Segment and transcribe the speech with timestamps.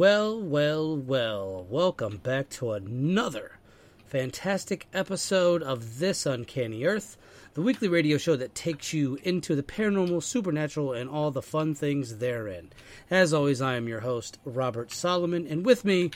[0.00, 1.66] Well, well, well.
[1.68, 3.58] Welcome back to another
[4.06, 7.18] fantastic episode of This Uncanny Earth,
[7.52, 11.74] the weekly radio show that takes you into the paranormal, supernatural, and all the fun
[11.74, 12.70] things therein.
[13.10, 16.12] As always, I am your host, Robert Solomon, and with me,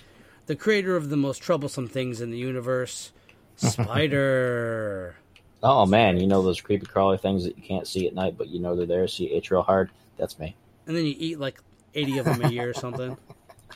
[0.47, 3.13] the creator of the most troublesome things in the universe,
[3.57, 5.15] Spider.
[5.63, 8.49] Oh man, you know those creepy crawly things that you can't see at night, but
[8.49, 9.91] you know they're there, so you itch real hard.
[10.17, 10.57] That's me.
[10.87, 11.61] And then you eat like
[11.95, 13.19] 80 of them a year or something.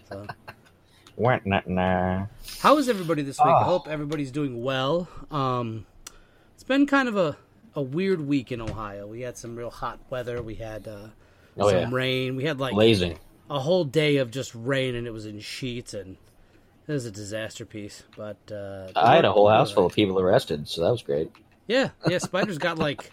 [0.08, 0.26] So.
[1.16, 2.26] Wah, nah, nah.
[2.60, 3.46] How is everybody this week?
[3.48, 3.64] I Oh.
[3.64, 5.08] hope everybody's doing well.
[5.30, 5.84] Um,
[6.54, 7.36] it's been kind of a,
[7.74, 9.06] a weird week in Ohio.
[9.06, 10.40] We had some real hot weather.
[10.42, 11.08] We had uh,
[11.58, 11.88] Oh, some yeah.
[11.90, 12.36] rain.
[12.36, 13.18] We had like Blazing.
[13.50, 16.16] a whole day of just rain, and it was in sheets, and
[16.86, 18.04] it was a disaster piece.
[18.16, 21.32] But uh, I had a whole house full of people arrested, so that was great.
[21.66, 22.18] Yeah, yeah.
[22.18, 23.10] Spider's got like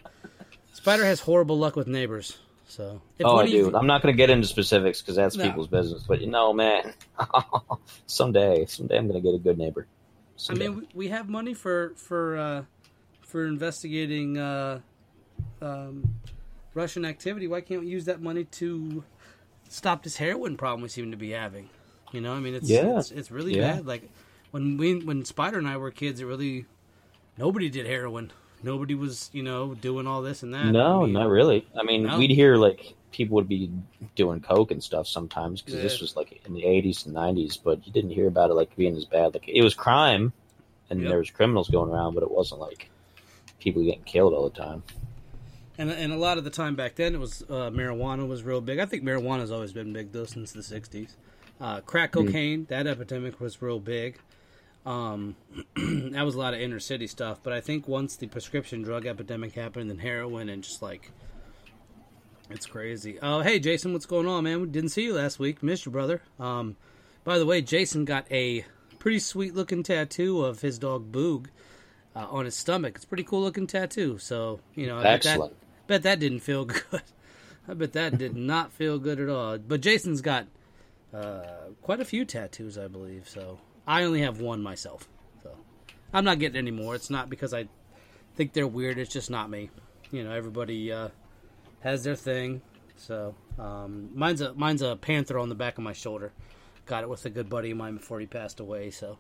[0.74, 2.38] Spider has horrible luck with neighbors.
[2.76, 3.58] So if oh, one I of do.
[3.58, 5.46] you- I'm not going to get into specifics because that's No.
[5.46, 6.04] people's business.
[6.06, 6.94] But you know, man,
[8.06, 9.88] someday, someday I'm going to get a good neighbor.
[10.50, 12.64] I mean, we- we have money for for uh,
[13.22, 14.82] for investigating uh,
[15.62, 16.04] um,
[16.74, 17.48] Russian activity.
[17.48, 19.04] Why can't we use that money to
[19.70, 21.70] stop this heroin problem we seem to be having?
[22.12, 22.98] You know, I mean, it's Yeah.
[23.00, 23.76] it's, it's really Yeah.
[23.78, 23.86] bad.
[23.88, 24.10] Like
[24.52, 26.66] when we when Spider and I were kids, it really
[27.38, 28.32] nobody did heroin.
[28.64, 30.72] Nobody was you know doing all this and that.
[30.72, 31.68] no, I mean, not really.
[31.80, 32.18] I mean, No.
[32.18, 33.72] we'd hear like people would be
[34.16, 35.84] doing coke and stuff sometimes because Yeah.
[35.84, 38.76] this was like in the 80s and 90s, but you didn't hear about it like
[38.76, 39.34] being as bad.
[39.34, 40.34] Like it was crime,
[40.90, 41.10] and Yep.
[41.10, 42.90] there was criminals going around, but it wasn't like
[43.60, 44.84] people getting killed all the time.
[45.78, 48.62] And and a lot of the time back then, it was uh, marijuana was real
[48.62, 48.80] big.
[48.80, 51.16] I think marijuana's always been big though since the '60s.
[51.60, 52.26] Uh, crack Hmm.
[52.28, 54.20] cocaine, that epidemic was real big.
[54.86, 55.36] Um,
[55.76, 57.40] that was a lot of inner city stuff.
[57.42, 61.12] But I think once the prescription drug epidemic happened, then heroin and just like
[62.50, 63.18] it's crazy.
[63.22, 64.62] Oh, hey Jason, what's going on, man?
[64.62, 65.64] We didn't see you last week.
[65.64, 66.22] Missed you, brother.
[66.40, 66.76] Um,
[67.24, 68.66] by the way, Jason got a
[69.00, 71.48] pretty sweet looking tattoo of his dog Boog
[72.16, 72.96] uh, on his stomach.
[72.96, 74.20] It's a pretty cool looking tattoo.
[74.20, 75.56] So you know, I bet that- Excellent.
[75.88, 77.02] Bet that didn't feel good.
[77.68, 79.58] I bet that did not feel good at all.
[79.58, 80.46] But Jason's got
[81.14, 81.44] uh,
[81.82, 83.28] quite a few tattoos, I believe.
[83.28, 85.08] So I only have one myself.
[85.44, 85.56] So
[86.14, 86.96] I'm not getting any more.
[86.96, 87.68] It's not because I
[88.36, 88.98] think they're weird.
[88.98, 89.70] It's just not me.
[90.12, 91.10] You know, everybody uh,
[91.82, 92.62] has their thing.
[92.98, 96.32] So um, mine's a mine's a panther on the back of my shoulder.
[96.86, 98.92] Got it with a good buddy of mine before he passed away.
[98.92, 99.18] So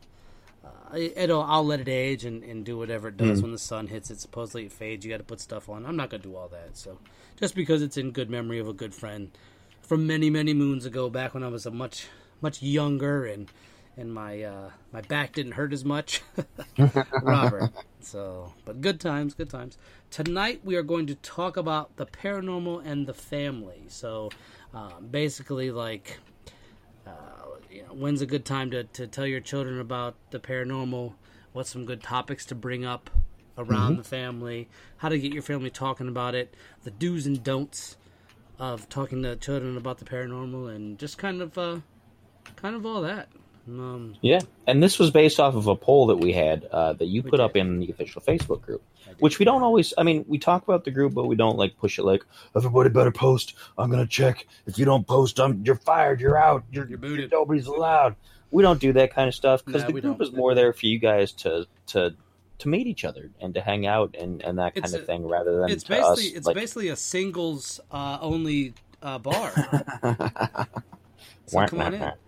[0.63, 3.87] uh, it'll I'll let it age and, and do whatever it does when the sun
[3.87, 4.19] hits it.
[4.19, 5.05] Supposedly it fades.
[5.05, 5.85] You got to put stuff on.
[5.85, 6.77] I'm not gonna do all that.
[6.77, 6.99] So
[7.37, 9.31] just because it's in good memory of a good friend
[9.81, 12.07] from many many moons ago, back when I was a much
[12.41, 13.49] much younger and
[13.97, 16.21] and my uh, my back didn't hurt as much,
[17.21, 17.71] Robert.
[18.01, 19.77] So, but good times, good times.
[20.11, 23.83] Tonight we are going to talk about the paranormal and the family.
[23.87, 24.29] So,
[24.73, 26.19] um, basically, like
[27.05, 27.11] uh,
[27.71, 31.13] you know, when's a good time to, to tell your children about the paranormal?
[31.53, 33.09] What's some good topics to bring up
[33.57, 34.67] around the family?
[34.97, 36.53] How to get your family talking about it?
[36.83, 37.95] The do's and don'ts
[38.59, 41.79] of talking to children about the paranormal, and just kind of, uh,
[42.55, 43.29] kind of all that.
[43.67, 47.05] Um, Yeah, and this was based off of a poll that we had uh, that
[47.05, 47.39] you put did.
[47.39, 48.83] up in the official Facebook group,
[49.19, 49.93] which we don't always.
[49.97, 52.23] I mean, we talk about the group, but we don't like push it like
[52.55, 53.55] everybody better post.
[53.77, 54.45] I'm gonna check.
[54.67, 56.21] If you don't post, I'm you're fired.
[56.21, 56.63] You're out.
[56.71, 57.31] You're, You're booted.
[57.31, 58.15] Nobody's allowed.
[58.51, 60.21] We don't do that kind of stuff because Nah, the group don't.
[60.21, 62.15] is more there for you guys to to
[62.59, 65.27] to meet each other and to hang out and, and that kind It's of thing,
[65.27, 69.51] rather than it's to basically us, it's like, basically a singles uh, only uh, bar.
[71.47, 72.11] So come on in.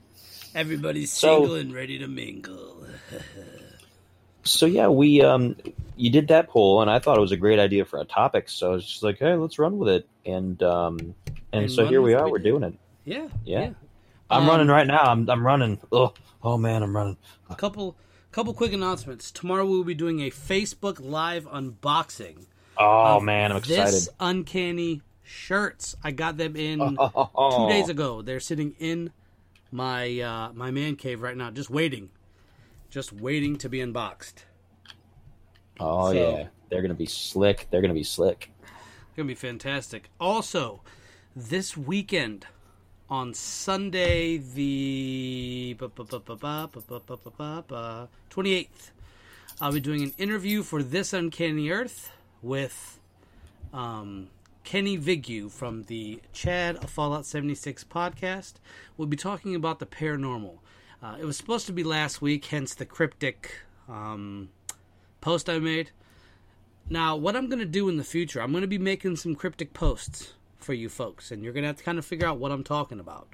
[0.57, 2.83] Everybody's So- single and ready to mingle.
[4.44, 5.57] So yeah, we um
[5.98, 8.48] you did that poll and I thought it was a great idea for a topic.
[8.48, 10.07] So it's just like, hey, let's run with it.
[10.25, 11.15] And um
[11.51, 12.74] and, And so here we are, we we're doing it.
[13.04, 13.71] yeah, Yeah.
[14.30, 15.01] I'm Um, running right now.
[15.01, 15.80] I'm I'm running.
[15.92, 16.13] Oh,
[16.44, 17.18] oh man, I'm running.
[17.50, 17.98] A couple
[18.31, 19.31] couple quick announcements.
[19.31, 22.45] Tomorrow we'll be doing a Facebook Live unboxing.
[22.77, 23.86] Oh man, I'm excited.
[23.94, 25.95] This uncanny shirts.
[26.06, 26.98] I got them in two
[27.36, 28.21] Oh, days ago.
[28.21, 29.12] They're sitting in
[29.77, 32.09] my uh, my man cave right now, just waiting,
[32.89, 34.44] just waiting to be unboxed.
[35.79, 37.68] Oh So- yeah, they're gonna be slick.
[37.69, 38.51] They're gonna be slick.
[39.15, 40.09] Gonna be fantastic.
[40.19, 40.81] Also,
[41.35, 42.47] this weekend
[43.09, 45.75] on Sunday the
[48.29, 48.91] twenty eighth,
[49.62, 53.00] I'll be doing an interview for This Uncanny Earth with
[53.74, 54.29] um,
[54.68, 58.56] Kenny Vigu from the Chad of Fallout 76 podcast.
[58.98, 60.58] We'll be talking about the paranormal.
[61.02, 64.50] Uh, it was supposed to be last week, hence the cryptic um,
[65.22, 65.92] post I made.
[66.90, 69.36] Now, what I'm going to do in the future, I'm going to be making some
[69.36, 72.38] cryptic posts for you folks, and you're going to have to kind of figure out
[72.38, 73.30] what I'm talking about.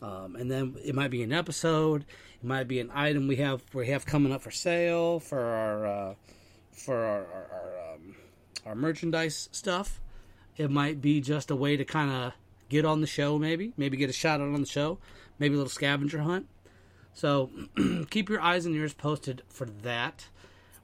[0.00, 2.06] Um, and then it might be an episode.
[2.40, 5.86] It might be an item we have we have coming up for sale for our
[5.86, 6.14] uh,
[6.72, 8.16] for our our, our, um,
[8.64, 10.00] our merchandise stuff.
[10.58, 12.32] It might be just a way to kind of
[12.68, 14.98] get on the show, maybe maybe get a shout out on the show,
[15.38, 16.46] maybe a little scavenger hunt.
[17.14, 17.50] So
[18.10, 20.28] keep your eyes and ears posted for that.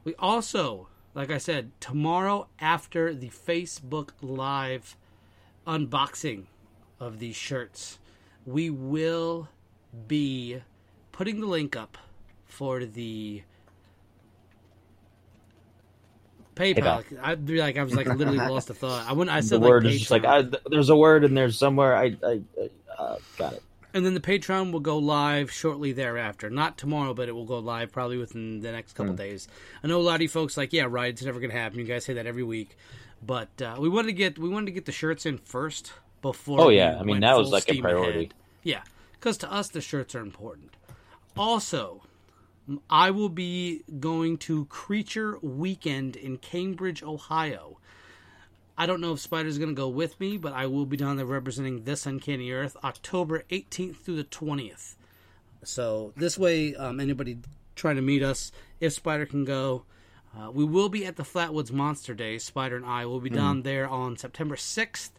[0.04, 4.96] We also, like I said, tomorrow after the Facebook Live
[5.66, 6.44] unboxing
[7.00, 7.98] of these shirts,
[8.46, 9.48] we will
[10.06, 10.62] be
[11.12, 11.98] putting the link up
[12.44, 13.42] for the
[16.54, 17.04] PayPal.
[17.04, 17.18] PayPal.
[17.22, 19.08] I'd be like, I was like literally lost a thought.
[19.08, 19.34] I wouldn't.
[19.34, 21.96] I said The word like is just like I, there's a word and there's somewhere
[21.96, 23.62] I, I, I uh, got it.
[23.92, 26.50] and then the Patreon will go live shortly thereafter.
[26.50, 29.48] Not tomorrow, but it will go live probably within the next couple days.
[29.82, 31.78] I know a lot of you folks like, yeah, right, it's never gonna happen.
[31.78, 32.76] You guys say that every week,
[33.22, 35.92] but uh, we wanted to get we wanted to get the shirts in first
[36.22, 36.60] before.
[36.60, 36.98] Oh, we yeah.
[36.98, 38.18] I mean, that was like a priority.
[38.18, 38.34] ahead.
[38.62, 40.70] Yeah, because to us the shirts are important.
[41.36, 42.02] Also,
[42.88, 47.78] I will be going to Creature Weekend in Cambridge, Ohio.
[48.76, 51.16] I don't know if Spider's going to go with me, but I will be down
[51.16, 54.94] there representing this Uncanny Earth October 18th through the 20th.
[55.62, 57.38] So this way, um, anybody
[57.76, 58.50] trying to meet us,
[58.80, 59.84] if Spider can go,
[60.36, 62.38] uh, we will be at the Flatwoods Monster Day.
[62.38, 65.10] Spider and I will be down there on September 6th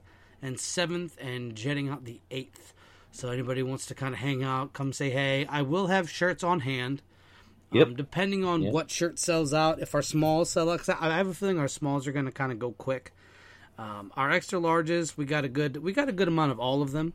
[0.41, 2.73] and 7th and jetting out the 8th.
[3.11, 5.45] So anybody wants to kind of hang out, come say hey.
[5.47, 7.01] I will have shirts on hand.
[7.71, 7.87] Yep.
[7.87, 8.73] Um, depending on Yep.
[8.73, 12.07] what shirt sells out, if our smalls sell out, I have a feeling our smalls
[12.07, 13.11] are going to kind of go quick.
[13.77, 16.81] Um, our extra larges, we got a good, we got a good amount of all
[16.81, 17.13] of them.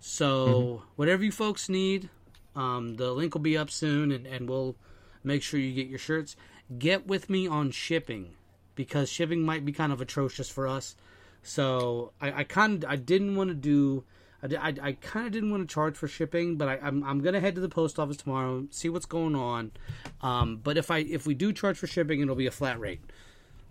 [0.00, 0.84] So Mm-hmm.
[0.96, 2.08] whatever you folks need,
[2.56, 4.74] um, the link will be up soon, and, and we'll
[5.22, 6.34] make sure you get your shirts.
[6.78, 8.34] Get with me on shipping
[8.74, 10.96] because shipping might be kind of atrocious for us.
[11.42, 14.04] So I, I kind of I didn't want to do.
[14.42, 17.20] I, I, I kind of didn't want to charge for shipping, but I, I'm, I'm
[17.20, 19.72] gonna head to the post office tomorrow, see what's going on.
[20.20, 23.00] Um, but if I if we do charge for shipping, it'll be a flat rate.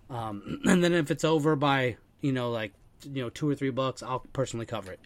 [0.10, 2.74] Um, and then if it's over by you know like
[3.04, 5.00] you know two or three bucks, I'll personally cover it.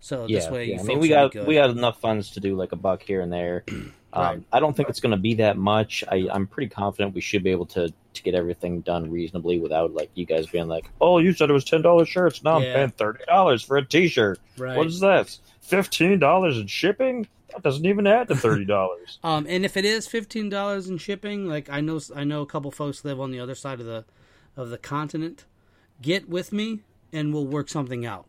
[0.00, 0.74] So Yeah, this way, yeah.
[0.74, 1.46] you I mean, we got good.
[1.46, 3.64] we got enough funds to do like a buck here and there.
[4.14, 4.42] Um, Right.
[4.52, 6.04] I don't think it's going to be that much.
[6.06, 9.92] I, I'm pretty confident we should be able to to get everything done reasonably without
[9.94, 12.42] like you guys being like, "Oh, you said it was ten dollars shirts.
[12.44, 12.68] Now Yeah.
[12.68, 14.38] I'm paying thirty dollars for a T-shirt.
[14.58, 14.76] Right.
[14.76, 15.36] What is that?
[15.60, 17.26] Fifteen dollars in shipping?
[17.50, 20.98] That doesn't even add to thirty dollars." Um, and if it is fifteen dollars in
[20.98, 23.86] shipping, like I know, I know a couple folks live on the other side of
[23.86, 24.04] the
[24.56, 25.44] of the continent.
[26.00, 26.80] Get with me,
[27.12, 28.26] and we'll work something out.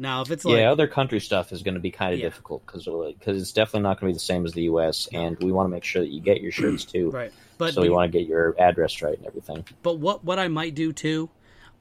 [0.00, 2.24] Now, if it's like yeah, other country stuff is going to be kind of Yeah.
[2.26, 5.06] difficult because because it's definitely not going to be the same as the U.S.
[5.12, 7.10] and we want to make sure that you get your shirts too.
[7.14, 9.62] right, but so we want to get your address right and everything.
[9.82, 11.28] But what what I might do too,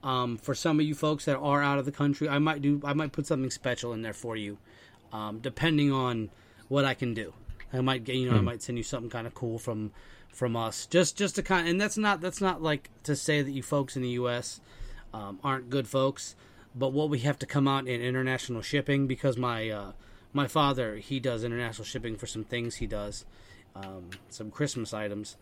[0.04, 2.82] um, for some of you folks that are out of the country, I might do
[2.84, 4.58] I might put something special in there for you,
[5.14, 6.30] um, depending on
[6.68, 7.34] what I can do.
[7.72, 9.94] I might get you know I might send you something kind of cool from
[10.28, 13.52] from us just just to kind and that's not that's not like to say that
[13.52, 14.60] you folks in the U.S.
[15.14, 16.36] Um, aren't good folks,
[16.76, 19.92] but what we have to come out in international shipping because my uh,
[20.34, 23.26] my father he does international shipping for some things he does,
[23.76, 25.38] um, some Christmas items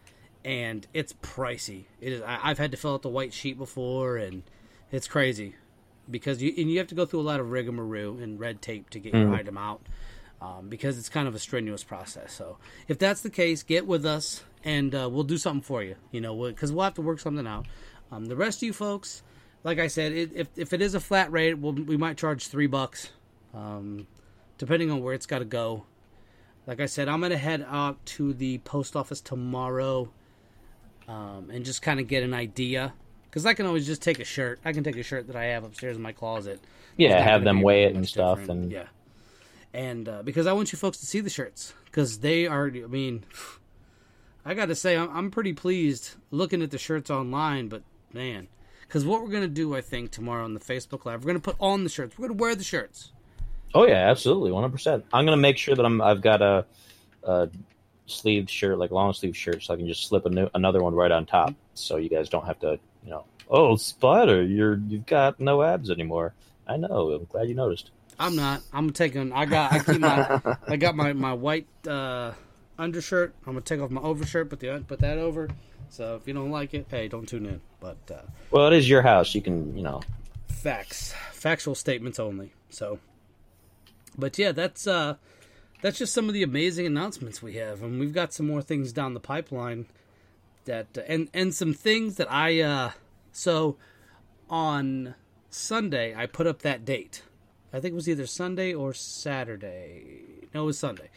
[0.48, 1.84] and it's pricey.
[2.00, 2.22] It is.
[2.22, 4.43] I, I've had to fill out the white sheet before, and
[4.91, 5.55] it's crazy
[6.10, 8.89] because you and you have to go through a lot of rigmarole and red tape
[8.91, 9.81] to get your item out
[10.41, 12.31] um, because it's kind of a strenuous process.
[12.31, 12.57] So
[12.88, 15.96] if that's the case, get with us and uh, we'll do something for you.
[16.12, 17.65] You know, because we'll have to work something out.
[18.10, 19.24] Um, the rest of you folks,
[19.67, 22.47] like I said, it, if if it is a flat rate, we'll, we might charge
[22.47, 23.09] three bucks,
[23.53, 24.07] um,
[24.57, 25.83] depending on where it's got to go.
[26.65, 30.09] Like I said, I'm gonna head out to the post office tomorrow
[31.09, 32.93] um, and just kind of get an idea.
[33.25, 34.62] Because I can always just take a shirt.
[34.63, 36.62] I can take a shirt that I have upstairs in my closet.
[36.95, 38.63] Yeah, have them weigh it and stuff, different.
[38.63, 38.88] and yeah.
[39.74, 42.67] And uh, because I want you folks to see the shirts, because they are.
[42.67, 43.25] I mean,
[44.45, 47.67] I got to say, I'm, I'm pretty pleased looking at the shirts online.
[47.67, 47.83] But
[48.13, 48.47] man,
[48.88, 51.58] because what we're gonna do, I think tomorrow on the Facebook Live, we're gonna put
[51.60, 52.17] on the shirts.
[52.17, 53.12] We're gonna wear the shirts.
[53.74, 55.06] Oh yeah, absolutely, one hundred percent.
[55.13, 56.65] I'm gonna make sure that I'm I've got a,
[57.24, 57.50] a
[58.06, 60.96] sleeved shirt, like long sleeve shirt, so I can just slip a new, another one
[60.96, 65.06] right on top, so you guys don't have to, you know, oh Spider, you're you've
[65.06, 66.34] got no abs anymore.
[66.67, 67.12] I know.
[67.12, 67.91] I'm glad you noticed.
[68.20, 68.62] I'm not.
[68.74, 69.32] I'm taking.
[69.32, 69.72] I got.
[69.74, 70.41] I keep my.
[70.67, 72.34] I got my my white uh,
[72.77, 73.36] undershirt.
[73.46, 75.50] I'm gonna take off my overshirt, put the put that over.
[75.89, 77.62] So if you don't like it, hey, don't tune in.
[77.79, 79.34] But uh, Well, it is your house.
[79.36, 80.01] You can, you know.
[80.48, 82.51] facts, factual statements only.
[82.70, 83.00] So,
[84.17, 85.15] but yeah, that's uh,
[85.82, 88.91] that's just some of the amazing announcements we have, and we've got some more things
[88.91, 89.86] down the pipeline.
[90.65, 92.91] That uh, and and some things that I uh,
[93.32, 93.77] so
[94.50, 95.15] on
[95.50, 97.24] Sunday I put up that date.
[97.72, 100.48] I think it was either Sunday or Saturday.
[100.53, 101.10] No, it was Sunday.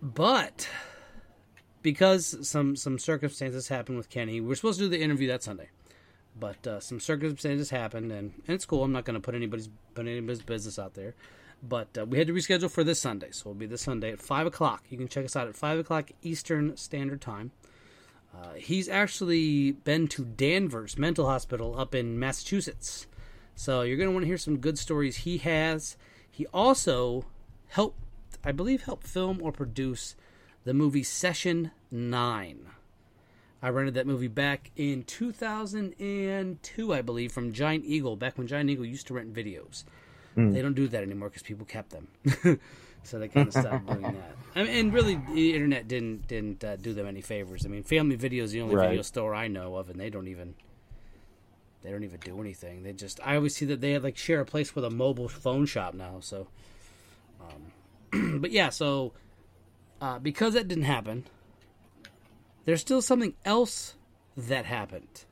[0.00, 0.68] But
[1.82, 5.42] because some some circumstances happened with Kenny, we are supposed to do the interview that
[5.42, 5.68] Sunday.
[6.38, 8.84] But uh, some circumstances happened, and, and it's cool.
[8.84, 11.14] I'm not going to put anybody's put anybody's business out there.
[11.62, 14.20] But uh, we had to reschedule for this Sunday, so it'll be this Sunday at
[14.20, 14.84] five o'clock.
[14.88, 17.52] You can check us out at five o'clock Eastern Standard Time.
[18.34, 23.06] Uh, he's actually been to Danvers Mental Hospital up in Massachusetts,
[23.54, 25.98] so you're going to want to hear some good stories he has.
[26.30, 27.26] He also
[27.68, 27.98] helped,
[28.42, 30.16] I believe, helped film or produce
[30.64, 32.66] the movie Session Nine.
[33.62, 38.70] I rented that movie back in 2002, I believe, from Giant Eagle, back when Giant
[38.70, 39.84] Eagle used to rent videos.
[40.36, 40.52] Mm.
[40.52, 42.08] They don't do that anymore because people kept them,
[43.02, 44.36] so they kind of stopped doing that.
[44.54, 47.66] I mean, and really, the internet didn't didn't uh, do them any favors.
[47.66, 48.88] I mean, Family Video is the only right.
[48.88, 50.54] video store I know of, and they don't even
[51.82, 52.82] they don't even do anything.
[52.82, 55.28] They just I always see that they have like share a place with a mobile
[55.28, 56.16] phone shop now.
[56.20, 56.48] So,
[57.40, 59.12] um, but yeah, so
[60.02, 61.24] uh, because that didn't happen,
[62.64, 63.94] there's still something else
[64.36, 65.24] that happened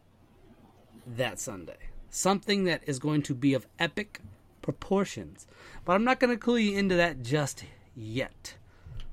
[1.07, 1.77] that Sunday.
[2.09, 4.21] Something that is going to be of epic
[4.63, 5.47] proportions.
[5.85, 7.65] But I'm not going to clue you into that just
[7.97, 8.55] yet.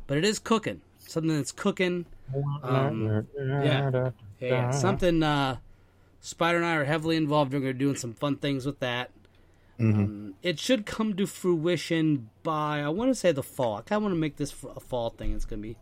[0.05, 0.81] But it is cooking.
[0.99, 2.05] Something that's cooking.
[2.61, 4.11] Um, yeah.
[4.39, 4.71] yeah.
[4.71, 5.57] Something uh,
[6.19, 7.53] Spider and I are heavily involved.
[7.53, 9.09] We're doing some fun things with that.
[9.79, 9.99] Mm-hmm.
[9.99, 13.75] Um, it should come to fruition by I want to say the fall.
[13.77, 15.33] I kind of want to make this a fall thing.
[15.33, 15.77] It's gonna be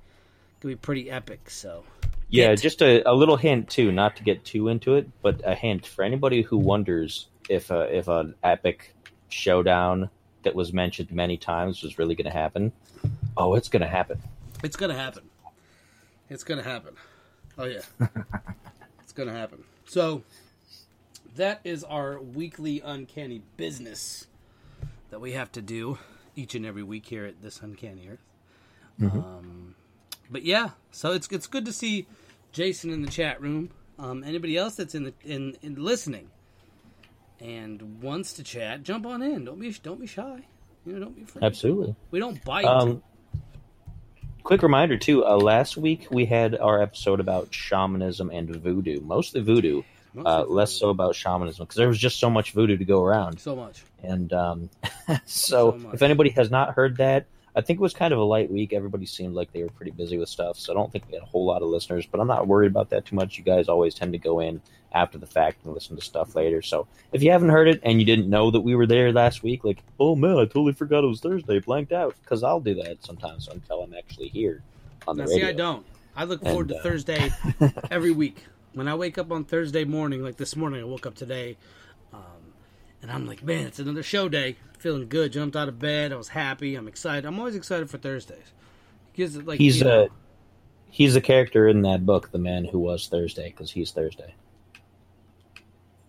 [0.59, 1.49] gonna be pretty epic.
[1.49, 1.83] So
[2.29, 2.61] yeah, hint.
[2.61, 5.85] just a, a little hint too, not to get too into it, but a hint
[5.85, 8.95] for anybody who wonders if a, if an epic
[9.29, 10.09] showdown
[10.43, 12.71] that was mentioned many times was really going to happen.
[13.37, 14.21] Oh, it's going to happen.
[14.63, 15.23] It's going to happen.
[16.29, 16.95] It's going to happen.
[17.57, 17.81] Oh yeah,
[19.03, 19.63] it's going to happen.
[19.85, 20.23] So
[21.35, 24.27] that is our weekly uncanny business
[25.09, 25.97] that we have to do
[26.35, 28.19] each and every week here at this uncanny earth.
[28.99, 29.19] Mm-hmm.
[29.19, 29.75] Um,
[30.29, 32.07] but yeah, so it's it's good to see
[32.51, 33.69] Jason in the chat room.
[33.97, 36.29] Um, anybody else that's in the in, in listening
[37.39, 39.45] and wants to chat, jump on in.
[39.45, 40.45] Don't be don't be shy.
[40.85, 41.43] You know, don't be afraid.
[41.43, 41.95] Absolutely.
[42.11, 42.65] We don't bite.
[42.65, 43.03] Um,
[44.43, 45.25] quick reminder too.
[45.25, 49.83] Uh, last week we had our episode about shamanism and voodoo, mostly voodoo.
[50.23, 53.39] Uh, less so about shamanism because there was just so much voodoo to go around.
[53.39, 53.83] So much.
[54.03, 54.69] And um,
[55.25, 58.23] so, so if anybody has not heard that, I think it was kind of a
[58.23, 58.73] light week.
[58.73, 61.23] Everybody seemed like they were pretty busy with stuff, so I don't think we had
[61.23, 62.05] a whole lot of listeners.
[62.05, 63.37] But I'm not worried about that too much.
[63.37, 66.61] You guys always tend to go in after the fact and listen to stuff later.
[66.61, 69.41] So if you haven't heard it and you didn't know that we were there last
[69.41, 72.15] week, like, oh man, I totally forgot it was Thursday, blanked out.
[72.21, 74.61] Because I'll do that sometimes until I'm actually here
[75.07, 75.45] on the now, radio.
[75.45, 75.85] See, I don't.
[76.17, 76.83] I look forward and, to uh...
[76.83, 77.31] Thursday
[77.91, 78.43] every week.
[78.75, 81.55] When I wake up on Thursday morning, like this morning, I woke up today,
[82.13, 82.53] um,
[83.01, 85.31] and I'm like, man, it's another show day feeling good.
[85.31, 86.11] Jumped out of bed.
[86.11, 86.75] I was happy.
[86.75, 87.25] I'm excited.
[87.25, 88.51] I'm always excited for Thursdays.
[89.11, 90.07] Because like he's a know,
[90.89, 94.35] he's a character in that book, The Man Who Was Thursday, because he's Thursday.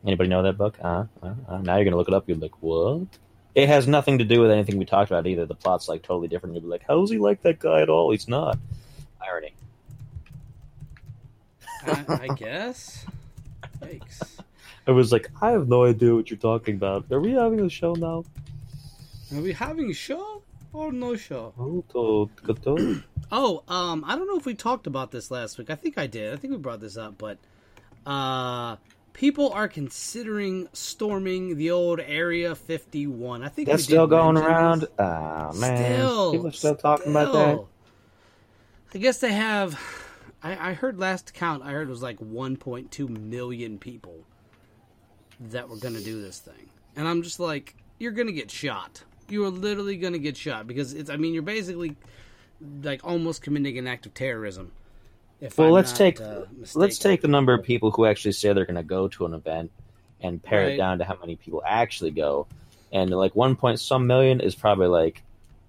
[0.04, 0.76] Anybody know that book?
[0.82, 2.24] Uh, uh, uh, now you're gonna look it up.
[2.26, 3.06] You'll be like, what?
[3.54, 5.46] It has nothing to do with anything we talked about either.
[5.46, 6.56] The plot's like totally different.
[6.56, 8.10] You'll be like, how is he like that guy at all?
[8.10, 8.58] He's not.
[9.24, 9.54] Irony.
[11.86, 13.06] I, I guess.
[13.80, 14.38] Thanks.
[14.86, 17.10] I was like, I have no idea what you're talking about.
[17.10, 18.24] Are we having a show now?
[19.34, 21.52] Are we having a show or no show?
[23.32, 25.70] oh, um, I don't know if we talked about this last week.
[25.70, 26.32] I think I did.
[26.32, 27.38] I think we brought this up, but
[28.06, 28.76] uh,
[29.12, 33.42] people are considering storming the old Area 51.
[33.42, 34.86] I think that's still going around.
[34.98, 37.16] Oh man, still, people are still talking still.
[37.16, 37.64] about that.
[38.94, 40.04] I guess they have.
[40.42, 41.62] I, I heard last count.
[41.62, 44.24] I heard it was like 1.2 million people
[45.40, 48.50] that were going to do this thing, and I'm just like, you're going to get
[48.50, 51.10] shot you are literally going to get shot because it's.
[51.10, 51.96] I mean, you're basically
[52.82, 54.72] like almost committing an act of terrorism.
[55.56, 56.42] well, I'm let's not, take uh,
[56.74, 59.34] let's take the number of people who actually say they're going to go to an
[59.34, 59.70] event
[60.20, 60.72] and pare right.
[60.72, 62.46] it down to how many people actually go,
[62.92, 65.22] and like one point some million is probably like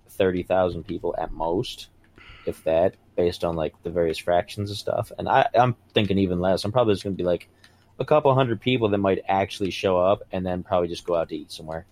[0.09, 1.87] thirty thousand people at most,
[2.45, 5.11] if that, based on like the various fractions of stuff.
[5.17, 6.63] And I, I'm thinking even less.
[6.63, 7.49] I'm probably just going to be like
[7.99, 11.27] a couple hundred people that might actually show up, and then probably just go out
[11.29, 11.85] to eat somewhere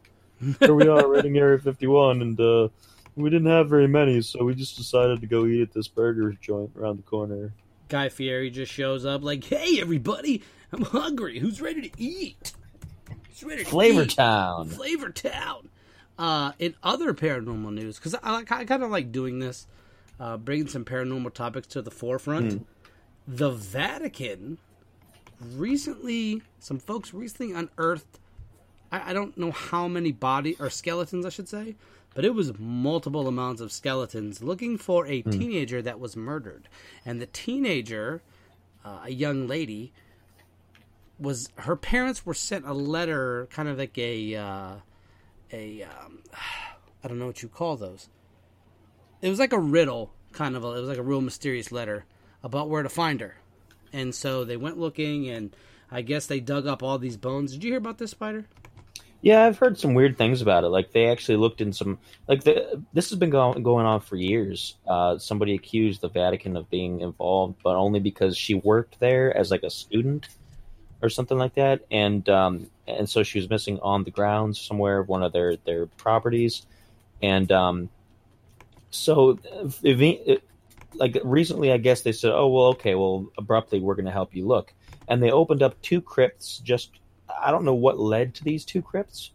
[0.60, 2.68] here we are raiding Area 51, and uh,
[3.16, 6.34] we didn't have very many, so we just decided to go eat at this burger
[6.42, 7.54] joint around the corner.
[7.88, 11.40] Guy Fieri just shows up like, "Hey, everybody, I'm hungry.
[11.40, 12.54] Who's ready to eat?
[13.30, 14.12] Who's ready to Flavor eat?
[14.12, 14.70] Town.
[14.70, 15.70] Flavor Town."
[16.18, 19.68] Uh, in other paranormal news, because I, I kind of like doing this,
[20.20, 22.54] uh, bringing some paranormal topics to the forefront.
[22.54, 22.66] Mm.
[23.28, 24.60] The Vatican
[25.40, 28.20] recently, some folks recently unearthed
[28.92, 31.76] I, I don't know how many body or skeletons, I should say,
[32.14, 36.70] but it was multiple amounts of skeletons looking for a teenager that was murdered.
[37.06, 38.22] And the teenager,
[38.84, 39.92] uh, a young lady,
[41.20, 44.74] was her parents were sent a letter, kind of like a uh,
[45.52, 46.20] a um,
[47.04, 48.10] I don't know what you call those.
[49.22, 50.64] It was like a riddle, kind of.
[50.64, 52.06] A, it was like a real mysterious letter
[52.44, 53.36] about where to find her.
[53.94, 55.56] And so they went looking, and
[55.92, 57.54] I guess they dug up all these bones.
[57.54, 58.46] Did you hear about this spider?
[59.22, 60.68] Yeah, I've heard some weird things about it.
[60.68, 64.18] Like they actually looked in some like the this has been going going on for
[64.18, 64.76] years.
[64.86, 69.50] Uh, somebody accused the Vatican of being involved, but only because she worked there as
[69.50, 70.28] like a student
[71.02, 75.00] or something like that, and um, and so she was missing on the grounds somewhere
[75.00, 76.64] of one of their their properties,
[77.24, 77.90] and um,
[78.96, 79.40] so
[80.96, 84.36] like recently, I guess they said, oh well, okay, well abruptly we're going to help
[84.36, 84.74] you look,
[85.08, 86.92] and they opened up two crypts just
[87.30, 89.32] I don't know what led to these two crypts,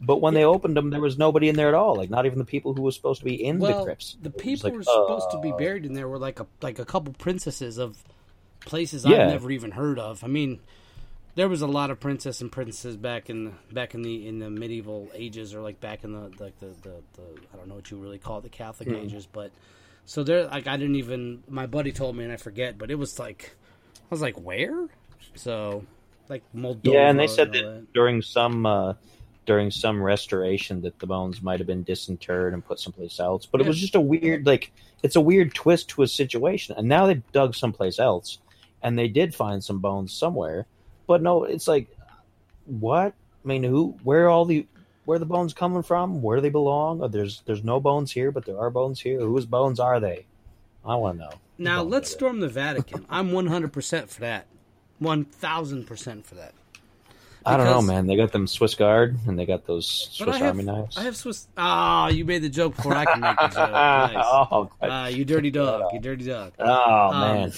[0.00, 1.96] but when they opened them, there was nobody in there at all.
[1.96, 4.16] Like not even the people who were supposed to be in well, the crypts.
[4.20, 6.46] The people like, who were supposed to be uh, buried in there were like a
[6.60, 8.02] like a couple princesses of
[8.60, 9.24] places Yeah.
[9.24, 10.24] I've never even heard of.
[10.24, 10.60] I mean,
[11.34, 14.38] there was a lot of princess and princes back in the, back in the in
[14.38, 17.74] the medieval ages, or like back in the like the, the, the I don't know
[17.74, 18.96] what you really call it, the Catholic Hmm.
[18.96, 19.50] ages, but
[20.06, 22.96] so there like I didn't even my buddy told me and I forget, but it
[22.96, 23.56] was like
[23.96, 24.88] I was like where?
[25.34, 25.84] So
[26.28, 26.80] like Moldova.
[26.84, 28.94] Yeah, and they said all that during some uh,
[29.46, 33.46] during some restoration that the bones might have been disinterred and put someplace else.
[33.46, 36.76] But it was just a weird like it's a weird twist to a situation.
[36.78, 38.38] And now they've dug someplace else,
[38.82, 40.66] and they did find some bones somewhere.
[41.06, 41.88] But no, it's like
[42.66, 43.12] what?
[43.44, 43.96] I mean, who?
[44.02, 44.66] Where are all the
[45.04, 46.22] where are the bones coming from?
[46.22, 47.02] Where do they belong?
[47.02, 49.20] Oh, there's there's no bones here, but there are bones here.
[49.20, 50.24] Whose bones are they?
[50.84, 51.30] I want to know.
[51.58, 53.06] Now let's storm the Vatican.
[53.10, 54.46] I'm 100% for that.
[55.00, 56.52] 1000% for that.
[57.46, 58.06] I don't know, man.
[58.06, 60.96] They got them Swiss Guard, and they got those Swiss have, Army knives.
[60.96, 61.46] I have Swiss.
[61.58, 63.70] Ah, you made the joke before I can make the joke.
[63.70, 64.14] Nice.
[64.16, 64.70] oh.
[64.80, 65.92] Ah, you dirty dog.
[65.92, 66.54] You dirty dog.
[66.58, 67.52] oh Um, man.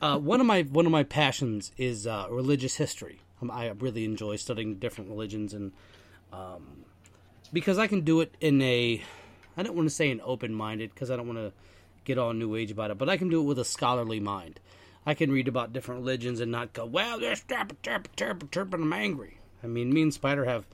[0.00, 3.20] Uh, one of my one of my passions is uh, religious history.
[3.40, 5.72] Um, I really enjoy studying different religions, and
[6.32, 6.84] um,
[7.52, 9.02] because I can do it in a,
[9.56, 11.52] I don't want to say an open minded because I don't want to
[12.04, 14.60] get all new age about it, but I can do it with a scholarly mind.
[15.04, 18.72] I can read about different religions and not go, well, this terp terp terp terp,
[18.72, 19.38] and I'm angry.
[19.62, 20.64] I mean, me and Spider have.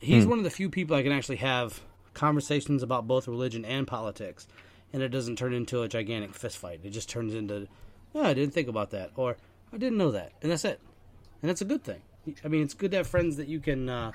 [0.00, 1.80] He's one of the few people I can actually have
[2.14, 4.46] conversations about both religion and politics,
[4.92, 6.80] and it doesn't turn into a gigantic fist fight.
[6.84, 7.66] It just turns into,
[8.14, 9.36] oh, I didn't think about that, or
[9.72, 10.80] I didn't know that, and that's it.
[11.42, 12.00] And that's a good thing.
[12.44, 13.88] I mean, it's good to have friends that you can.
[13.88, 14.12] Uh,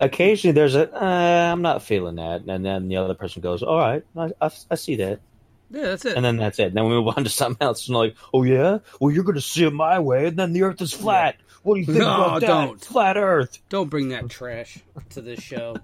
[0.00, 3.78] Occasionally, there's a uh, I'm not feeling that, and then the other person goes, "All
[3.78, 5.20] right, I, I, I see that,"
[5.70, 6.16] yeah, that's it.
[6.16, 6.68] and then that's it.
[6.68, 9.36] And then we move on to something else, and like, "Oh yeah, well you're going
[9.36, 11.36] to see it my way, and then the Earth is flat.
[11.62, 12.46] What do you think No, about that?
[12.46, 12.84] don't.
[12.84, 14.78] Flat Earth." Don't bring that trash
[15.10, 15.76] to this show.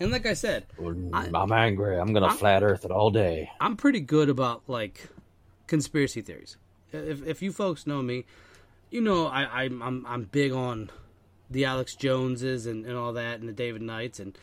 [0.00, 0.66] And like I said,
[1.12, 1.98] I- I'm angry.
[2.00, 3.48] I'm going to flat Earth it all day.
[3.60, 5.08] I'm pretty good about like
[5.68, 6.56] conspiracy theories.
[6.96, 8.24] If if you folks know me,
[8.90, 10.90] you know I I'm I'm, I'm big on
[11.50, 14.36] the Alex Joneses and, and all that, and the David Knights and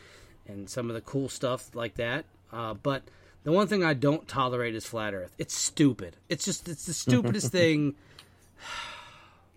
[0.46, 2.24] and some of the cool stuff like that.
[2.52, 3.02] Uh, but
[3.44, 5.34] the one thing I don't tolerate is flat Earth.
[5.38, 6.16] It's stupid.
[6.28, 7.94] It's just it's the stupidest thing.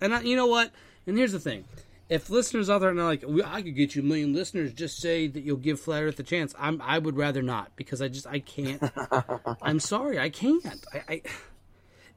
[0.01, 0.71] And I, you know what?
[1.05, 1.65] And here's the thing:
[2.09, 5.27] if listeners out there are like, I could get you a million listeners, just say
[5.27, 6.55] that you'll give Flat Earth a chance.
[6.57, 8.81] I'm, I would rather not because I just, I can't.
[9.61, 10.85] I'm sorry, I can't.
[10.93, 11.21] I, I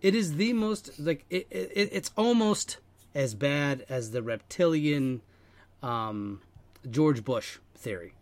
[0.02, 2.78] it is the most like it, it, it's almost
[3.14, 5.20] as bad as the reptilian,
[5.82, 6.40] um,
[6.90, 8.14] George Bush theory.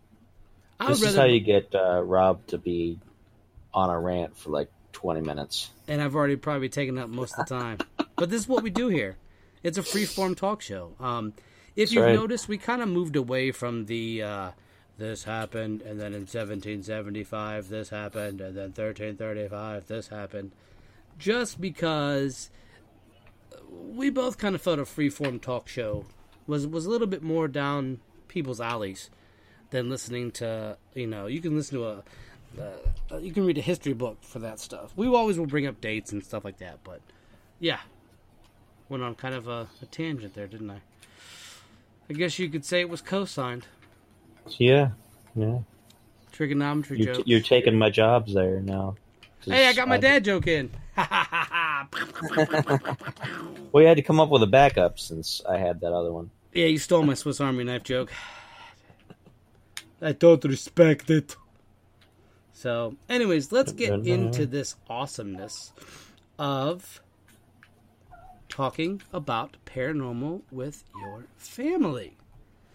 [0.79, 2.99] I would This is how you get uh, Rob to be
[3.73, 5.69] on a rant for like 20 minutes.
[5.87, 7.77] and I've already probably taken up most of the time.
[8.15, 9.17] but this is what we do here.
[9.63, 10.93] It's a free form talk show.
[10.99, 11.33] Um,
[11.75, 12.15] if you've right.
[12.15, 14.51] noticed, we kind of moved away from the uh,
[14.97, 20.51] this happened, and then in 1775 this happened, and then 1335 this happened,
[21.19, 22.49] just because
[23.71, 26.05] we both kind of felt a free form talk show
[26.47, 29.09] was was a little bit more down people's alleys
[29.69, 32.03] than listening to you know you can listen to a
[32.59, 34.91] uh, you can read a history book for that stuff.
[34.95, 36.99] We always will bring up dates and stuff like that, but
[37.59, 37.79] yeah,
[38.89, 40.81] went on kind of a, a tangent there, didn't I?
[42.09, 43.67] I guess you could say it was co-signed.
[44.57, 44.89] Yeah,
[45.35, 45.59] yeah.
[46.31, 47.23] Trigonometry You're, joke.
[47.27, 48.95] you're taking my jobs there now.
[49.45, 50.71] Hey, I got my uh, dad joke in.
[53.71, 56.31] Well, you had to come up with a backup since I had that other one.
[56.53, 58.11] yeah, you stole my Swiss Army knife joke.
[60.01, 61.35] I don't respect it.
[62.53, 65.71] So, anyways, let's get into this awesomeness
[66.37, 67.01] of
[68.49, 72.17] talking about paranormal with your family.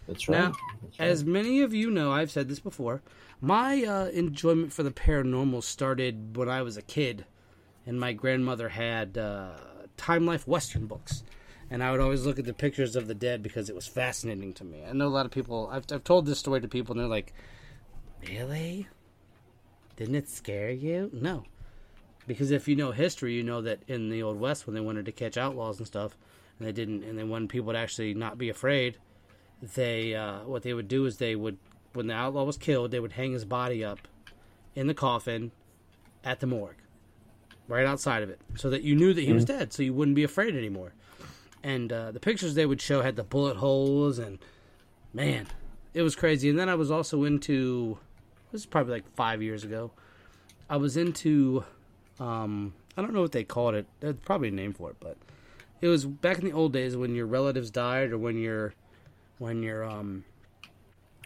[0.07, 0.39] That's right.
[0.39, 1.09] Now, That's right.
[1.09, 3.03] as many of you know, I've said this before.
[3.41, 7.25] My uh, enjoyment for the paranormal started when I was a kid,
[7.87, 9.57] and my grandmother had uh,
[9.97, 11.25] Time Life Western books,
[11.71, 14.53] and I would always look at the pictures of the dead because it was fascinating
[14.55, 14.85] to me.
[14.85, 15.69] I know a lot of people.
[15.71, 17.33] I've I've told this story to people, and they're like,
[18.29, 18.89] "Really?
[19.97, 21.45] Didn't it scare you?" No,
[22.27, 25.07] because if you know history, you know that in the old west, when they wanted
[25.07, 26.17] to catch outlaws and stuff,
[26.59, 28.99] and they didn't, and they wanted people to actually not be afraid
[29.75, 31.59] they uh, what they would do is they would
[31.93, 34.01] when the outlaw was killed they would hang his body up
[34.75, 35.53] in the coffin
[36.25, 36.77] at the morgue
[37.69, 40.15] right outside of it so that you knew that he was dead so you wouldn't
[40.15, 40.93] be afraid anymore.
[41.63, 44.39] And uh, the pictures they would show had the bullet holes and
[45.13, 45.47] man
[45.95, 46.51] it was crazy.
[46.51, 47.99] And then i was also into
[48.53, 49.91] this is probably like five years ago
[50.69, 51.65] i was into
[52.21, 55.17] um, i don't know what they called it there's probably a name for it but
[55.81, 58.75] it was back in the old days when your relatives died or when your
[59.45, 60.25] when you're um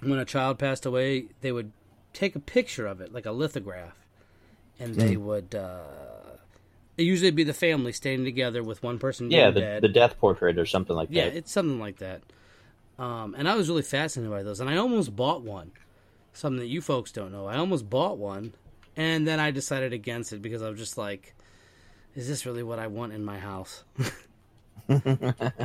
[0.03, 1.71] when a child passed away they would
[2.13, 3.95] take a picture of it like a lithograph
[4.81, 5.83] and they would uh
[6.97, 9.83] it usually be the family standing together with one person yeah, the, dead.
[9.83, 11.33] the death portrait or something like yeah that.
[11.33, 12.23] Yeah, it's something like that
[12.99, 15.71] um and i was really fascinated by those and i almost bought one
[16.33, 18.53] something that you folks don't know i almost bought one
[18.97, 21.37] and then i decided against it because i was just like
[22.17, 23.85] is this really what i want in my house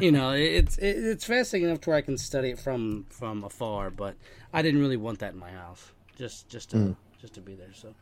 [0.02, 3.90] you know, it's it's fascinating enough to where I can study it from from afar,
[3.90, 4.16] but
[4.52, 5.92] I didn't really want that in my house.
[6.18, 7.74] Just just to just to be there.
[7.74, 7.94] So,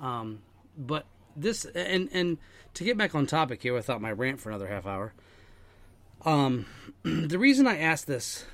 [0.00, 0.40] um,
[0.76, 2.38] but this and and
[2.74, 5.12] to get back on topic here without my rant for another half hour.
[6.24, 6.66] Um,
[7.02, 8.44] the reason I asked this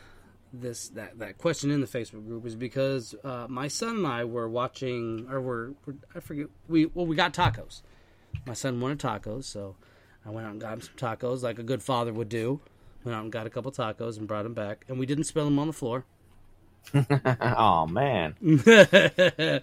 [0.52, 4.24] this that that question in the Facebook group is because uh, my son and I
[4.24, 7.82] were watching or were, were I forget we well we got tacos.
[8.46, 9.76] My son wanted tacos, so
[10.24, 12.61] I went out and got him some tacos like a good father would do.
[13.04, 15.46] Went out and got a couple tacos and brought them back, and we didn't spill
[15.46, 16.04] them on the floor.
[16.94, 18.35] oh man!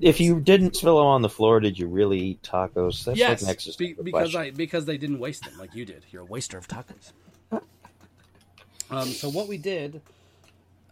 [0.00, 3.04] if you didn't spill them on the floor, did you really eat tacos?
[3.04, 4.40] That's yes, like be- because question.
[4.40, 6.04] I because they didn't waste them like you did.
[6.10, 7.12] You're a waster of tacos.
[8.90, 10.00] um, so what we did,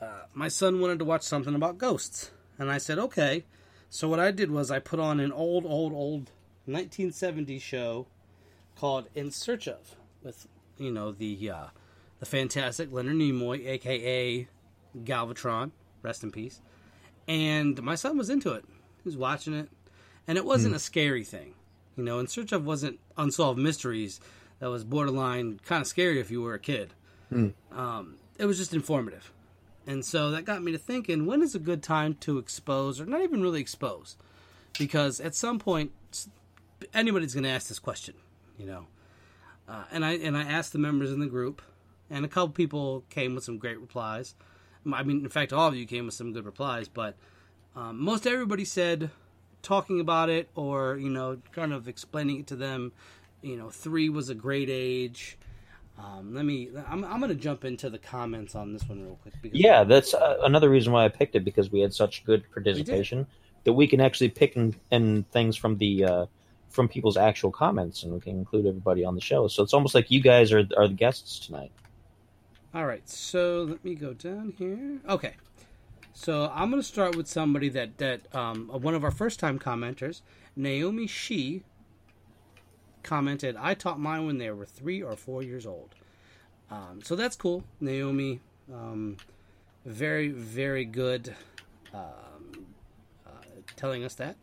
[0.02, 3.44] uh, my son wanted to watch something about ghosts, and I said okay.
[3.90, 6.30] So what I did was I put on an old, old, old
[6.66, 8.06] 1970 show
[8.78, 10.46] called In Search of, with
[10.78, 11.66] you know the uh,
[12.20, 14.48] the fantastic Leonard Nimoy, aka
[14.96, 16.60] Galvatron, rest in peace.
[17.26, 18.64] And my son was into it.
[19.02, 19.68] He was watching it,
[20.26, 21.54] and it wasn't a scary thing.
[21.96, 24.20] You know, In Search of wasn't unsolved mysteries
[24.60, 26.94] that was borderline kind of scary if you were a kid.
[27.72, 29.32] Um, it was just informative.
[29.86, 33.06] And so that got me to thinking when is a good time to expose, or
[33.06, 34.16] not even really expose?
[34.78, 35.92] Because at some point,
[36.94, 38.14] anybody's going to ask this question,
[38.58, 38.86] you know.
[39.68, 41.62] Uh, and I and I asked the members in the group,
[42.10, 44.34] and a couple people came with some great replies.
[44.90, 47.16] I mean, in fact, all of you came with some good replies, but
[47.76, 49.10] um, most everybody said
[49.62, 52.92] talking about it or you know kind of explaining it to them.
[53.42, 55.38] You know, three was a great age.
[55.98, 56.70] Um, let me.
[56.88, 59.34] I'm, I'm going to jump into the comments on this one real quick.
[59.42, 62.44] Because Yeah, that's uh, another reason why I picked it because we had such good
[62.52, 63.26] participation
[63.64, 66.26] that we can actually pick and, and things from the uh,
[66.68, 69.48] from people's actual comments and we can include everybody on the show.
[69.48, 71.72] So it's almost like you guys are are the guests tonight.
[72.74, 74.98] All right, so let me go down here.
[75.08, 75.34] Okay,
[76.12, 79.58] so I'm going to start with somebody that that um, one of our first time
[79.58, 80.20] commenters,
[80.54, 81.62] Naomi She,
[83.02, 83.56] commented.
[83.56, 85.94] I taught mine when they were three or four years old.
[86.70, 88.40] Um, so that's cool, Naomi.
[88.72, 89.16] Um,
[89.86, 91.34] very very good
[91.94, 92.66] um,
[93.26, 93.30] uh,
[93.76, 94.36] telling us that.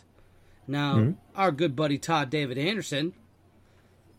[0.68, 1.12] Now hmm?
[1.36, 3.14] our good buddy Todd David Anderson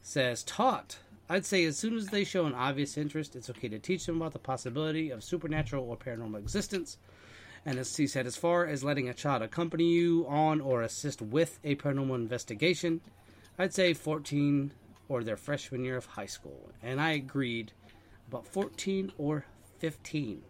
[0.02, 0.98] says taught.
[1.28, 4.16] I'd say as soon as they show an obvious interest, it's okay to teach them
[4.16, 6.98] about the possibility of supernatural or paranormal existence.
[7.64, 11.20] And as he said, as far as letting a child accompany you on or assist
[11.20, 13.00] with a paranormal investigation,
[13.58, 14.70] I'd say 14
[15.08, 16.70] or their freshman year of high school.
[16.80, 17.72] And I agreed
[18.28, 19.46] about 14 or
[19.78, 20.42] 15.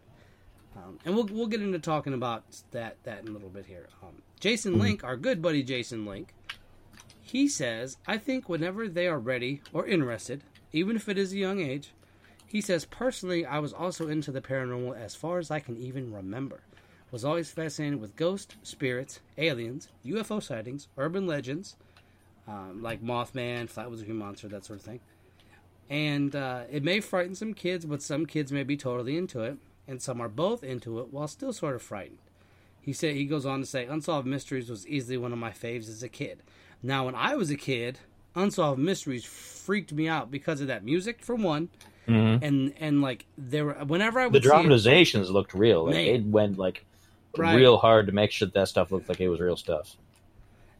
[0.77, 3.87] Um, and we'll, we'll get into talking about that, that in a little bit here.
[4.03, 6.35] Um, Jason Link, our good buddy Jason Link,
[7.23, 11.39] he says, I think whenever they are ready or interested, even if it is a
[11.39, 11.93] young age,
[12.47, 16.13] he says, personally, I was also into the paranormal as far as I can even
[16.13, 16.61] remember.
[17.11, 21.77] Was always fascinated with ghosts, spirits, aliens, UFO sightings, urban legends,
[22.47, 25.01] um, like Mothman, Flatwoods Green Monster, that sort of thing.
[25.89, 29.57] And uh, it may frighten some kids, but some kids may be totally into it,
[29.89, 32.19] and some are both into it while still sort of frightened.
[32.81, 35.89] He said he goes on to say, Unsolved Mysteries was easily one of my faves
[35.89, 36.43] as a kid.
[36.83, 37.99] Now, when I was a kid,
[38.35, 41.69] Unsolved Mysteries freaked me out because of that music, for one,
[42.07, 42.39] Mhm.
[42.43, 45.87] and and like there were whenever I would The see it- dramatizations looked real.
[45.87, 46.07] Like, Man.
[46.07, 46.85] it went like
[47.37, 47.57] Right.
[47.57, 49.97] real hard to make sure that stuff looked like it was real stuff.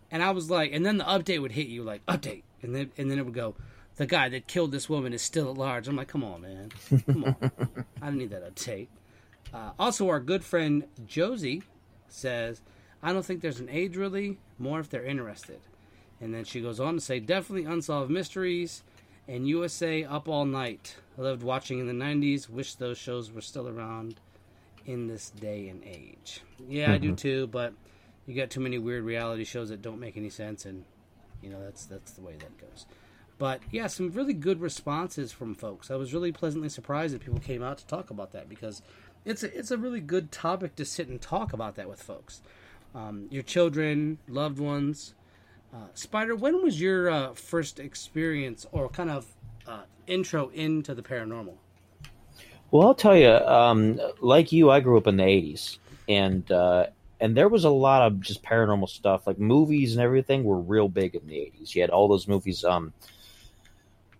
[0.09, 2.93] and I was like, and then the update would hit you like update, and then
[2.97, 3.57] and then it would go,
[3.97, 5.89] the guy that killed this woman is still at large.
[5.89, 6.71] I'm like, come on, man,
[7.07, 7.51] come on,
[8.03, 8.89] I don't need that update.
[9.53, 11.63] Uh, also, our good friend Josie
[12.09, 12.61] says,
[13.03, 15.61] I don't think there's an age really, more if they're interested.
[16.21, 18.83] And then she goes on to say, definitely unsolved mysteries
[19.29, 20.97] and USA Up All Night.
[21.19, 22.49] I loved watching in the 90s.
[22.49, 24.21] Wish those shows were still around
[24.87, 26.43] in this day and age.
[26.69, 27.75] Yeah, I do too, but
[28.27, 30.85] you got too many weird reality shows that don't make any sense, and
[31.43, 32.87] you know that's that's the way that goes.
[33.39, 35.91] But yeah, some really good responses from folks.
[35.91, 38.83] I was really pleasantly surprised that people came out to talk about that because
[39.25, 42.41] it's a, it's a really good topic to sit and talk about that with folks.
[42.95, 45.15] Um, your children, loved ones.
[45.75, 49.27] Uh, Spider, when was your uh, first experience or kind of
[49.67, 51.55] uh, intro into the paranormal?
[52.71, 56.87] Well, I'll tell you, um, like you, I grew up in the '80s, and uh,
[57.21, 60.89] and there was a lot of just paranormal stuff, like movies and everything, were real
[60.89, 61.75] big in the '80s.
[61.75, 62.93] You had all those movies um,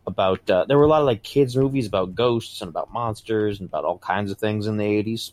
[0.07, 0.49] about.
[0.49, 3.69] Uh, there were a lot of like kids movies about ghosts and about monsters and
[3.69, 5.33] about all kinds of things in the '80s.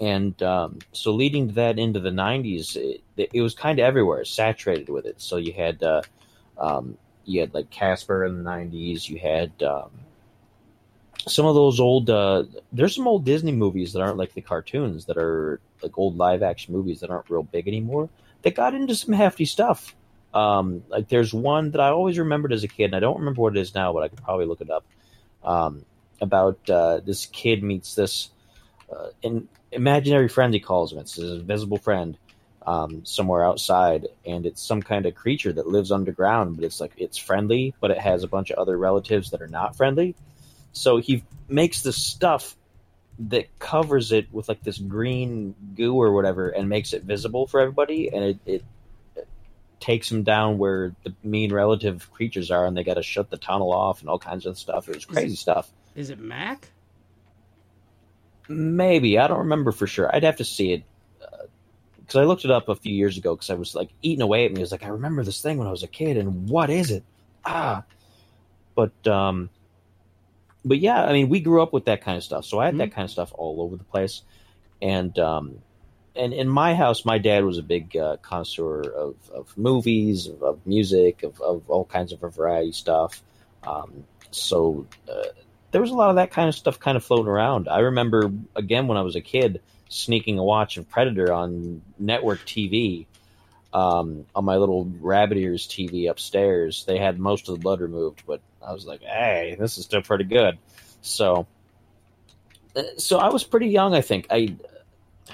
[0.00, 4.88] And um, so, leading that into the '90s, it, it was kind of everywhere, saturated
[4.88, 5.20] with it.
[5.20, 6.02] So you had uh,
[6.58, 9.08] um, you had like Casper in the '90s.
[9.08, 9.90] You had um,
[11.26, 15.06] some of those old uh there's some old disney movies that aren't like the cartoons
[15.06, 18.08] that are like old live action movies that aren't real big anymore
[18.42, 19.94] that got into some hefty stuff
[20.34, 23.40] um like there's one that i always remembered as a kid and i don't remember
[23.40, 24.84] what it is now but i could probably look it up
[25.44, 25.84] um
[26.20, 28.30] about uh this kid meets this
[28.92, 29.08] uh,
[29.72, 32.18] imaginary friend he calls him it's his invisible friend
[32.66, 36.92] um, somewhere outside, and it's some kind of creature that lives underground, but it's like
[36.96, 40.14] it's friendly, but it has a bunch of other relatives that are not friendly.
[40.72, 42.56] So he makes this stuff
[43.18, 47.60] that covers it with like this green goo or whatever, and makes it visible for
[47.60, 48.64] everybody, and it, it
[49.80, 53.36] takes them down where the mean relative creatures are, and they got to shut the
[53.36, 54.88] tunnel off and all kinds of stuff.
[54.88, 55.70] It was crazy stuff.
[55.94, 56.68] Is it Mac?
[58.48, 60.14] Maybe I don't remember for sure.
[60.14, 60.84] I'd have to see it
[62.04, 64.44] because I looked it up a few years ago because I was like eating away
[64.44, 64.60] at me.
[64.60, 66.90] I was like, I remember this thing when I was a kid, and what is
[66.90, 67.02] it?
[67.44, 67.84] Ah,
[68.74, 69.48] but um,
[70.64, 72.78] but yeah, I mean, we grew up with that kind of stuff, so I had
[72.78, 74.22] that kind of stuff all over the place,
[74.82, 75.58] and um,
[76.16, 80.42] and in my house, my dad was a big uh, connoisseur of, of movies, of,
[80.42, 83.22] of music, of, of all kinds of variety stuff.
[83.66, 85.24] Um, so uh,
[85.70, 87.68] there was a lot of that kind of stuff kind of floating around.
[87.68, 92.40] I remember again when I was a kid sneaking a watch of Predator on network
[92.40, 93.06] TV
[93.72, 96.84] um, on my little rabbit ears TV upstairs.
[96.84, 100.02] They had most of the blood removed, but I was like, "Hey, this is still
[100.02, 100.58] pretty good."
[101.02, 101.46] So,
[102.76, 103.94] uh, so I was pretty young.
[103.94, 104.56] I think I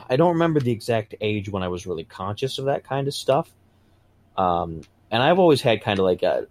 [0.08, 3.14] I don't remember the exact age when I was really conscious of that kind of
[3.14, 3.50] stuff.
[4.36, 6.46] Um, and I've always had kind of like a,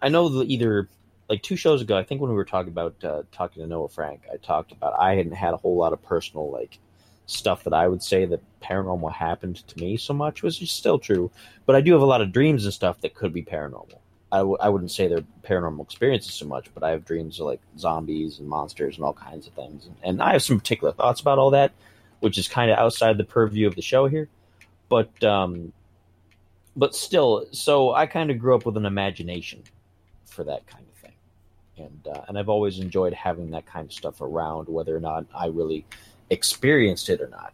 [0.00, 0.88] I know the, either
[1.28, 3.88] like two shows ago, I think when we were talking about uh, talking to Noah
[3.88, 6.78] Frank, I talked about I hadn't had a whole lot of personal like
[7.26, 10.98] stuff that I would say that paranormal happened to me so much, which is still
[10.98, 11.30] true.
[11.64, 13.98] But I do have a lot of dreams and stuff that could be paranormal.
[14.30, 17.46] I w- I wouldn't say they're paranormal experiences so much, but I have dreams of
[17.46, 19.86] like zombies and monsters and all kinds of things.
[19.86, 21.72] And, and I have some particular thoughts about all that,
[22.20, 24.28] which is kind of outside the purview of the show here.
[24.88, 25.72] But, um,
[26.76, 29.62] but still, so I kind of grew up with an imagination
[30.26, 31.12] for that kind of thing.
[31.78, 35.26] And, uh, and I've always enjoyed having that kind of stuff around, whether or not
[35.34, 35.84] I really
[36.30, 37.52] experienced it or not.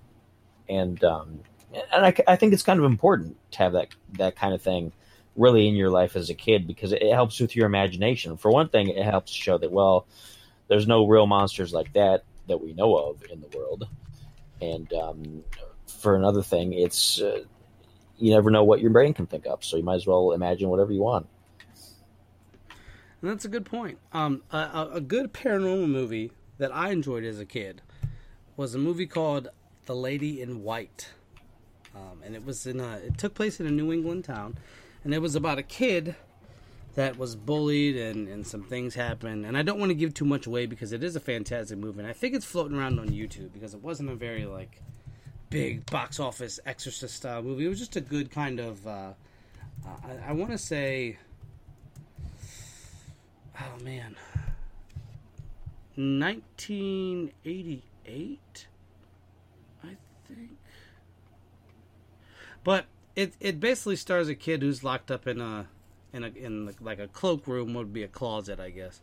[0.69, 1.41] And um,
[1.93, 4.93] and I, I think it's kind of important to have that that kind of thing
[5.37, 8.37] really in your life as a kid because it, helps with your imagination.
[8.37, 10.07] For one thing, it helps show that well,
[10.69, 13.89] there's no real monsters like that that we know of in the world.
[14.63, 15.45] And um,
[15.87, 17.43] for another thing, it's uh,
[18.17, 20.69] you never know what your brain can think up, so you might as well imagine
[20.69, 21.27] whatever you want.
[23.21, 23.99] And that's a good point.
[24.13, 27.83] Um, a, a, good paranormal movie that I enjoyed as a kid
[28.57, 29.49] was a movie called
[29.87, 31.09] The Lady in White,
[31.95, 34.59] um, and it was in a, it took place in a New England town,
[35.03, 36.15] and it was about a kid
[36.95, 39.47] that was bullied and, and some things happened.
[39.47, 42.01] And I don't want to give too much away because it is a fantastic movie,
[42.01, 44.81] and I think it's floating around on YouTube because it wasn't a very like
[45.51, 47.67] big box office exorcist style movie.
[47.67, 48.87] It was just a good kind of.
[48.87, 49.13] Uh,
[49.87, 51.19] I, I want to say.
[53.61, 54.17] Oh man.
[55.95, 58.67] 1988
[59.85, 59.89] I
[60.27, 60.51] think.
[62.65, 65.69] But it it basically stars a kid who's locked up in a
[66.13, 69.01] in a in like a cloakroom would be a closet, I guess.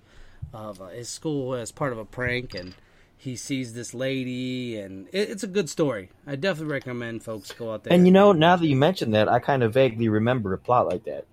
[0.54, 2.74] of uh, his school as part of a prank, and
[3.18, 6.10] he sees this lady, and it, it's a good story.
[6.26, 7.94] I definitely recommend folks go out there.
[7.94, 10.88] And you know, now that you mention that, I kind of vaguely remember a plot
[10.88, 11.26] like that.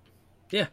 [0.49, 0.67] Yeah,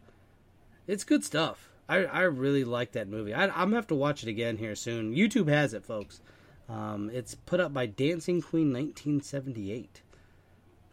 [0.87, 1.71] it's good stuff.
[1.89, 3.35] I I really like that movie.
[3.35, 5.15] I, I'm gonna have to watch it again here soon.
[5.15, 6.21] YouTube has it, folks.
[6.69, 10.01] Um, it's put up by Dancing Queen 1978.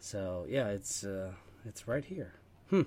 [0.00, 1.32] So yeah, it's uh,
[1.64, 2.34] it's right here.
[2.70, 2.82] Hmm.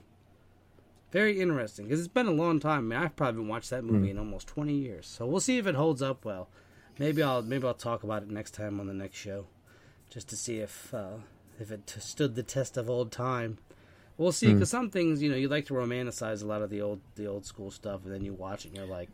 [1.15, 2.79] Very interesting because it's been a long time.
[2.79, 5.07] I mean, I've probably been watched that movie in almost 20 years.
[5.07, 6.49] So we'll see if it holds up well.
[6.99, 9.45] Maybe I'll maybe I'll talk about it next time on the next show,
[10.09, 11.19] just to see if uh,
[11.57, 13.59] if it t- stood the test of old time.
[14.17, 16.81] We'll see because some things you know you like to romanticize a lot of the
[16.81, 19.09] old the old school stuff, and then you watch it and you're like,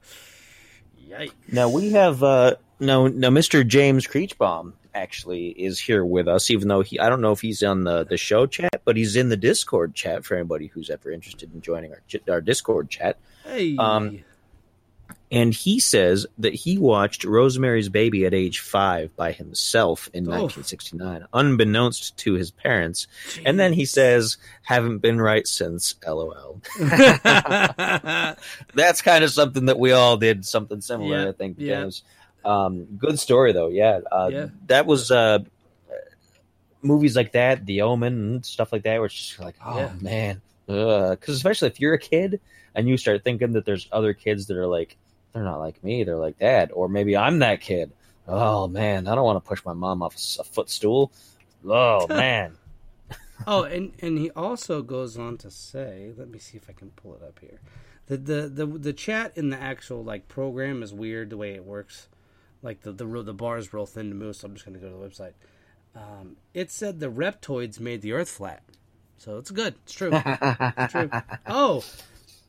[1.07, 1.33] yikes.
[1.51, 3.63] Now we have uh no no Mr.
[3.65, 7.63] James Creechbaum actually is here with us, even though he I don't know if he's
[7.63, 11.11] on the, the show chat, but he's in the Discord chat for anybody who's ever
[11.11, 13.17] interested in joining our our Discord chat.
[13.45, 14.23] Hey, Um,
[15.33, 20.31] And he says that he watched Rosemary's Baby at age five by himself in Oh.
[20.31, 23.07] 1969, unbeknownst to his parents.
[23.45, 26.61] And then he says, haven't been right since, lol.
[28.75, 31.89] That's kind of something that we all did, something similar, Yeah, I think, yeah.
[32.43, 33.67] Um, good story, though.
[33.67, 34.01] Yeah.
[34.11, 34.47] Uh, Yeah.
[34.67, 35.39] That was uh,
[36.81, 39.93] movies like that, The Omen, and stuff like that, where it's just like, oh, Yeah.
[40.01, 40.41] man.
[40.67, 42.39] Because especially if you're a kid
[42.75, 44.95] and you start thinking that there's other kids that are like,
[45.33, 46.71] they're not like me, they're like that.
[46.73, 47.91] Or maybe I'm that kid.
[48.27, 49.07] Oh, man.
[49.07, 51.11] I don't want to push my mom off a footstool.
[51.65, 52.53] Oh, man.
[53.47, 56.91] Oh, and and he also goes on to say, let me see if I can
[56.91, 57.59] pull it up here.
[58.05, 61.65] The the the the chat in the actual like program is weird the way it
[61.65, 62.07] works.
[62.63, 64.85] Like the the the bar is real thin to move, so I'm just going to
[64.85, 65.33] go to the website.
[65.95, 68.63] Um, it said the reptoids made the Earth flat,
[69.17, 69.75] so it's good.
[69.83, 70.11] It's true.
[70.13, 71.09] It's true.
[71.47, 71.83] Oh,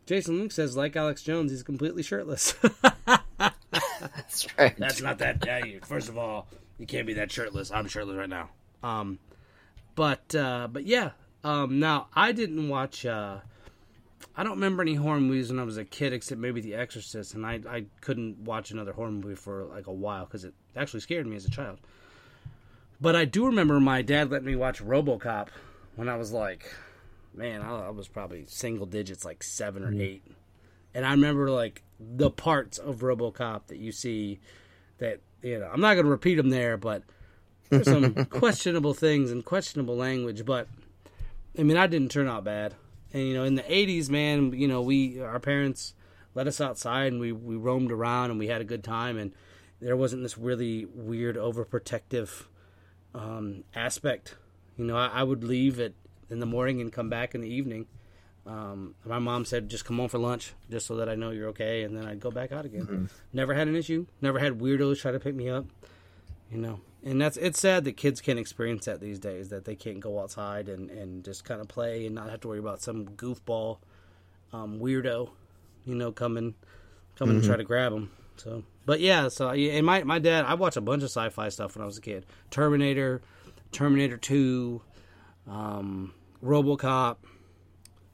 [0.06, 2.54] Jason Link says like Alex Jones, he's completely shirtless.
[3.38, 4.76] That's right.
[4.76, 5.44] That's not that.
[5.44, 6.46] Yeah, you, first of all,
[6.78, 7.70] you can't be that shirtless.
[7.70, 8.50] I'm shirtless right now.
[8.82, 9.18] Um,
[9.94, 11.10] but uh, but yeah.
[11.44, 13.06] Um, now I didn't watch.
[13.06, 13.38] Uh,
[14.36, 17.34] I don't remember any horror movies when I was a kid, except maybe The Exorcist,
[17.34, 21.00] and I I couldn't watch another horror movie for like a while because it actually
[21.00, 21.78] scared me as a child.
[23.00, 25.48] But I do remember my dad let me watch RoboCop
[25.96, 26.72] when I was like,
[27.34, 30.00] man, I, I was probably single digits, like seven or mm-hmm.
[30.00, 30.24] eight.
[30.94, 34.40] And I remember like the parts of RoboCop that you see
[34.98, 37.02] that you know I'm not going to repeat them there, but
[37.70, 40.44] there's some questionable things and questionable language.
[40.44, 40.68] But
[41.58, 42.74] I mean, I didn't turn out bad.
[43.12, 45.94] And you know, in the '80s, man, you know, we our parents
[46.34, 49.32] let us outside and we we roamed around and we had a good time and
[49.80, 52.44] there wasn't this really weird overprotective
[53.14, 54.36] um, aspect.
[54.78, 55.94] You know, I, I would leave it
[56.30, 57.86] in the morning and come back in the evening.
[58.46, 61.48] Um, my mom said, "Just come home for lunch, just so that I know you're
[61.48, 62.86] okay," and then I'd go back out again.
[63.32, 64.06] Never had an issue.
[64.20, 65.66] Never had weirdos try to pick me up.
[66.50, 69.48] You know, and that's it's sad that kids can't experience that these days.
[69.48, 72.48] That they can't go outside and and just kind of play and not have to
[72.48, 73.78] worry about some goofball,
[74.52, 75.30] um, weirdo,
[75.84, 76.54] you know, coming
[77.16, 78.10] coming to try to grab them.
[78.36, 81.76] So, but yeah, so and my my dad, I watched a bunch of sci-fi stuff
[81.76, 82.26] when I was a kid.
[82.50, 83.22] Terminator,
[83.72, 84.82] Terminator Two,
[85.48, 87.16] um, RoboCop,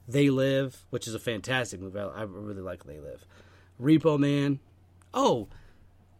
[0.06, 1.98] They Live, which is a fantastic movie.
[1.98, 3.24] I, I really like They Live.
[3.80, 4.60] Repo Man.
[5.14, 5.48] Oh,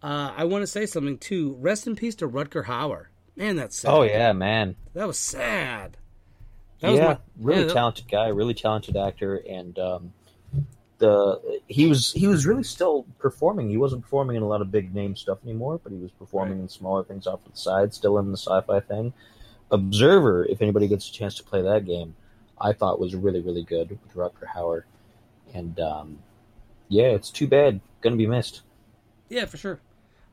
[0.02, 1.56] uh, I want to say something too.
[1.60, 3.06] Rest in peace to Rutger Hauer.
[3.36, 3.90] Man, that's sad.
[3.92, 4.76] Oh, yeah, man.
[4.94, 5.96] that was sad.
[6.80, 10.12] That yeah, my- really yeah, that- talented guy, really talented actor, and um,
[10.98, 13.68] the he was he was really still performing.
[13.70, 16.54] He wasn't performing in a lot of big name stuff anymore, but he was performing
[16.58, 16.62] Right.
[16.62, 19.12] in smaller things off to the side, still in the sci-fi thing.
[19.70, 22.14] Observer, if anybody gets a chance to play that game,
[22.60, 24.82] I thought was really really good with Rutger Hauer,
[25.54, 26.18] and um,
[26.88, 28.62] yeah, it's too bad, gonna be missed.
[29.28, 29.80] Yeah, for sure.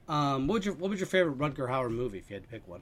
[0.08, 2.50] Um, what was your what was your favorite Rutger Hauer movie if you had to
[2.50, 2.82] pick one?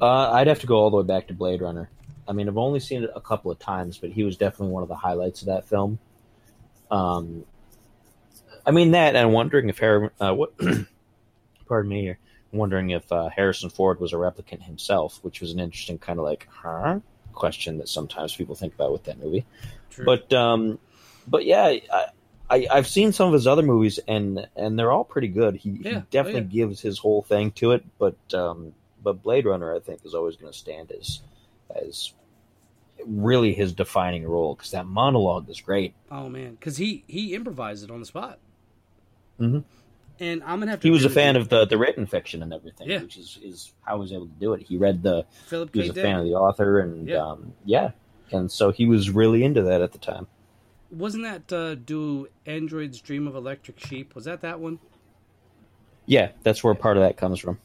[0.00, 1.88] Uh, I'd have to go all the way back to Blade Runner.
[2.26, 4.82] I mean, I've only seen it a couple of times, but he was definitely one
[4.82, 5.98] of the highlights of that film.
[6.90, 7.44] Um,
[8.66, 10.52] I mean that, and I'm wondering if Har- uh, what,
[11.66, 12.18] pardon me, here,
[12.52, 16.18] I'm wondering if uh, Harrison Ford was a replicant himself, which was an interesting kind
[16.18, 17.00] of like, huh,
[17.32, 19.44] question that sometimes people think about with that movie.
[19.90, 20.04] True.
[20.04, 20.78] But um,
[21.26, 22.06] but yeah, I,
[22.52, 25.56] I I've seen some of his other movies, and and they're all pretty good.
[25.56, 25.90] He, Yeah.
[25.90, 26.66] he Oh, definitely yeah.
[26.66, 30.36] gives his whole thing to it, but um, but Blade Runner, I think, is always
[30.36, 31.20] going to stand as
[31.74, 32.12] as
[33.04, 35.94] really his defining role because that monologue is great.
[36.10, 38.38] oh man, because he he improvised it on the spot.
[39.40, 39.64] Mhm.
[40.20, 40.86] And I'm gonna have to.
[40.86, 43.02] He was a fan of the the written fiction and everything, Yeah.
[43.02, 44.62] which is is how he was able to do it.
[44.62, 46.04] He read the Philip he was a Dick.
[46.04, 47.16] fan of the author, and Yeah.
[47.26, 47.90] um, yeah,
[48.30, 50.26] and so he was really into that at the time.
[50.92, 54.14] Wasn't that uh, do androids dream of electric sheep?
[54.14, 54.78] Was that that one?
[56.06, 57.58] Yeah, that's where part of that comes from.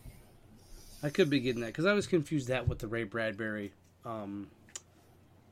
[1.04, 3.74] I could be getting that because I was confused that with the Ray Bradbury.
[4.06, 4.48] Um,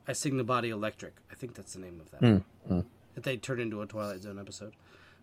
[0.08, 1.16] I sing the body electric.
[1.30, 2.20] I think that's the name of that.
[2.20, 2.84] Mm, mm.
[3.14, 4.74] That they turned into a Twilight Zone episode.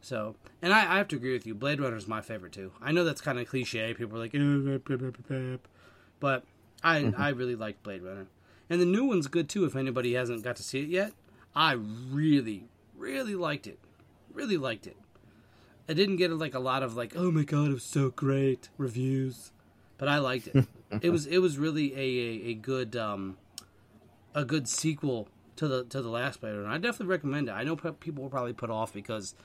[0.01, 1.55] So, and I, I have to agree with you.
[1.55, 2.71] Blade Runner is my favorite too.
[2.81, 3.93] I know that's kind of cliche.
[3.93, 5.57] People are like, "Eh,
[6.19, 6.43] but
[6.83, 7.21] I Mm-hmm.
[7.21, 8.27] I really like Blade Runner,
[8.69, 9.63] and the new one's good too.
[9.63, 11.13] If anybody hasn't got to see it yet,
[11.55, 13.79] I really really liked it.
[14.31, 14.97] Really liked it.
[15.87, 18.69] I didn't get like a lot of like, oh my god, it was so great
[18.77, 19.51] reviews,
[19.97, 20.65] but I liked it.
[21.01, 23.37] it was it was really a a, a good um
[24.33, 25.27] a good sequel
[25.57, 26.67] to the to the last Blade Runner.
[26.67, 27.51] I definitely recommend it.
[27.51, 29.35] I know people will probably put off because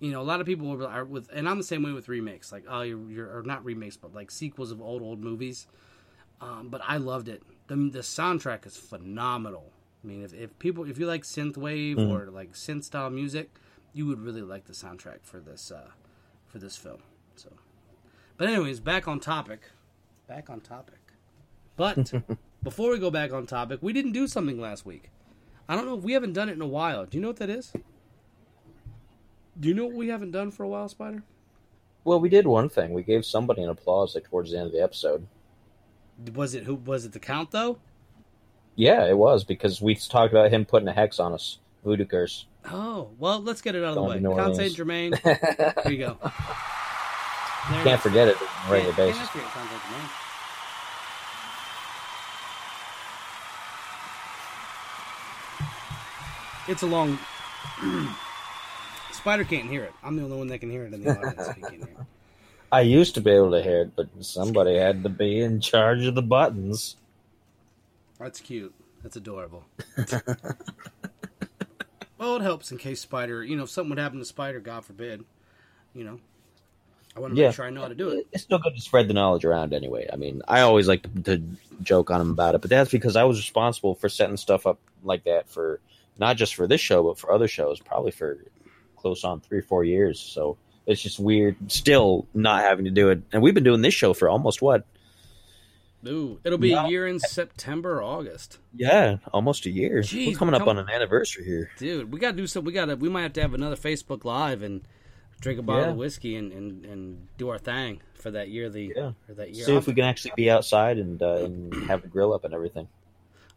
[0.00, 2.08] you know a lot of people will- are with, and I'm the same way with
[2.08, 2.50] remakes.
[2.50, 5.66] Like oh, you're, you're or not remakes, but like sequels of old old movies.
[6.40, 7.42] Um, but I loved it.
[7.66, 9.72] the The soundtrack is phenomenal.
[10.06, 13.50] I mean, if, if people if you like synth wave or like synth style music,
[13.92, 15.88] you would really like the soundtrack for this uh,
[16.46, 16.98] for this film.
[17.34, 17.50] So,
[18.36, 19.62] but anyways, back on topic.
[20.28, 21.00] Back on topic.
[21.76, 22.12] But
[22.62, 25.10] before we go back on topic, we didn't do something last week.
[25.68, 27.04] I don't know if we haven't done it in a while.
[27.04, 27.72] Do you know what that is?
[29.58, 31.24] Do you know what we haven't done for a while, Spider?
[32.04, 32.92] Well, we did one thing.
[32.92, 35.26] We gave somebody an applause like towards the end of the episode.
[36.32, 37.78] Was it who was it the count though?
[38.76, 41.58] Yeah, it was because we talked about him putting a hex on us.
[41.84, 42.46] Voodoo curse.
[42.70, 44.20] Oh, well, let's get it out of the way.
[44.36, 44.56] Count.
[44.56, 45.12] Saint Germain.
[45.12, 45.40] Can't
[45.84, 46.18] Here you go.
[47.70, 48.00] There it is.
[48.00, 49.28] forget it on a regular Can't- basis.
[49.30, 49.46] can't
[56.68, 57.18] It's a long.
[59.12, 59.92] Spider can't hear it.
[60.02, 61.48] I'm the only one that can hear it in the audience.
[61.54, 61.96] He can't hear it.
[62.72, 66.04] I used to be able to hear it, but somebody had to be in charge
[66.04, 66.96] of the buttons.
[68.18, 68.74] That's cute.
[69.02, 69.64] That's adorable.
[72.18, 74.84] well, it helps in case Spider, you know, if something would happen to Spider, God
[74.84, 75.24] forbid,
[75.94, 76.18] you know,
[77.14, 77.48] I want to Yeah.
[77.48, 78.26] make sure I know how to do it.
[78.32, 80.08] It's still good to spread the knowledge around anyway.
[80.12, 81.42] I mean, I always like to, to
[81.82, 84.78] joke on him about it, but that's because I was responsible for setting stuff up
[85.04, 85.80] like that for
[86.18, 88.38] not just for this show, but for other shows, probably for
[88.96, 90.18] close on three or four years.
[90.18, 90.56] So
[90.86, 93.20] it's just weird still not having to do it.
[93.32, 94.84] And we've been doing this show for almost what?
[96.06, 98.58] Ooh, it'll be a year in September or August.
[98.74, 100.00] Yeah, almost a year.
[100.00, 101.70] Jeez, We're coming we're up on an anniversary here.
[101.78, 102.64] Dude, we gotta do some.
[102.64, 102.96] We gotta.
[102.96, 104.82] We might have to have another Facebook Live and
[105.40, 105.90] drink a bottle Yeah.
[105.90, 108.92] of whiskey and, and, and do our thing for that yearly.
[108.96, 109.12] Yeah.
[109.26, 109.64] For that year.
[109.66, 112.54] See if we can actually be outside and uh, and have a grill up and
[112.54, 112.88] everything.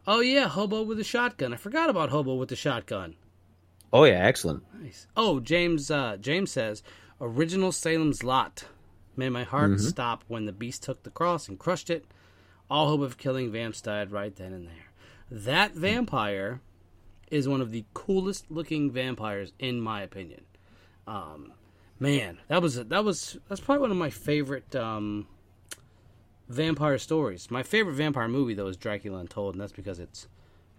[0.08, 1.54] Oh yeah, hobo with a shotgun.
[1.54, 3.16] I forgot about hobo with the shotgun.
[3.94, 4.64] Oh yeah, excellent.
[4.82, 5.08] Nice.
[5.18, 5.90] Oh, James.
[5.92, 6.84] Uh, James says,
[7.22, 8.66] "Original Salem's Lot.
[9.16, 9.88] May my heart Mm-hmm.
[9.88, 12.06] stop when the beast took the cross and crushed it.
[12.70, 14.92] All hope of killing vamps died right then and there.
[15.32, 16.62] That vampire
[17.32, 20.44] is one of the coolest looking vampires in my opinion.
[21.08, 21.54] Um,
[22.00, 25.28] man, that was that was that's probably one of my favorite um,
[26.48, 27.50] vampire stories.
[27.50, 30.28] My favorite vampire movie though is Dracula Untold, and that's because it's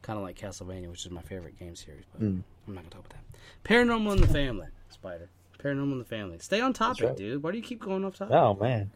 [0.02, 2.04] kind of like Castlevania, which is my favorite game series.
[2.12, 3.24] But I'm not gonna talk about that.
[3.64, 5.28] Paranormal in the Family, Spider.
[5.58, 6.38] Paranormal in the Family.
[6.38, 7.16] Stay on topic, right.
[7.16, 7.42] dude.
[7.42, 8.34] Why do you keep going off topic?
[8.34, 8.90] Oh man.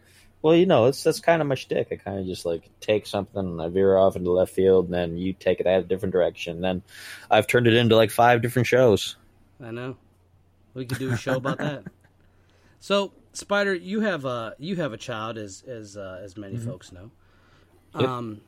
[0.45, 1.89] Well, you know, it's that's kind of my shtick.
[1.91, 4.93] I kind of just like take something and I veer off into left field, and
[4.93, 6.61] then you take it at a different direction.
[6.61, 6.83] Then
[7.31, 9.17] I've turned it into like five different shows.
[9.59, 9.97] I know.
[10.75, 11.85] We could do a show about that.
[12.81, 16.93] So, Spider, you have a you have a child, as as uh, as many folks
[16.93, 17.11] know.
[17.95, 18.01] Mm-hmm.
[18.01, 18.09] Yep.
[18.11, 18.41] Um,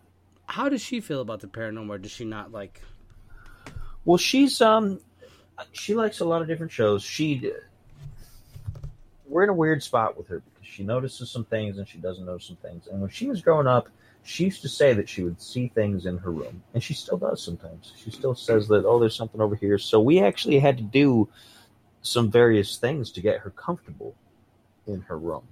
[0.44, 1.88] how does she feel about the paranormal?
[1.88, 2.82] Or does she not like?
[4.04, 5.00] Well, she's um,
[5.72, 7.02] she likes a lot of different shows.
[7.02, 7.50] She,
[9.26, 10.42] we're in a weird spot with her
[10.76, 12.86] she notices some things and she doesn't notice some things.
[12.88, 13.88] And when she was growing up,
[14.24, 17.16] she used to say that she would see things in her room, and she still
[17.16, 17.92] does sometimes.
[17.96, 19.78] She still says that oh, there's something over here.
[19.78, 21.28] So we actually had to do
[22.02, 24.14] some various things to get her comfortable
[24.86, 25.44] in her room,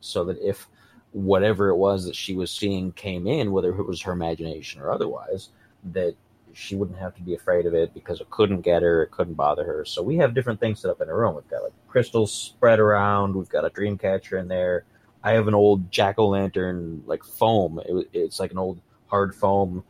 [0.00, 0.68] so that if
[1.12, 4.90] whatever it was that she was seeing came in, whether it was her imagination or
[4.90, 5.48] otherwise,
[5.92, 6.14] that
[6.52, 9.34] she wouldn't have to be afraid of it because it couldn't get her, it couldn't
[9.34, 9.84] bother her.
[9.84, 11.34] So we have different things set up in her room.
[11.34, 13.34] We've got like crystals spread around.
[13.34, 14.84] We've got a dream catcher in there.
[15.22, 17.80] I have an old jack o' lantern like foam.
[17.84, 19.84] It, it's like an old hard foam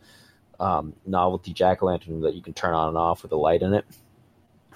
[0.59, 3.63] um, novelty jack o' lantern that you can turn on and off with a light
[3.63, 3.85] in it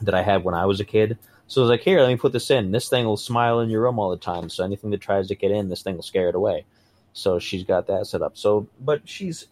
[0.03, 1.19] that I had when I was a kid.
[1.47, 2.73] So I was like, here, let me put this in.
[2.73, 4.49] This thing will smile in your room all the time.
[4.49, 6.65] So anything that tries to get in, this thing will scare it away.
[7.13, 8.37] So she's got that set up.
[8.37, 9.47] So, but she's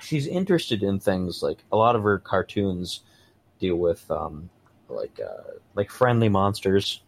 [0.00, 3.00] she's interested in things like a lot of her cartoons
[3.58, 4.50] deal with um,
[4.88, 7.02] like uh, like friendly monsters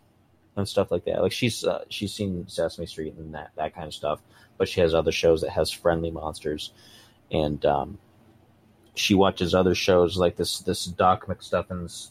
[0.57, 1.23] and stuff like that.
[1.23, 4.21] Like she's uh, she's seen Sesame Street and that that kind of stuff,
[4.57, 6.73] but she has other shows that has friendly monsters,
[7.31, 7.99] and um,
[8.95, 12.11] she watches other shows like this this Doc McStuffins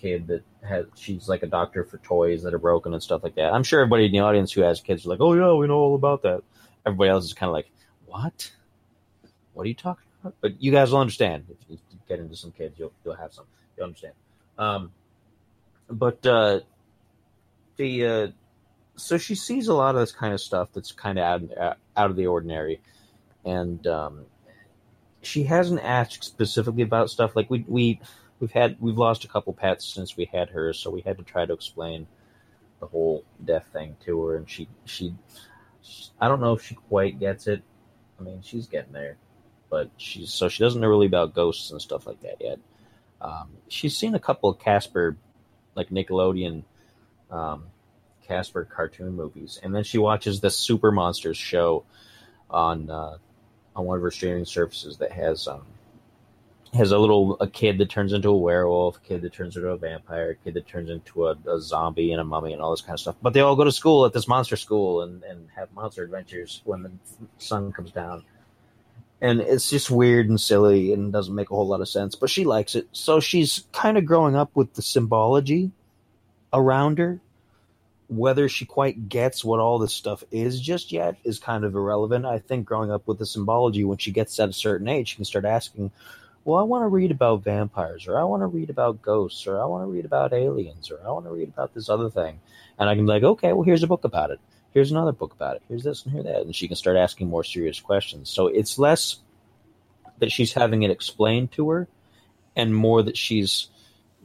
[0.00, 3.36] kid that has she's like a doctor for toys that are broken and stuff like
[3.36, 3.52] that.
[3.52, 5.78] I'm sure everybody in the audience who has kids are like, "Oh yeah, we know
[5.78, 6.42] all about that."
[6.84, 7.70] Everybody else is kind of like,
[8.06, 8.52] "What?
[9.54, 11.78] What are you talking about?" But you guys will understand if you
[12.08, 13.46] get into some kids, you'll you'll have some.
[13.76, 14.14] You'll understand.
[14.58, 14.90] Um,
[15.88, 16.60] but uh,
[17.76, 18.28] the uh,
[18.96, 22.10] so she sees a lot of this kind of stuff that's kind of out out
[22.10, 22.80] of the ordinary,
[23.44, 24.26] and um,
[25.22, 28.00] she hasn't asked specifically about stuff like we we
[28.40, 31.24] we've had we've lost a couple pets since we had her, so we had to
[31.24, 32.06] try to explain
[32.80, 35.14] the whole death thing to her, and she she,
[35.82, 37.62] she I don't know if she quite gets it.
[38.18, 39.16] I mean, she's getting there,
[39.70, 42.58] but she's so she doesn't know really about ghosts and stuff like that yet.
[43.20, 45.16] Um, she's seen a couple of Casper,
[45.74, 46.62] like Nickelodeon,
[47.30, 47.64] um,
[48.26, 51.84] Casper cartoon movies, and then she watches the Super Monsters show
[52.50, 53.16] on uh,
[53.74, 55.66] on one of her streaming services that has um,
[56.74, 59.68] has a little a kid that turns into a werewolf, a kid that turns into
[59.68, 62.70] a vampire, a kid that turns into a, a, zombie and a mummy and all
[62.70, 63.16] this kind of stuff.
[63.22, 66.60] But they all go to school at this monster school and, and have monster adventures
[66.64, 66.92] when the
[67.38, 68.24] sun comes down.
[69.20, 72.14] And it's just weird and silly and doesn't make a whole lot of sense.
[72.14, 72.88] But she likes it.
[72.92, 75.72] So she's kind of growing up with the symbology
[76.52, 77.20] around her.
[78.08, 82.24] Whether she quite gets what all this stuff is just yet is kind of irrelevant.
[82.24, 85.16] I think growing up with the symbology, when she gets at a certain age, she
[85.16, 85.90] can start asking,
[86.44, 89.60] well, I want to read about vampires, or I want to read about ghosts, or
[89.60, 92.40] I want to read about aliens, or I want to read about this other thing.
[92.78, 94.40] And I can be like, okay, well, here's a book about it.
[94.78, 95.62] Here's another book about it.
[95.66, 96.42] Here's this and here that.
[96.42, 98.30] And she can start asking more serious questions.
[98.30, 99.16] So it's less
[100.20, 101.88] that she's having it explained to her
[102.54, 103.70] and more that she's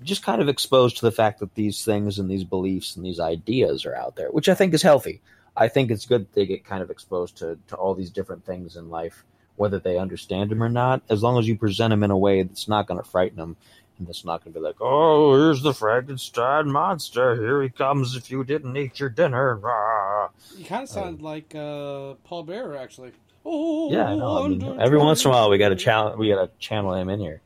[0.03, 3.19] just kind of exposed to the fact that these things and these beliefs and these
[3.19, 5.21] ideas are out there, which I think is healthy.
[5.57, 8.45] I think it's good that they get kind of exposed to, to all these different
[8.45, 9.23] things in life
[9.55, 12.43] whether they understand them or not, as long as you present them in a way
[12.43, 13.57] that's not going to frighten them
[13.97, 17.35] and that's not going to be like, oh, here's the Frankenstein monster.
[17.35, 19.59] Here he comes if you didn't eat your dinner.
[19.63, 20.29] Ah.
[20.57, 23.11] You kind of sound um, like uh, Paul Bearer, actually.
[23.45, 24.43] Oh, yeah, I know.
[24.43, 26.15] I mean, every once in a while, we got to channel.
[26.17, 27.41] We got to channel him in here.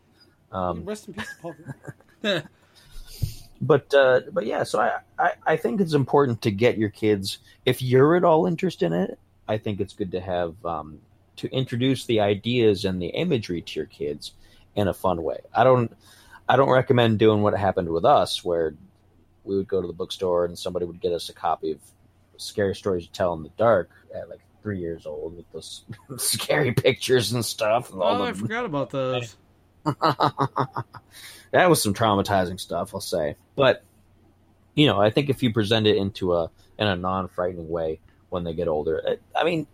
[0.52, 1.56] Um, Rest in peace, Paul
[3.62, 7.40] but uh, but yeah, so I, I I think it's important to get your kids
[7.66, 9.20] if you're at all interested in it.
[9.48, 11.00] I think it's good to have um,
[11.38, 14.34] to introduce the ideas and the imagery to your kids
[14.76, 15.40] in a fun way.
[15.54, 15.92] I don't
[16.50, 18.74] I don't recommend doing what happened with us where
[19.44, 21.80] we would go to the bookstore and somebody would get us a copy of
[22.38, 25.84] Scary Stories to Tell in the Dark at like three years old with those
[26.18, 27.92] scary pictures and stuff.
[27.92, 28.24] And oh, the...
[28.26, 29.36] I forgot about those.
[31.52, 33.38] that was some traumatizing stuff, I'll say.
[33.56, 33.84] But
[34.76, 38.00] you know, I think if you present it into a in a non frightening way
[38.30, 39.66] when they get older, I mean,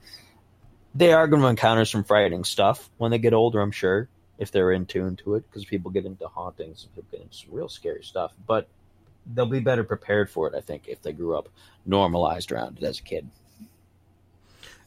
[0.96, 4.08] they are going to encounter some frightening stuff when they get older, I'm sure,
[4.38, 7.36] if they're in tune to it, because people get into hauntings and people get into
[7.36, 8.34] some real scary stuff.
[8.48, 8.68] But
[9.26, 11.50] they'll be better prepared for it, I think, if they grew up
[11.86, 13.30] normalized around it as a kid.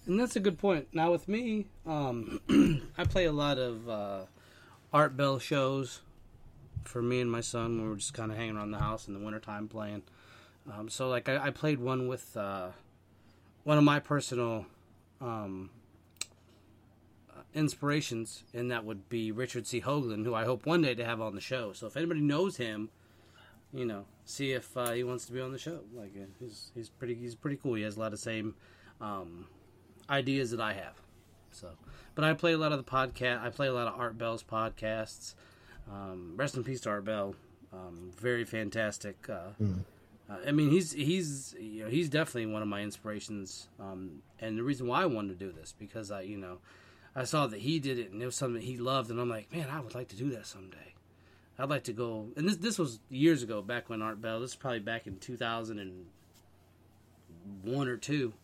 [0.07, 0.88] And that's a good point.
[0.92, 2.40] Now, with me, um,
[2.99, 4.20] I play a lot of uh,
[4.92, 6.01] Art Bell shows
[6.84, 9.18] for me and my son we're just kind of hanging around the house in the
[9.18, 10.03] wintertime playing.
[10.72, 12.68] Um, so, like, I, I, played one with uh,
[13.64, 14.66] one of my personal
[15.20, 15.70] um,
[17.57, 19.81] inspirations, and that would be Richard C.
[19.81, 21.73] Hoagland, who I hope one day to have on the show.
[21.73, 22.91] So if anybody knows him,
[23.73, 25.81] you know, see if uh, he wants to be on the show.
[25.95, 27.75] Like uh, he's he's pretty he's pretty cool.
[27.75, 28.55] He has a lot of same
[29.01, 29.47] um,
[30.09, 30.95] ideas that I have.
[31.51, 31.71] So,
[32.15, 33.43] but I play a lot of the podcast.
[33.43, 35.35] I play a lot of Art Bell's podcasts.
[35.91, 37.35] Um, rest in peace to Art Bell.
[37.73, 39.29] Um, very fantastic.
[39.29, 39.81] Uh, mm.
[40.29, 43.69] uh, I mean, he's he's you know he's definitely one of my inspirations.
[43.81, 46.59] Um, and the reason why I wanted to do this because I you know
[47.17, 49.51] I saw that he did it and it was something he loved, and I'm like,
[49.51, 50.93] man, I would like to do that someday.
[51.59, 54.41] I'd like to go, and this this was years ago, back when Art Bell.
[54.41, 58.35] This is probably back in 2001 or two.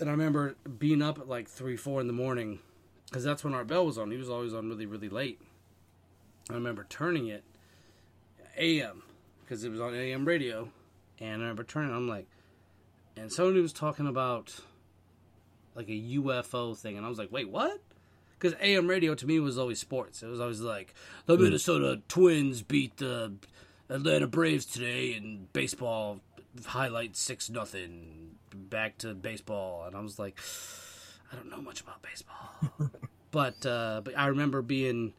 [0.00, 2.58] And I remember being up at like three, four in the morning,
[3.06, 4.10] because that's when Art Bell was on.
[4.10, 5.40] He was always on really, really late.
[6.50, 7.44] I remember turning it
[8.56, 9.04] AM
[9.40, 10.70] because it was on AM radio,
[11.20, 11.94] and I remember turning.
[11.94, 12.26] I'm like,
[13.16, 14.58] and somebody was talking about
[15.78, 17.80] like a UFO thing, and I was like, wait, what?
[18.36, 20.24] Because AM radio to me was always sports.
[20.24, 20.92] It was always like
[21.26, 21.44] the hmm.
[21.44, 23.34] Minnesota Twins beat the
[23.88, 26.20] Atlanta Braves today, and baseball
[26.66, 28.34] highlights six nothing.
[28.52, 30.40] Back to baseball, and I was like,
[31.30, 32.90] I don't know much about baseball,
[33.30, 35.12] but uh, but I remember being,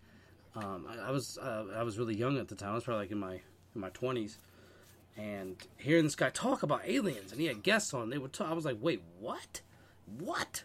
[0.55, 2.71] um, I, I, was uh, I was really young at the time.
[2.71, 3.33] I was probably like in my
[3.75, 4.39] in my twenties,
[5.15, 8.09] and hearing this guy talk about aliens, and he had guests on.
[8.09, 8.49] They would talk.
[8.49, 9.61] I was like, wait, what?
[10.17, 10.63] What?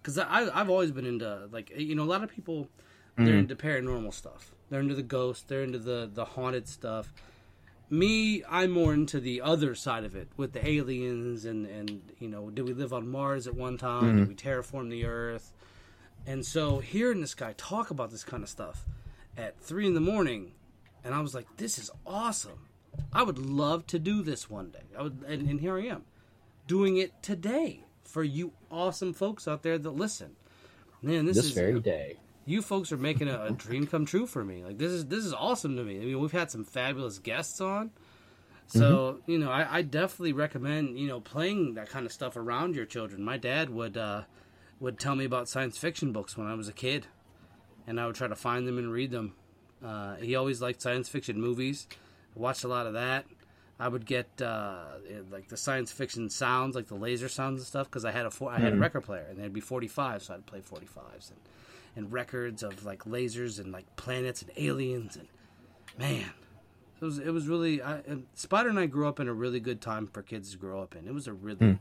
[0.00, 2.68] Because I I've always been into like you know a lot of people
[3.16, 3.40] they're mm.
[3.40, 4.54] into paranormal stuff.
[4.70, 5.44] They're into the ghosts.
[5.46, 7.12] They're into the the haunted stuff.
[7.90, 12.28] me, I'm more into the other side of it with the aliens and and you
[12.28, 14.04] know, did we live on Mars at one time?
[14.04, 14.18] Mm-hmm.
[14.18, 15.52] Did we terraform the Earth?
[16.26, 18.84] And so hearing this guy talk about this kind of stuff
[19.36, 20.52] at three in the morning,
[21.02, 22.68] and I was like, this is awesome.
[23.12, 24.82] I would love to do this one day.
[24.98, 26.04] I would, and, and here I am,
[26.66, 30.36] doing it today for you awesome folks out there that listen.
[31.02, 32.16] Man, this, This is very day.
[32.44, 34.64] you folks are making a, a dream come true for me.
[34.64, 35.96] Like this is this is awesome to me.
[35.96, 37.90] I mean, we've had some fabulous guests on,
[38.66, 42.74] so you know, I, I definitely recommend you know playing that kind of stuff around
[42.74, 43.22] your children.
[43.22, 44.22] My dad would uh,
[44.80, 47.06] would tell me about science fiction books when I was a kid,
[47.86, 49.34] and I would try to find them and read them.
[49.84, 51.86] Uh, he always liked science fiction movies.
[52.36, 53.26] I watched a lot of that.
[53.80, 57.66] I would get uh, eh, like the science fiction sounds, like the laser sounds and
[57.66, 58.82] stuff, because I had a four, I had a hmm.
[58.82, 61.38] record player, and there'd be forty five, so I'd play forty fives and
[61.96, 65.26] and records of like lasers and like planets and aliens and
[65.98, 66.30] man,
[67.00, 67.82] it was it was really.
[67.82, 68.00] I,
[68.34, 70.94] Spider and I grew up in a really good time for kids to grow up
[70.96, 71.06] in.
[71.06, 71.74] It was a really hmm.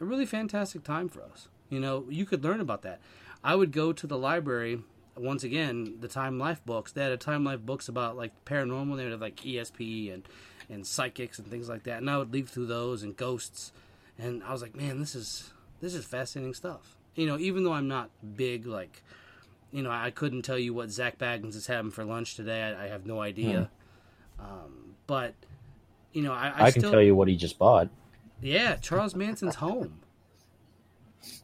[0.00, 1.48] a really fantastic time for us.
[1.68, 3.00] You know, you could learn about that.
[3.44, 4.82] I would go to the library
[5.16, 6.92] once again, the Time Life books.
[6.92, 8.96] They had a Time Life books about like paranormal.
[8.96, 10.24] They would have like ESP and
[10.70, 11.98] and psychics and things like that.
[11.98, 13.72] And I would leaf through those and ghosts.
[14.18, 15.50] And I was like, man, this is
[15.80, 16.96] this is fascinating stuff.
[17.14, 19.02] You know, even though I'm not big like,
[19.72, 22.62] you know, I couldn't tell you what Zak Bagans is having for lunch today.
[22.62, 23.70] I, I have no idea.
[24.38, 25.34] Um, but
[26.12, 27.88] you know, I, I, I, still, can tell you what he just bought.
[28.40, 30.00] Yeah, Charles Manson's home.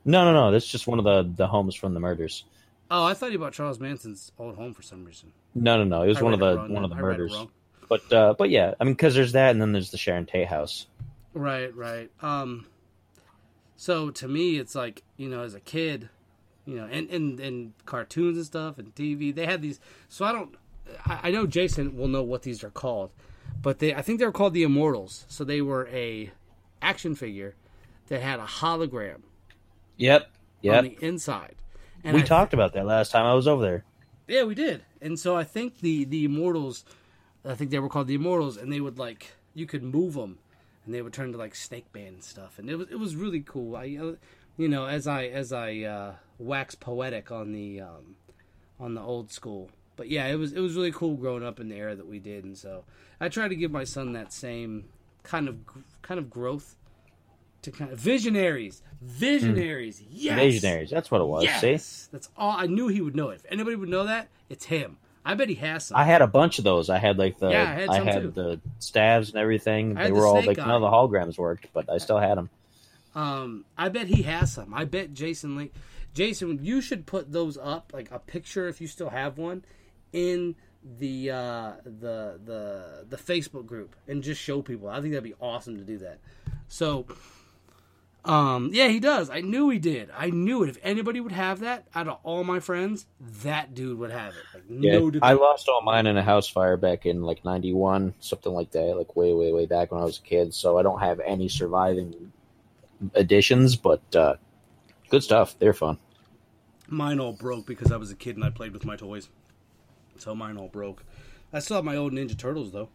[0.04, 0.50] No, no, no.
[0.50, 2.44] That's just one of the the homes from the murders.
[2.90, 5.32] Oh, I thought you bought Charles Manson's old home for some reason.
[5.54, 6.02] No, no, no.
[6.02, 7.36] It was I one of the one of the I murders.
[7.88, 10.48] But uh, but yeah, I mean, because there's that, and then there's the Sharon Tate
[10.48, 10.86] house.
[11.34, 12.10] Right, right.
[12.22, 12.66] Um,
[13.76, 16.08] so to me, it's like you know, as a kid,
[16.64, 19.80] you know, and and and cartoons and stuff and TV, they had these.
[20.08, 20.54] So I don't.
[21.04, 23.10] I, I know Jason will know what these are called,
[23.62, 25.24] but they I think they were called the Immortals.
[25.28, 26.30] So they were a
[26.82, 27.54] action figure
[28.08, 29.22] that had a hologram
[29.96, 30.30] Yep,
[30.62, 30.78] yep.
[30.78, 31.54] on the inside.
[32.04, 33.84] And we I talked about that last time I was over there.
[34.28, 34.82] Yeah, we did.
[35.00, 36.84] And so I think the the Immortals,
[37.46, 40.38] I think they were called the Immortals, and they would like you could move them,
[40.84, 43.16] and they would turn to like Snake Band and stuff, and it was it was
[43.16, 43.76] really cool.
[43.76, 44.12] I, uh,
[44.56, 48.16] you know, as I as I uh, wax poetic on the um,
[48.80, 51.68] on the old school, but yeah, it was it was really cool growing up in
[51.68, 52.84] the era that we did, and so
[53.20, 54.86] I try to give my son that same
[55.22, 55.58] kind of
[56.02, 56.76] kind of growth
[57.62, 60.90] to kind of visionaries, visionaries, yes, Visionaries.
[60.90, 61.42] That's what it was.
[61.42, 62.52] See, Yes, that's all.
[62.52, 63.36] I knew he would know it.
[63.44, 64.98] If anybody would know that, it's him.
[65.26, 65.96] I bet he has some.
[65.96, 66.88] I had a bunch of those.
[66.88, 68.30] I had like the Yeah, I had some too.
[68.30, 69.92] the staves and everything.
[69.96, 70.90] I They had were the all like none of the eye.
[70.92, 72.48] holograms worked, but I still had them.
[73.14, 74.72] Um, I bet he has some.
[74.72, 75.72] I bet Jason Link.
[76.14, 79.64] Jason, you should put those up, like a picture if you still have one,
[80.12, 80.54] in
[80.98, 84.88] the uh, the the the Facebook group, and just show people.
[84.88, 86.18] I think that'd be awesome to do that.
[86.68, 87.06] So,
[88.26, 89.30] um, yeah, he does.
[89.30, 90.10] I knew he did.
[90.16, 90.68] I knew it.
[90.68, 93.06] If anybody would have that, out of all my friends,
[93.42, 94.42] that dude would have it.
[94.52, 95.12] Like, Yeah, no.
[95.22, 98.96] I lost all mine in a house fire back in like '91, something like that,
[98.96, 100.52] like way, way, way back when I was a kid.
[100.52, 102.32] So I don't have any surviving
[103.14, 104.34] editions, but uh,
[105.10, 105.58] good stuff.
[105.58, 105.98] They're fun.
[106.88, 109.28] Mine all broke because I was a kid and I played with my toys.
[110.18, 111.04] So mine all broke.
[111.52, 112.88] I still have my old Ninja Turtles though.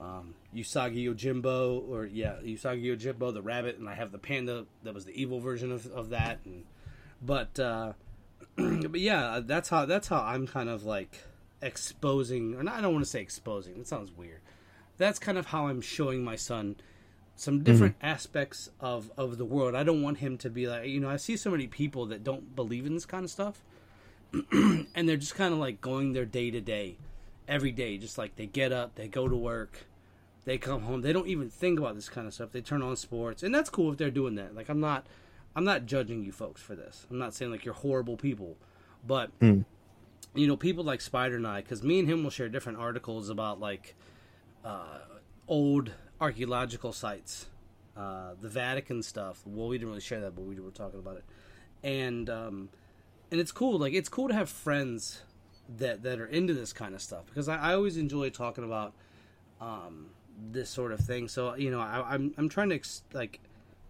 [0.00, 4.94] Um, Usagi Yojimbo, or yeah, Usagi Yojimbo, the rabbit, and I have the panda that
[4.94, 6.38] was the evil version of, of that.
[6.44, 6.64] And
[7.20, 7.92] but uh,
[8.56, 11.24] but yeah, that's how that's how I'm kind of like
[11.60, 13.78] exposing, or not, I don't want to say exposing.
[13.78, 14.40] That sounds weird.
[14.96, 16.76] That's kind of how I'm showing my son
[17.36, 19.74] some different aspects of of the world.
[19.74, 22.24] I don't want him to be like, you know, I see so many people that
[22.24, 23.62] don't believe in this kind of stuff,
[24.52, 26.96] and they're just kind of like going their day to day,
[27.46, 29.86] every day, just like they get up, they go to work,
[30.48, 32.52] they come home, they don't even think about this kind of stuff.
[32.52, 34.54] They turn on sports, and that's cool if they're doing that.
[34.54, 35.06] Like I'm not,
[35.54, 37.06] I'm not judging you folks for this.
[37.10, 38.56] I'm not saying like you're horrible people,
[39.06, 39.30] but
[40.34, 43.28] you know, people like Spider and I, because me and him will share different articles
[43.28, 43.94] about like
[44.64, 45.00] uh,
[45.46, 47.48] old archaeological sites,
[47.94, 49.42] uh, the Vatican stuff.
[49.44, 51.24] Well, we didn't really share that, but we were talking about it,
[51.82, 52.70] and um,
[53.30, 53.78] and it's cool.
[53.78, 55.20] Like it's cool to have friends
[55.76, 58.94] that that are into this kind of stuff because I, I always enjoy talking about
[59.60, 60.06] um,
[60.50, 61.28] this sort of thing.
[61.28, 63.40] So you know, I, I'm I'm trying to ex- like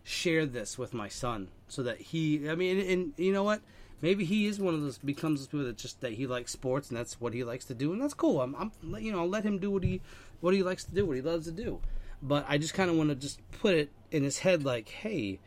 [0.05, 2.49] share this with my son so that he.
[2.49, 3.61] I mean, and, and you know what?
[4.01, 6.89] Maybe he is one of those becomes those people that just that he likes sports
[6.89, 8.41] and that's what he likes to do and that's cool.
[8.41, 10.01] I'm, I'm you know I'll let him do what he
[10.41, 11.81] what he likes to do what he loves to do,
[12.23, 15.41] but I just kind of want to just put it in his head like, hey,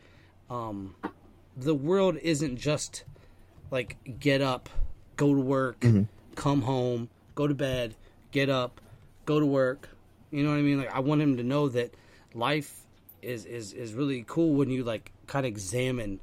[0.50, 0.94] um,
[1.56, 3.04] the world isn't just
[3.70, 4.68] like get up,
[5.16, 5.84] go to work,
[6.34, 7.94] come home, go to bed,
[8.32, 8.80] get up,
[9.24, 9.88] go to work,
[10.32, 10.78] You know what I mean?
[10.78, 11.94] Like I want him to know that
[12.34, 12.80] life
[13.20, 16.20] is is is really cool when you like kind of examine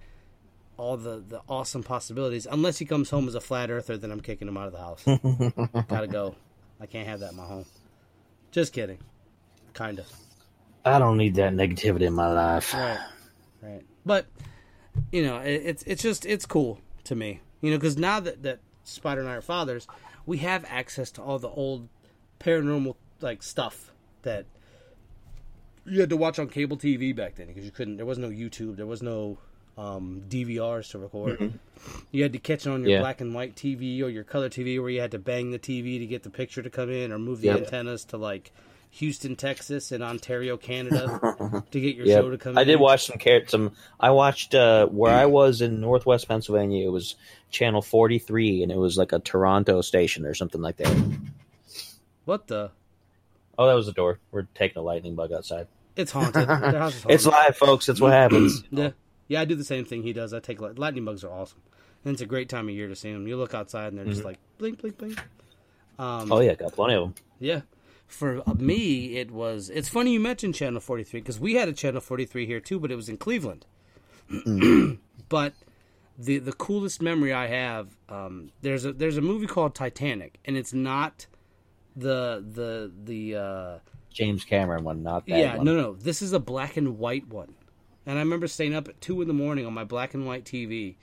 [0.78, 2.48] all the the awesome possibilities.
[2.50, 4.80] Unless he comes home as a flat earther, then I'm kicking him out of the
[4.80, 5.04] house.
[5.88, 6.36] Gotta go.
[6.82, 7.66] I can't have that in my home.
[8.52, 8.98] Just kidding.
[9.74, 10.08] Kind of.
[10.84, 12.74] I don't need that negativity in my life.
[12.74, 13.00] Right.
[13.62, 13.86] Right.
[14.06, 14.26] But
[15.12, 17.42] you know, it, it's it's just it's cool to me.
[17.62, 19.88] You know, because now that that Spider and I are fathers,
[20.26, 21.90] we have access to all the old
[22.40, 23.89] paranormal like stuff
[24.24, 24.46] that
[25.86, 27.98] you had to watch on cable TV back then because you couldn't.
[27.98, 28.76] There was no YouTube.
[28.76, 29.38] There was no
[29.78, 31.54] um, DVRs to record.
[32.12, 33.00] You had to catch it on your Yeah.
[33.00, 35.98] black and white TV or your color TV, where you had to bang the TV
[36.00, 37.58] to get the picture to come in, or move the Yep.
[37.60, 38.52] antennas to like
[38.92, 42.68] Houston, Texas, and Ontario, Canada, to get your Yeah, show to come I in.
[42.68, 43.72] did watch some car- some.
[44.00, 46.86] I watched uh, where I was in Northwest Pennsylvania.
[46.86, 47.16] It was
[47.50, 50.94] channel forty three, and it was like a Toronto station or something like that.
[52.26, 52.72] What the?
[53.60, 54.20] Oh, that was the door.
[54.32, 55.68] We're taking a lightning bug outside.
[55.98, 56.48] It's haunted.
[56.48, 57.12] Their house is haunted.
[57.16, 57.86] It's live, folks.
[57.88, 58.64] That's what happens.
[58.72, 58.92] Yeah,
[59.28, 59.42] yeah.
[59.42, 60.34] I do the same thing he does.
[60.34, 61.62] I take light- lightning bugs are awesome,
[62.06, 63.28] and it's a great time of year to see them.
[63.28, 65.20] You look outside and they're just like blink, blink, blink.
[66.00, 67.16] Um, Oh yeah, got plenty of them.
[67.40, 67.62] yeah.
[68.08, 69.70] For uh, me, it was.
[69.70, 72.60] It's funny you mentioned Channel Forty Three because we had a Channel Forty Three here
[72.62, 73.66] too, but it was in Cleveland.
[75.30, 75.54] but
[76.18, 80.58] the the coolest memory I have, um, there's a there's a movie called Titanic, and
[80.58, 81.28] it's not
[82.00, 83.36] the the the.
[83.36, 83.80] Uh,
[84.12, 85.66] James Cameron one, not that yeah, one.
[85.66, 85.94] no, no.
[85.94, 87.54] This is a black and white one.
[88.06, 90.46] And I remember staying up at two in the morning on my black and white
[90.46, 90.96] TV,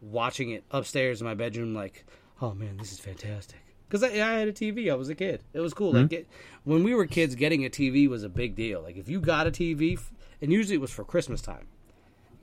[0.00, 1.74] watching it upstairs in my bedroom.
[1.74, 2.06] Like,
[2.40, 3.60] oh man, this is fantastic.
[3.86, 4.90] Because I, I had a TV.
[4.90, 5.42] I was a kid.
[5.52, 5.92] It was cool.
[5.92, 6.28] Like, it,
[6.64, 8.82] when we were kids, getting a TV was a big deal.
[8.82, 10.12] Like, if you got a TV, f-
[10.42, 11.68] and usually it was for Christmas time,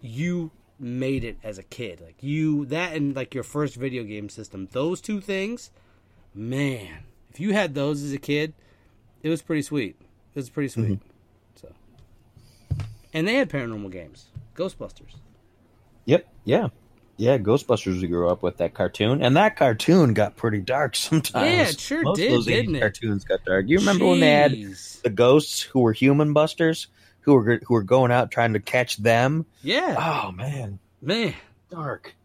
[0.02, 2.02] you made it as a kid.
[2.02, 4.68] Like you that and like your first video game system.
[4.72, 5.72] Those two things,
[6.34, 7.04] man.
[7.36, 8.54] If you had those as a kid,
[9.22, 9.98] it was pretty sweet.
[10.00, 11.00] It was pretty sweet.
[11.56, 11.70] So,
[13.14, 15.16] and they had paranormal games, Ghostbusters.
[16.06, 16.26] Yep.
[16.46, 16.70] Yeah.
[17.18, 17.38] Yeah.
[17.38, 21.46] Ghostbusters we grew up with that cartoon, and that cartoon got pretty dark sometimes.
[21.46, 22.80] Yeah, it sure Most did, Of those 80s didn't it?
[22.80, 23.66] Cartoons got dark.
[23.68, 24.52] You remember when they had
[25.04, 26.88] the ghosts who were human busters,
[27.20, 29.46] who were who were going out trying to catch them?
[29.62, 31.34] Yeah, Oh man, man.
[31.70, 32.16] dark.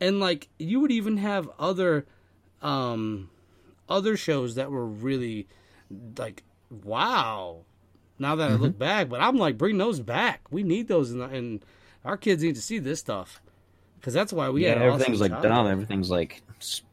[0.00, 2.06] and like you would even have other
[2.60, 3.30] um
[3.90, 5.46] other shows that were really
[6.16, 7.58] like wow
[8.18, 8.78] now that i look mm-hmm.
[8.78, 11.64] back but i'm like bring those back we need those and, and
[12.04, 13.42] our kids need to see this stuff
[14.00, 15.66] because that's why we yeah, had everything's awesome like dumb.
[15.66, 16.42] Everything's like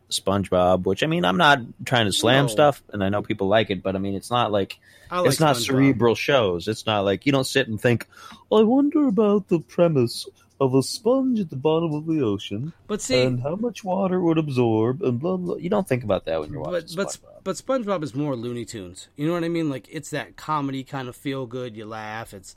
[0.09, 2.49] SpongeBob, which I mean, I'm not trying to slam No.
[2.49, 4.77] stuff, and I know people like it, but I mean, it's not like
[5.09, 5.65] like it's not SpongeBob.
[5.65, 6.67] cerebral shows.
[6.67, 8.05] It's not like you don't sit and think,
[8.51, 10.27] I wonder about the premise
[10.59, 14.15] of a sponge at the bottom of the ocean but see and how much water
[14.17, 15.55] it would absorb and blah blah.
[15.55, 17.43] You don't think about that when you're watching but but SpongeBob.
[17.43, 19.07] but SpongeBob is more Looney Tunes.
[19.15, 19.69] You know what I mean?
[19.69, 21.77] Like it's that comedy kind of feel good.
[21.77, 22.33] You laugh.
[22.33, 22.55] It's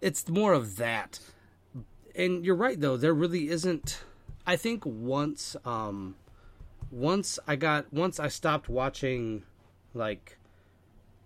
[0.00, 1.18] it's more of that.
[2.16, 2.96] And you're right though.
[2.96, 4.02] There really isn't.
[4.46, 6.16] I think once um
[6.90, 9.42] once I got once I stopped watching
[9.94, 10.38] like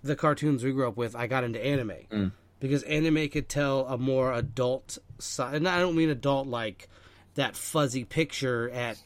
[0.03, 3.97] the cartoons we grew up with, I got into anime because anime could tell a
[3.99, 5.55] more adult side.
[5.55, 6.89] And I don't mean adult like
[7.35, 9.01] that fuzzy picture at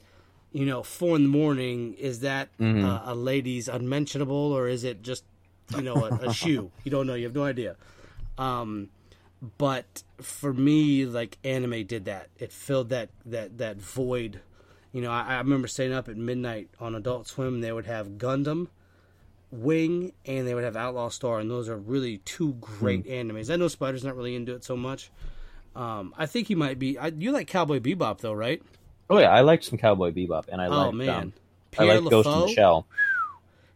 [0.52, 1.94] you know four in the morning.
[1.94, 2.48] Is that
[2.84, 5.24] uh, a lady's unmentionable or is it just
[5.74, 6.70] you know a, a shoe?
[6.84, 7.14] You don't know.
[7.14, 7.76] You have no idea.
[8.38, 8.88] Um,
[9.58, 12.28] but for me, like anime did that.
[12.38, 14.40] It filled that that that void.
[14.92, 17.61] You know, I, I remember staying up at midnight on Adult Swim.
[17.61, 18.66] They would have Gundam,
[19.52, 23.52] Wing, and they would have Outlaw Star, and those are really two great animes.
[23.52, 25.11] I know Spider's not really into it so much.
[25.76, 26.98] Um, I think he might be.
[26.98, 28.62] I, you like Cowboy Bebop though, right?
[29.08, 31.32] Oh yeah, I liked some Cowboy Bebop, and I Oh liked man, um,
[31.72, 32.86] I Pierre like Ghost in the Shell.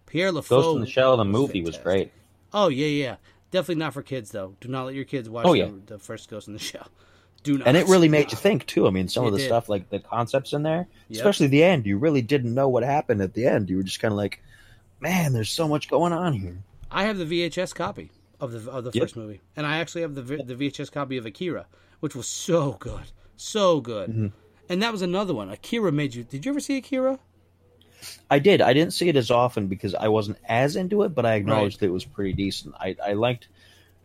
[0.06, 0.48] Pierre LaFoe.
[0.48, 1.84] Ghost in the Shell, the movie was fantastic.
[1.84, 2.12] great.
[2.52, 3.16] Oh yeah, yeah.
[3.50, 4.54] Definitely not for kids though.
[4.60, 5.66] Do not let your kids watch Oh, yeah.
[5.66, 6.88] the, the first Ghost in the Shell.
[7.44, 7.66] Do not.
[7.68, 8.86] and it really made you think too.
[8.86, 9.46] I mean, some It of the did.
[9.46, 11.18] stuff, like the concepts in there, Yep.
[11.18, 13.68] especially the end, you really didn't know what happened at the end.
[13.70, 14.42] You were just kind of like,
[15.00, 16.58] "Man, there's so much going on here."
[16.90, 18.10] I have the VHS copy
[18.44, 19.02] of the of the Yep.
[19.02, 21.66] first movie, and I actually have the the VHS copy of Akira,
[22.00, 24.10] which was so good, so good.
[24.10, 24.26] Mm-hmm.
[24.68, 25.50] And that was another one.
[25.50, 26.24] Akira made you.
[26.24, 27.18] Did you ever see Akira?
[28.30, 28.60] I did.
[28.60, 31.80] I didn't see it as often because I wasn't as into it, but I acknowledged
[31.80, 32.74] that it was pretty decent.
[32.78, 33.48] I, I liked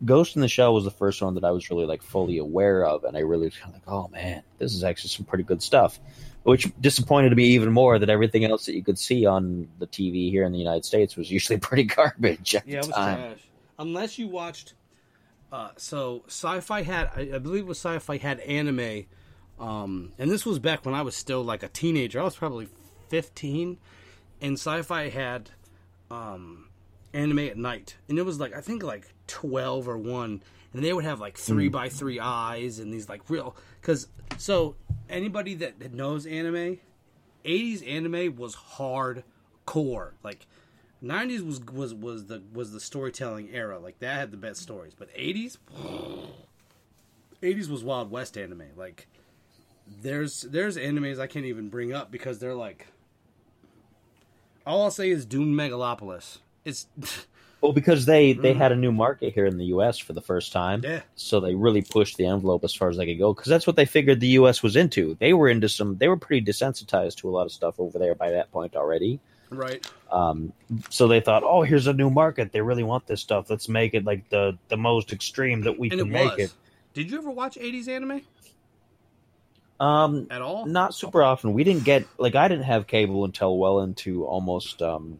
[0.05, 2.85] Ghost in the Shell was the first one that I was really like fully aware
[2.85, 5.43] of, and I really was kind of like, "Oh man, this is actually some pretty
[5.43, 5.99] good stuff."
[6.43, 10.29] Which disappointed me even more that everything else that you could see on the TV
[10.31, 13.35] here in the United States was usually pretty garbage at the time.
[13.79, 14.75] Unless you watched.
[15.51, 19.05] Uh, so Sci-Fi had, I, I believe, it was Sci-Fi had anime,
[19.59, 22.19] um, and this was back when I was still like a teenager.
[22.19, 22.67] I was probably
[23.07, 23.79] fifteen,
[24.41, 25.49] and Sci-Fi had
[26.11, 26.67] um,
[27.13, 30.93] anime at night, and it was like I think like twelve or one, and they
[30.93, 31.71] would have like three Hmm.
[31.73, 34.07] by three eyes and these like real because
[34.37, 34.75] so
[35.09, 36.77] anybody that, that knows anime,
[37.43, 40.11] eighties anime was hardcore.
[40.23, 40.45] Like
[41.01, 43.79] nineties was was was the was the storytelling era.
[43.79, 45.57] Like that had the best stories, but eighties.
[47.41, 48.63] 80s was Wild West anime.
[48.75, 49.07] Like,
[50.01, 52.87] there's there's animes I can't even bring up because they're like.
[54.65, 56.39] All I'll say is Doom Megalopolis.
[56.65, 56.87] It's
[57.61, 58.57] Well, because they they mm.
[58.57, 59.97] had a new market here in the U.S.
[59.97, 63.05] for the first time, yeah, so they really pushed the envelope as far as they
[63.05, 63.33] could go.
[63.33, 64.63] Because that's what they figured the U.S.
[64.63, 65.17] was into.
[65.19, 65.97] They were into some.
[65.97, 69.19] They were pretty desensitized to a lot of stuff over there by that point already.
[69.49, 69.85] Right.
[70.11, 70.53] Um,
[70.89, 72.51] so they thought, oh, here's a new market.
[72.51, 73.49] They really want this stuff.
[73.49, 76.53] Let's make it like the the most extreme that we And can it make it.
[76.93, 78.21] Did you ever watch 80s anime
[79.79, 80.65] Um, at all?
[80.65, 81.53] not super often.
[81.53, 85.19] We didn't get like I didn't have cable until well into almost um,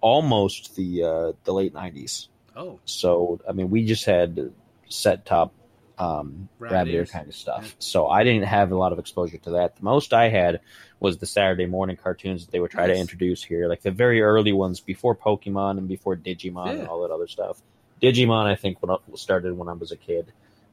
[0.00, 2.28] almost the uh, the late nineties.
[2.54, 4.52] Oh, So I mean, we just had
[4.88, 5.52] set top
[6.00, 7.64] um, Rabbit rabbit ear kind of stuff.
[7.64, 7.72] Yeah.
[7.78, 9.76] So I didn't have a lot of exposure to that.
[9.76, 10.60] The most I had
[10.98, 14.20] was the Saturday morning cartoons that they would try to introduce here, like the very
[14.22, 16.72] early ones before Pokemon and before Digimon Yeah.
[16.72, 17.60] and all that other stuff.
[18.02, 20.32] Digimon, I think, when I started when I was a kid,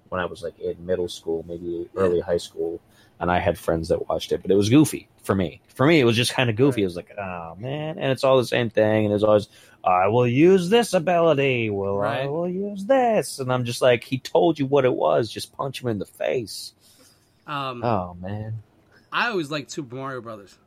[0.10, 2.80] when I was like in middle school, maybe early high school,
[3.20, 5.60] and I had friends that watched it, but it was goofy for me.
[5.76, 6.82] For me, it was just kind of goofy.
[6.82, 6.84] Right.
[6.84, 9.50] It was like, oh man, and it's all the same thing, and there's always,
[9.88, 11.70] I will use this ability.
[11.70, 15.32] Well, I will use this, and I'm just like, he told you what it was.
[15.32, 16.74] Just punch him in the face.
[17.48, 18.62] um, Oh man,
[19.12, 20.58] I always liked Super Mario Brothers.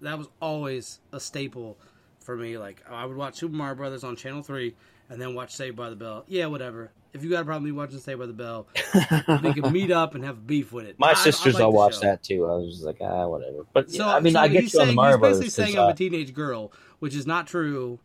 [0.00, 1.78] That was always a staple
[2.20, 2.58] for me.
[2.58, 4.74] Like I would watch Super Mario Brothers on Channel Three,
[5.08, 6.24] and then watch Saved by the Bell.
[6.26, 6.90] Yeah, whatever.
[7.12, 8.66] If you got a problem with me watching Saved by the Bell,
[9.44, 10.98] we can meet up and have beef with it.
[10.98, 12.00] my I- I sisters like all the watch show.
[12.00, 12.44] that too.
[12.44, 13.64] I was just like, ah, whatever.
[13.72, 15.44] But So yeah, I mean, so I get you on the Mario he's basically Brothers.
[15.44, 18.00] 'cause, saying I'm a teenage girl, which is not true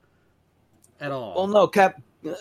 [0.99, 1.35] at all.
[1.35, 2.01] well, no, Cap.
[2.27, 2.33] uh,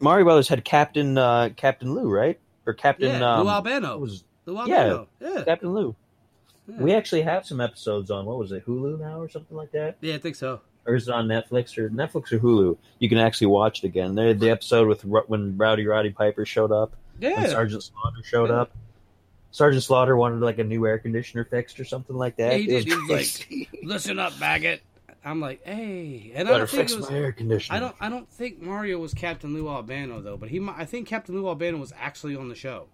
[0.00, 2.38] Mario Brothers had Captain uh, Captain Lou, right?
[2.66, 3.98] Or Captain yeah, um, Lou Albano.
[3.98, 4.76] was Lou yeah.
[4.84, 5.08] Albano.
[5.20, 5.94] Yeah, Captain Lou.
[6.68, 6.76] yeah.
[6.80, 9.96] We actually have some episodes on what was it, Hulu now or something like that,
[10.00, 10.60] yeah, I think so.
[10.86, 12.76] or is it on Netflix or Netflix or Hulu?
[12.98, 14.14] You can actually watch it again.
[14.14, 18.60] The episode with when Rowdy Roddy Piper showed up and Yeah, Sergeant Slaughter showed Yeah.
[18.62, 18.70] up.
[19.52, 22.52] Sergeant Slaughter wanted like a new air conditioner fixed or something like that.
[22.52, 22.84] Yeah, he did.
[22.84, 24.80] He was like, listen up, maggot.
[25.24, 27.10] I'm like, hey, and I don't think it was.
[27.10, 27.76] my air conditioner.
[27.76, 27.96] I don't.
[28.00, 30.66] I don't think Mario was Captain Lou Albano though, but he.
[30.74, 32.86] I think Captain Lou Albano was actually on the show.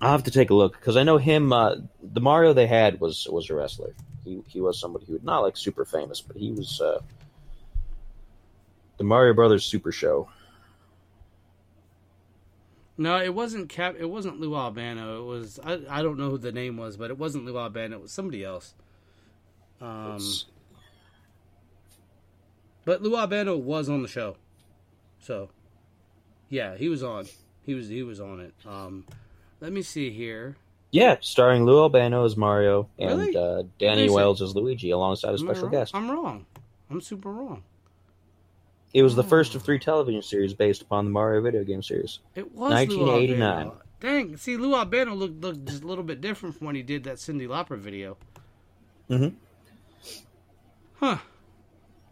[0.00, 1.52] I'll have to take a look because I know him.
[1.52, 3.94] Uh, the Mario they had was was a wrestler.
[4.24, 7.00] He he was somebody who not like super famous, but he was uh,
[8.98, 10.28] the Mario Brothers Super Show.
[12.98, 13.94] No, it wasn't Cap.
[13.98, 15.22] It wasn't Lou Albano.
[15.22, 15.60] It was.
[15.62, 15.80] I.
[15.88, 17.96] I don't know who the name was, but it wasn't Lou Albano.
[17.96, 18.74] It was somebody else.
[19.84, 20.20] Um,
[22.84, 24.36] but Lou Albano was on the show,
[25.20, 25.48] so
[26.48, 27.26] yeah, he was on.
[27.64, 27.88] He was.
[27.88, 28.54] He was on it.
[28.66, 29.06] Um,
[29.60, 30.56] let me see here.
[30.90, 33.36] yeah, starring Lou Albano as Mario and Really?
[33.36, 35.94] uh, Danny Wells as Luigi alongside a special guest.
[35.94, 36.46] I'm wrong.
[36.90, 37.62] I'm super wrong.
[38.92, 42.20] It was the first of three television series based upon the Mario video game series.
[42.36, 43.66] It was 1989.
[43.66, 46.82] Lou Dang, see, Lou Albano looked looked just a little bit different from when he
[46.82, 48.16] did that Cyndi Lauper video.
[49.10, 49.34] Mhm.
[51.04, 51.18] Huh.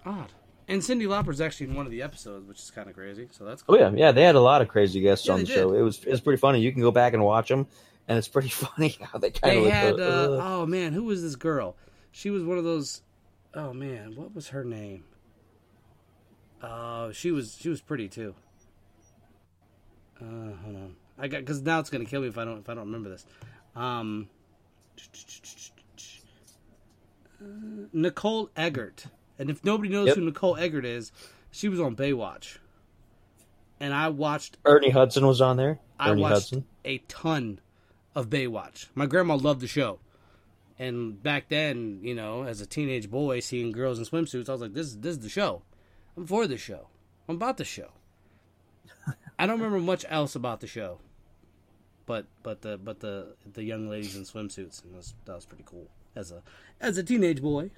[0.05, 0.32] Odd.
[0.68, 3.26] And Cyndi Lauper's actually in one of the episodes, which is kind of crazy.
[3.30, 3.76] So that's cool.
[3.76, 5.70] Oh yeah, yeah, they had a lot of crazy guests Yeah, on the they show.
[5.72, 5.80] did.
[5.80, 6.61] It was it's pretty funny.
[6.61, 7.66] You can go back and watch them,
[8.07, 10.01] and it's pretty funny how they kind They of had.
[10.01, 11.74] Uh, uh, oh man, who was this girl?
[12.11, 13.01] She was one of those.
[13.55, 15.05] Oh man, what was her name?
[16.62, 18.34] Oh, she was she was pretty too.
[20.20, 22.68] Uh, hold on, I got because now it's gonna kill me if I don't if
[22.68, 23.24] I don't remember this.
[23.74, 24.28] Um,
[24.99, 25.03] uh,
[27.93, 29.07] Nicole Eggert,
[29.38, 30.16] and if nobody knows Yep.
[30.16, 31.12] who Nicole Eggert is,
[31.51, 32.59] she was on Baywatch,
[33.80, 35.78] and I watched Ernie Hudson was on there.
[35.99, 36.64] I Ernie watched Hudson.
[36.84, 37.61] a ton
[38.14, 38.86] of Baywatch.
[38.95, 39.99] My grandma loved the show.
[40.78, 44.61] And back then, you know, as a teenage boy seeing girls in swimsuits, I was
[44.62, 45.62] like, this, is this is the show.
[46.16, 46.88] I'm for the show.
[47.28, 47.90] I'm about the show.
[49.38, 50.99] I don't remember much else about the show.
[52.05, 55.47] But but the but the the young ladies in swimsuits and that was, that was
[55.47, 55.88] pretty cool.
[56.14, 56.42] As a
[56.80, 57.70] as a teenage boy,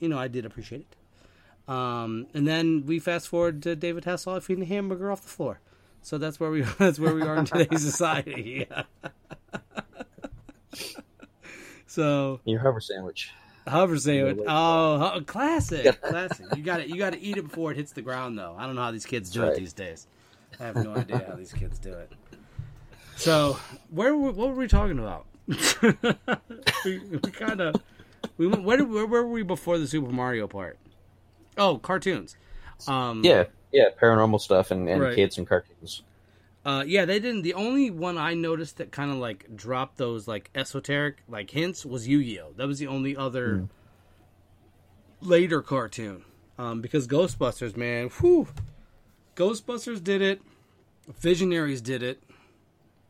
[0.00, 1.72] you know, I did appreciate it.
[1.72, 5.60] Um, and then we fast forward to David Hasselhoff eating a hamburger off the floor.
[6.02, 8.66] So that's where we that's where we are in today's society.
[11.86, 13.30] so Your hover sandwich.
[13.66, 14.38] hover sandwich.
[14.46, 16.46] Oh, hu- classic, classic.
[16.56, 18.54] You got to You got to eat it before it hits the ground, though.
[18.58, 20.06] I don't know how these kids do That's it these days.
[20.58, 22.10] I have no idea how these kids do it.
[23.16, 23.58] So,
[23.90, 25.26] where were, what were we talking about?
[26.84, 27.76] we we kind of
[28.36, 28.64] we went.
[28.64, 30.78] Where, where were we before the Super Mario part?
[31.56, 32.36] Oh, cartoons.
[32.86, 35.14] Um, Yeah, yeah, paranormal stuff and, and Right.
[35.14, 36.02] kids and cartoons.
[36.64, 37.42] Uh, yeah, they didn't.
[37.42, 41.86] The only one I noticed that kind of like dropped those like esoteric like hints
[41.86, 42.52] was Yu Gi Oh.
[42.56, 43.68] That was the only other
[45.22, 46.24] later cartoon.
[46.58, 48.48] Um, because Ghostbusters, man, whew,
[49.36, 50.42] Ghostbusters did it.
[51.20, 52.22] Visionaries did it.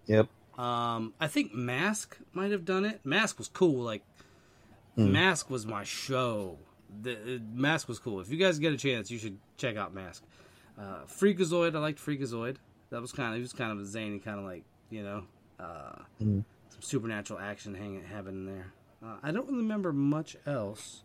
[0.06, 0.28] Yep.
[0.58, 3.00] Um, I think Mask might have done it.
[3.04, 3.82] Mask was cool.
[3.82, 4.02] Like
[4.96, 6.58] Mask was my show.
[7.02, 8.20] The uh, Mask was cool.
[8.20, 10.24] If you guys get a chance, you should check out Mask.
[10.78, 12.56] Uh, Freakazoid, I liked Freakazoid.
[12.90, 15.24] That was kind of he was kind of a zany, kind of like you know,
[15.60, 16.44] uh, some
[16.80, 18.72] supernatural action hanging happening there.
[19.04, 21.04] Uh, I don't really remember much else.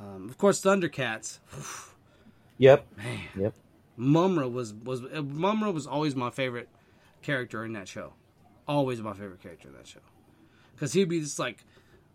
[0.00, 1.38] Um, of course, Thundercats.
[2.58, 2.86] Yep.
[2.96, 3.54] Man, Yep.
[3.96, 6.68] Mumm-Ra was was uh, Mumm-Ra was always my favorite
[7.20, 8.12] character in that show.
[8.66, 10.00] Always my favorite character in that show.
[10.74, 11.64] Because he'd be this like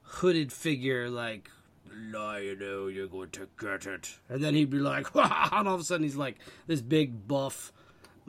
[0.01, 1.49] hooded figure, like,
[2.11, 4.17] now you know you're going to get it.
[4.27, 6.37] And then he'd be like, and all of a sudden he's like
[6.67, 7.71] this big buff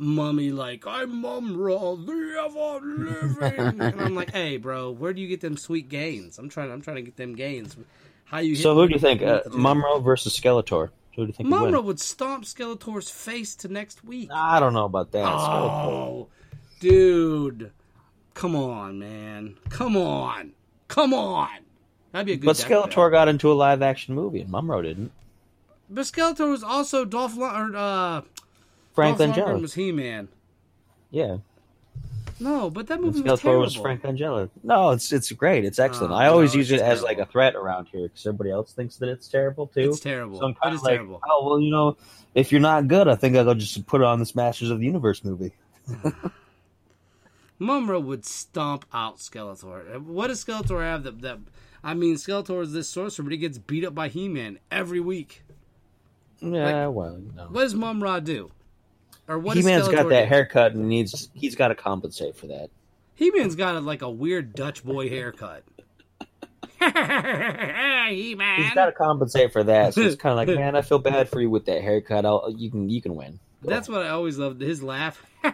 [0.00, 3.80] mummy, like, I'm Mumm-Ra, the ever living.
[3.80, 6.38] and I'm like, hey, bro, where do you get them sweet gains?
[6.38, 7.76] I'm trying, I'm trying to get them gains.
[8.24, 8.56] How you?
[8.56, 9.22] So who do you think?
[9.22, 9.60] Uh, with the gym?
[9.60, 10.90] Mumm-Ra versus Skeletor.
[11.16, 11.86] Who do you think would Mumm-Ra win?
[11.86, 14.30] would stomp Skeletor's face to next week.
[14.32, 15.24] I don't know about that.
[15.24, 15.86] Skeletor.
[15.86, 16.28] Oh,
[16.80, 17.72] dude.
[18.40, 19.58] Come on, man.
[19.68, 20.52] Come on.
[20.88, 21.50] Come on.
[22.10, 25.12] That'd be a good But Skeletor got into a live action movie, and Mumm-Ra didn't.
[25.90, 28.22] But Skeletor was also Dolph Lund- or uh
[28.94, 29.60] Frank Dolph Langella.
[29.60, 30.28] Was He Man.
[31.10, 31.36] Yeah.
[32.40, 33.60] No, but that And movie was Skeletor terrible.
[33.64, 34.48] was Frank Langella.
[34.62, 35.66] No, it's it's great.
[35.66, 36.14] It's excellent.
[36.14, 38.72] Oh, I always no, use it as like a threat around here because everybody else
[38.72, 39.90] thinks that it's terrible too.
[39.90, 40.38] It's terrible.
[40.40, 41.20] So I'm kind of like, terrible.
[41.28, 41.98] oh well, you know,
[42.34, 44.86] if you're not good, I think I'll just put it on this Masters of the
[44.86, 45.52] Universe movie.
[47.60, 49.94] Mumm-Ra would stomp out Skeletor.
[49.96, 51.38] Uh, what does Skeletor have that, that
[51.84, 54.98] I mean Skeletor is this sorcerer, but he gets beat up by He Man every
[54.98, 55.44] week.
[56.40, 57.48] Yeah, well, you know.
[57.50, 58.50] What does Mumm-Ra do?
[59.28, 60.28] Or what He Man's got that do?
[60.28, 62.70] haircut and needs he's got to compensate for that.
[63.14, 65.62] He Man's got a, like a weird Dutch boy haircut.
[66.80, 68.62] he Man.
[68.62, 69.92] He's got to compensate for that.
[69.92, 72.24] So it's kind of like, man, I feel bad for you with that haircut.
[72.24, 73.38] I'll, you can you can win.
[73.62, 73.98] Go That's ahead.
[73.98, 74.62] what I always loved.
[74.62, 75.22] His laugh.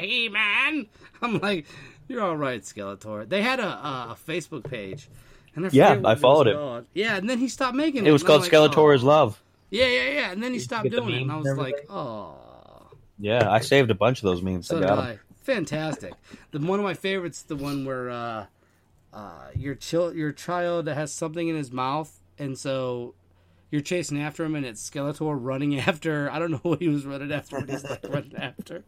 [0.00, 0.86] he Man.
[1.22, 1.66] I'm like,
[2.08, 3.28] you're all right, Skeletor.
[3.28, 5.08] They had a, a, a Facebook page.
[5.54, 6.54] And I Yeah, I followed it.
[6.54, 6.86] called.
[6.94, 8.08] Yeah, and then he stopped making it.
[8.08, 8.90] It was called like, Skeletor oh.
[8.90, 9.42] is Love.
[9.70, 10.32] Yeah, yeah, yeah.
[10.32, 12.34] And then he stopped doing it, and I was and like, oh.
[13.18, 14.66] Yeah, I saved a bunch of those memes.
[14.68, 15.10] So I did got I.
[15.12, 15.18] 'em.
[15.42, 16.12] Fantastic.
[16.50, 18.46] The one of my favorites, the one where uh,
[19.12, 23.14] uh, your chil- your child has something in his mouth, and so
[23.70, 26.30] you're chasing after him, and it's Skeletor running after.
[26.30, 28.84] I don't know what he was running after, but he's like running after.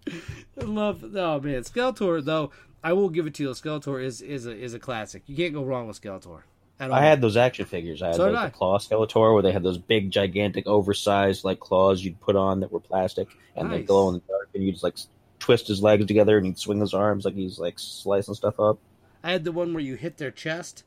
[0.61, 1.05] I love.
[1.05, 2.51] Oh man, Skeletor though.
[2.83, 3.51] I will give it to you.
[3.51, 5.23] Skeletor is is a is a classic.
[5.27, 6.43] You can't go wrong with Skeletor.
[6.81, 6.97] At all.
[6.97, 8.03] I had those action figures.
[8.03, 8.47] I had So like, I.
[8.47, 12.61] the claw Skeletor, where they had those big, gigantic, oversized like claws you'd put on
[12.61, 13.27] that were plastic
[13.57, 14.97] and they glow in the dark, and you'd just like
[15.41, 18.79] twist his legs together and he'd swing his arms like he's like slicing stuff up.
[19.25, 20.85] I had the one where you hit their chest.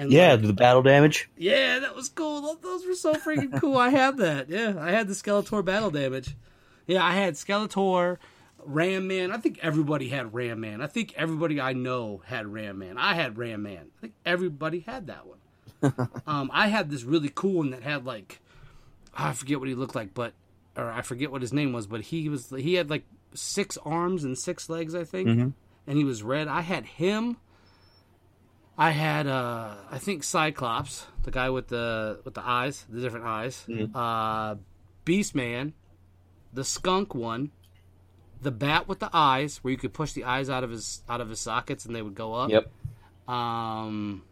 [0.00, 1.28] And Yeah, like, the battle damage.
[1.36, 2.56] Yeah, that was cool.
[2.62, 3.76] Those- were so freaking cool.
[3.76, 4.48] I had that.
[4.48, 6.36] Yeah, I had the Skeletor battle damage.
[6.86, 8.16] Yeah, I had Skeletor,
[8.64, 9.30] Ram Man.
[9.30, 10.80] I think everybody had Ram Man.
[10.80, 12.96] I think everybody I know had Ram Man.
[12.98, 13.90] I had Ram Man.
[13.98, 15.38] I think everybody had that one.
[16.26, 18.40] um, I had this really cool one that had like
[19.14, 20.32] I forget what he looked like, but
[20.76, 24.24] or I forget what his name was, but he was he had like six arms
[24.24, 25.52] and six legs, I think, Mhm.
[25.86, 26.48] and he was red.
[26.48, 27.36] I had him.
[28.80, 33.26] I had uh I think Cyclops, the guy with the with the eyes, the different
[33.26, 33.66] eyes.
[33.94, 34.54] Uh
[35.04, 35.72] Beastman,
[36.54, 37.50] the skunk one,
[38.40, 41.20] the bat with the eyes, where you could push the eyes out of his out
[41.20, 42.50] of his sockets and they would go up.
[42.50, 42.70] Yep.
[43.28, 44.22] Um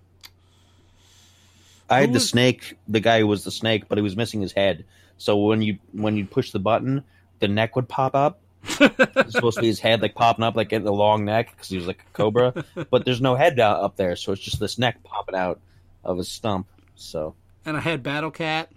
[1.91, 4.41] I had the was- snake, the guy who was the snake, but he was missing
[4.41, 4.87] his head.
[5.19, 7.05] So when you when you push the button,
[7.41, 8.41] the neck would pop up.
[8.81, 11.69] it's supposed to be his head like popping up like in the long neck because
[11.69, 14.61] he was like a cobra, but there's no head down up there, so it's just
[14.61, 15.61] this neck popping out
[16.05, 16.67] of his stump.
[16.95, 18.71] So and I had Battle Cat.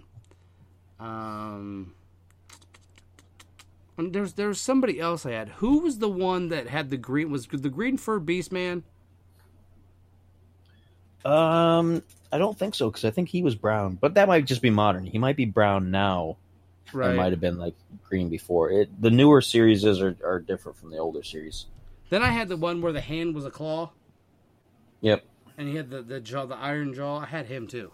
[1.00, 1.94] Um
[3.98, 5.48] and there's there's somebody else I had.
[5.50, 8.84] Who was the one that had the green was the green fur beast man?
[11.24, 14.62] Um, I don't think so because I think he was brown, but that might just
[14.62, 15.04] be modern.
[15.06, 16.36] He might be brown now.
[16.94, 17.74] It might have been like
[18.04, 18.70] green before.
[18.70, 21.66] It the newer series are are different from the older series.
[22.10, 23.90] Then I had the one where the hand was a claw
[25.00, 25.24] Yep.
[25.56, 27.20] and he had the, the jaw the iron jaw.
[27.20, 27.90] I had him too.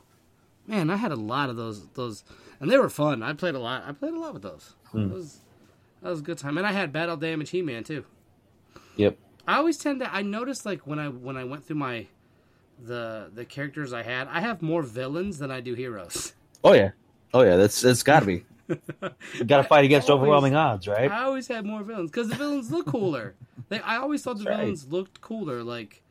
[0.66, 2.24] Man, I had a lot of those those
[2.60, 3.22] and they were fun.
[3.22, 3.84] I played a lot.
[3.86, 4.74] I played a lot with those.
[4.90, 5.02] Hmm.
[5.04, 5.38] It was
[6.02, 6.58] that was a good time.
[6.58, 8.04] And I had battle damage He Man too.
[8.96, 9.16] Yep.
[9.46, 10.12] I always tend to.
[10.14, 12.06] I noticed like when I when I went through my
[12.84, 16.34] the the characters I had, I have more villains than I do heroes.
[16.64, 16.90] Oh yeah.
[17.32, 17.56] Oh yeah.
[17.56, 18.44] That's that's got to be.
[18.68, 20.22] You got to fight against Always.
[20.22, 21.10] overwhelming odds, right?
[21.10, 23.34] I always had more villains because the villains look cooler.
[23.70, 24.60] They, I always thought the That's right.
[24.60, 25.62] villains looked cooler.
[25.62, 26.02] Like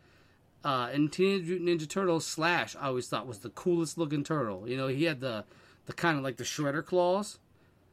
[0.63, 4.69] uh, in Teenage Mutant Ninja Turtles, Slash I always thought was the coolest looking turtle.
[4.69, 5.43] You know, he had the
[5.87, 7.39] the kind of like the shredder claws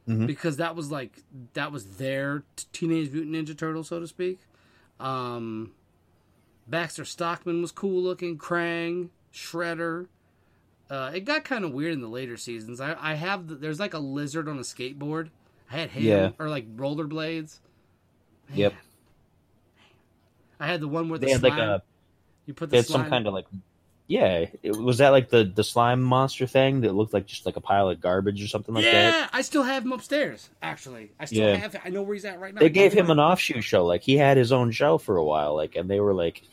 [0.07, 0.27] Mhm.
[0.27, 4.39] because that was like that was their t- Teenage Mutant Ninja Turtle, so to speak.
[4.99, 5.71] Um,
[6.67, 8.37] Baxter Stockman was cool looking.
[8.37, 10.05] Krang, Shredder.
[10.89, 12.79] Uh, it got kind of weird in the later seasons.
[12.79, 15.29] I, I have the, there's like a lizard on a skateboard.
[15.71, 16.29] I had him Yeah.
[16.37, 17.57] or like rollerblades.
[18.49, 18.57] Man.
[18.59, 18.73] Yep.
[20.59, 21.57] I had the one where the They had slime.
[21.57, 21.83] like a
[22.45, 23.45] you put the had some kind of like
[24.07, 24.45] yeah.
[24.61, 27.61] It, was that like the the slime monster thing that looked like just like a
[27.61, 29.11] pile of garbage or something like yeah, that?
[29.11, 30.49] Yeah i still have him upstairs.
[30.61, 31.55] Actually, I still Yeah.
[31.55, 31.75] have.
[31.83, 32.59] I know where he's at right now.
[32.59, 33.85] They gave him an offshoot show.
[33.85, 35.55] Like he had his own show for a while.
[35.55, 36.43] Like and they were like,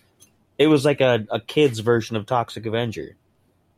[0.58, 3.16] it was like a, a kid's version of Toxic Avenger.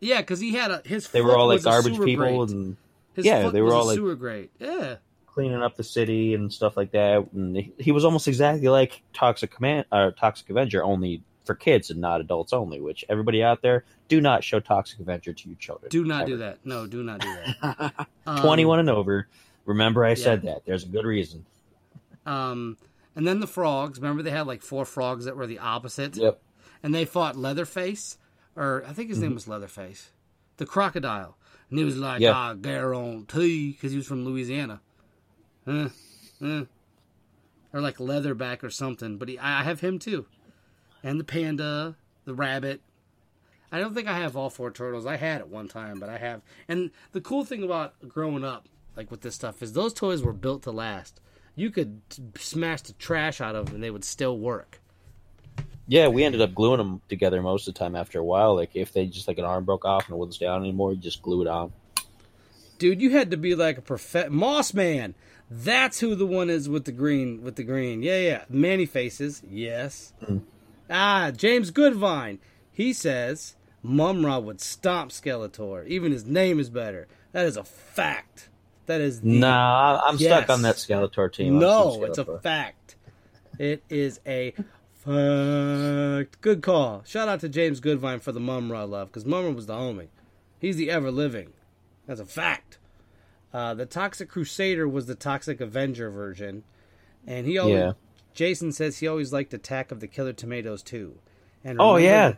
[0.04, 1.08] Yeah, because he had a his.
[1.08, 2.50] They were all like garbage people grate.
[2.54, 2.76] and
[3.14, 4.50] His yeah, they were all, like- sewer grate.
[4.58, 4.96] Yeah,
[5.26, 7.26] cleaning up the city and stuff like that.
[7.32, 11.90] And he, he was almost exactly like Toxic Command or Toxic Avenger, only for kids
[11.90, 12.80] and not adults only.
[12.80, 15.88] Which everybody out there, do not show Toxic Avenger to your children.
[15.90, 16.58] do not do that.
[16.64, 18.06] No, do not do that.
[18.26, 19.28] Um, 21 and over.
[19.66, 20.64] Remember, I said that.
[20.64, 21.44] There's a good reason.
[22.26, 22.78] Um,
[23.16, 23.98] and then the frogs.
[23.98, 26.16] Remember, they had like four frogs that were the opposite.
[26.16, 26.40] Yep.
[26.82, 28.18] And they fought Leatherface,
[28.56, 29.26] or I think his Mm-hmm.
[29.28, 30.10] name was Leatherface,
[30.56, 31.36] the crocodile.
[31.70, 32.32] And he was like, Yeah.
[32.34, 34.80] "Ah, guarantee," because he was from Louisiana.
[35.66, 35.88] Uh,
[36.42, 36.64] uh.
[37.72, 39.16] Or like Leatherback or something.
[39.18, 40.26] But he, I I have him too,
[41.02, 42.80] and the panda, the rabbit.
[43.72, 45.06] I don't think I have all four turtles.
[45.06, 46.42] I had at one time, but I have.
[46.68, 50.32] And the cool thing about growing up, like with this stuff, is those toys were
[50.32, 51.20] built to last.
[51.56, 52.00] You could
[52.38, 54.80] smash the trash out of them, and they would still work.
[55.86, 58.54] Yeah, we ended up gluing them together most of the time after a while.
[58.54, 60.92] Like, if they just, like, an arm broke off and it wouldn't stay on anymore,
[60.92, 61.72] you just glue it on.
[62.78, 65.14] Dude, you had to be like a prof- Moss Man.
[65.50, 67.42] That's who the one is with the green.
[67.42, 68.44] With the green, yeah, yeah.
[68.48, 70.12] Manny faces, yes.
[70.90, 72.38] Ah, James Goodvine.
[72.72, 75.86] He says Mumm-Ra would stomp Skeletor.
[75.86, 77.06] Even his name is better.
[77.32, 78.48] That is a fact.
[78.86, 80.30] That is the Nah, I'm Yes.
[80.44, 81.58] stuck on that Skeletor team.
[81.58, 81.94] No.
[81.96, 82.96] Team It's a fact.
[83.58, 84.54] It is a
[85.04, 86.40] fact.
[86.40, 87.02] Good call.
[87.06, 90.08] Shout out to James Goodvine for the Mumm-Ra love because Mumm-Ra was the homie.
[90.58, 91.52] He's the ever living.
[92.06, 92.78] That's a fact.
[93.52, 96.64] Uh, the Toxic Crusader was the Toxic Avenger version,
[97.26, 97.76] and he always.
[97.78, 97.92] Yeah.
[98.34, 101.18] Jason says he always liked Attack of the Killer Tomatoes too.
[101.62, 102.34] And Oh, yeah.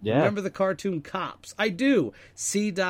[0.00, 0.16] Yeah.
[0.18, 1.54] Remember the cartoon Cops?
[1.58, 2.12] I do.
[2.34, 2.82] C.O.P.S.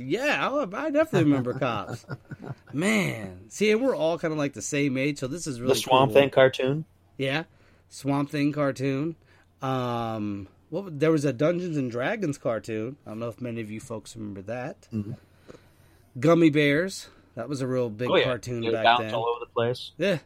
[0.00, 2.06] Yeah, I I definitely remember Cops.
[2.72, 5.80] Man, see, we're all kind of like the same age, so this is really the
[5.80, 6.20] Swamp cool.
[6.20, 6.84] Thing cartoon?
[7.22, 7.44] Yeah,
[7.88, 9.14] Swamp Thing cartoon.
[9.60, 12.96] Um, what there was a Dungeons and Dragons cartoon.
[13.06, 14.88] I don't know if many of you folks remember that.
[16.18, 17.08] Gummy Bears.
[17.34, 18.12] That was a real big Mm-hmm.
[18.14, 18.24] Oh, yeah.
[18.24, 19.14] cartoon They back bounce then.
[19.14, 19.92] all over the place.
[19.96, 20.10] Yeah.
[20.10, 20.20] And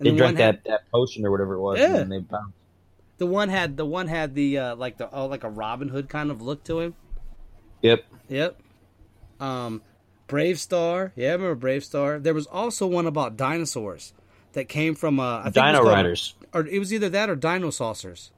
[0.00, 1.86] They the drank one had- that, that potion or whatever it was, Yeah.
[1.86, 2.54] and then they bounced.
[3.18, 6.08] The one had the one had the uh, like the oh, like a Robin Hood
[6.08, 6.94] kind of look to him.
[7.82, 8.04] Yep.
[8.28, 8.60] Yep.
[9.38, 9.82] Um,
[10.26, 11.12] Brave Star.
[11.16, 12.18] Yeah, I remember Brave Star.
[12.18, 14.12] There was also one about dinosaurs
[14.52, 16.34] that came from uh, I think it was Dino called- Riders.
[16.52, 18.30] or it was either that or Dino Saucers.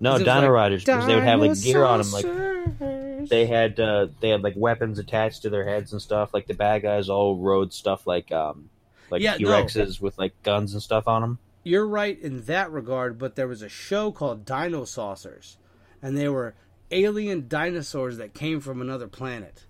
[0.00, 2.10] No, Dino like Riders because they would have like gear on them.
[2.10, 6.34] Like they had uh, they had like weapons attached to their heads and stuff.
[6.34, 8.68] Like the bad guys all rode stuff like um
[9.10, 9.50] like Yeah, T no.
[9.50, 11.38] Rexes with like guns and stuff on them.
[11.62, 15.56] You're right in that regard, but there was a show called Dino Saucers,
[16.02, 16.54] and they were
[16.90, 19.64] alien dinosaurs that came from another planet.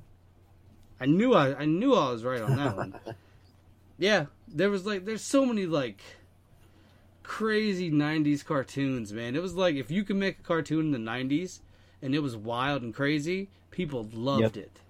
[1.01, 2.95] I knew I, I knew I was right on that one.
[3.99, 6.01] Yeah, there was like there's so many like
[7.23, 9.35] crazy 90s cartoons, man.
[9.37, 11.61] It was like if you could make a cartoon in the 90s
[12.03, 14.57] and it was wild and crazy, people loved Yep.
[14.57, 14.81] it.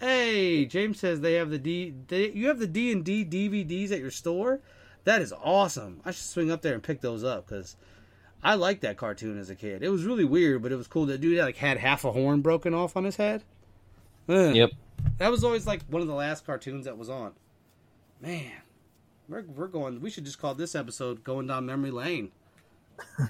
[0.00, 1.94] Hey, James says they have the D.
[2.08, 4.60] They, you have the D and D DVDs at your store.
[5.04, 6.00] That is awesome.
[6.04, 7.76] I should swing up there and pick those up because
[8.42, 9.82] I liked that cartoon as a kid.
[9.82, 11.06] It was really weird, but it was cool.
[11.06, 13.44] That dude like had half a horn broken off on his head.
[14.28, 14.54] Ugh.
[14.54, 14.70] Yep.
[15.18, 17.32] That was always like one of the last cartoons that was on.
[18.24, 18.52] Man,
[19.28, 20.00] we're we're going.
[20.00, 22.30] We should just call this episode "Going Down Memory Lane."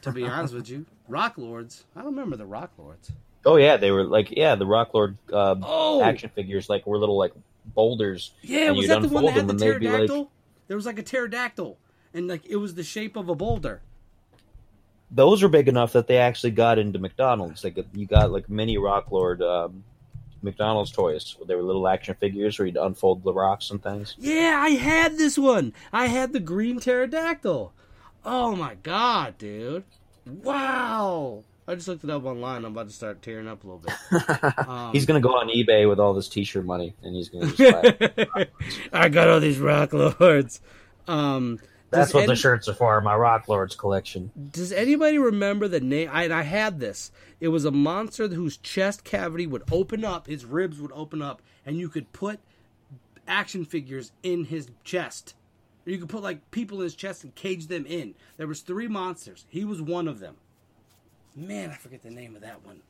[0.03, 1.83] To be honest with you, Rock Lords.
[1.97, 3.11] I don't remember the Rock Lords.
[3.45, 6.01] Oh yeah, they were like yeah, the Rock Lord uh, Oh!
[6.01, 7.33] action figures like were little like
[7.75, 8.31] boulders.
[8.43, 10.31] Yeah, was that the one that had the them and they'd be, like- pterodactyl?
[10.69, 11.77] There was like a pterodactyl,
[12.15, 13.83] and like it was the shape of a boulder.
[15.11, 17.65] Those were big enough that they actually got into McDonald's.
[17.65, 19.83] Like you got like mini Rock Lord um,
[20.45, 21.37] McDonald's toys.
[21.47, 24.15] They were little action figures where you'd unfold the rocks and things.
[24.19, 25.73] Yeah, I had this one.
[25.93, 27.73] I had the green pterodactyl.
[28.25, 29.85] Oh my god, dude!
[30.27, 32.65] Wow, I just looked it up online.
[32.65, 33.95] I'm about to start tearing up a little bit.
[34.69, 37.53] Um, he's gonna go on eBay with all this T-shirt money, and he's gonna.
[37.53, 37.59] Just
[38.35, 38.49] buy.
[38.93, 40.61] I got all these rock lords.
[41.07, 41.59] Um,
[41.95, 43.01] That's does what the shirts are for.
[43.01, 44.31] My Rock Lords collection.
[44.53, 46.09] Does anybody remember the name?
[46.13, 47.11] I, I had this.
[47.41, 51.43] It was a monster whose chest cavity would open up, his ribs would open up,
[51.65, 52.41] and you could put
[53.27, 55.35] action figures in his chest.
[55.85, 58.15] You could put like people in his chest and cage them in.
[58.37, 59.45] There was three monsters.
[59.49, 60.37] He was one of them.
[61.37, 62.81] Man, I forget the name of that one.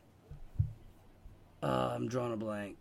[1.62, 2.76] Uh, I'm drawing a blank.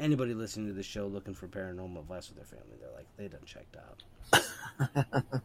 [0.00, 3.28] Anybody listening to the show looking for paranormal advice with their family, they're like, they
[3.28, 4.02] done checked out.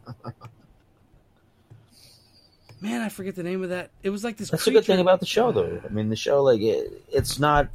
[2.80, 3.90] Man, I forget the name of that.
[4.02, 4.50] It was like this.
[4.50, 4.78] That's creature.
[4.78, 5.80] a good thing about the show, though.
[5.84, 7.68] I mean, the show like it, it's not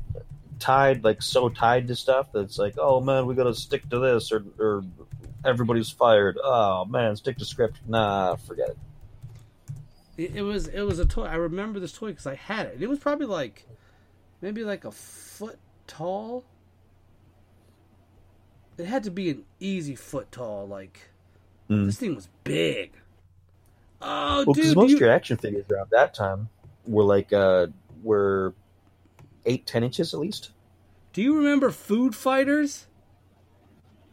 [0.59, 3.99] tied like so tied to stuff that's like, oh man, we got to stick to
[3.99, 4.83] this, or or
[5.43, 6.37] everybody's fired.
[6.43, 7.77] Oh man, stick to script.
[7.87, 8.77] Nah, forget it.
[10.17, 11.25] It, it was it was a toy.
[11.25, 12.81] I remember this toy because I had it.
[12.81, 13.65] It was probably like
[14.41, 16.43] maybe like a foot tall.
[18.77, 20.67] It had to be an easy foot tall.
[20.67, 20.99] Like
[21.69, 21.85] Mm.
[21.85, 22.91] this thing was big.
[24.01, 24.75] Oh, Well, because dude!
[24.75, 26.49] most you- of your action figures around that time
[26.85, 27.67] were like uh
[28.03, 28.53] were
[29.45, 30.51] eight ten inches at least.
[31.13, 32.87] do you remember Food Fighters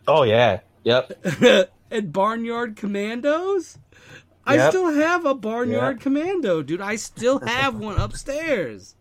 [0.07, 1.13] Oh yeah, yep.
[1.91, 3.79] and Barnyard Commandos?
[4.47, 4.71] I Yep.
[4.71, 6.81] still have a Barnyard Commando, dude.
[6.81, 8.95] I still have one upstairs.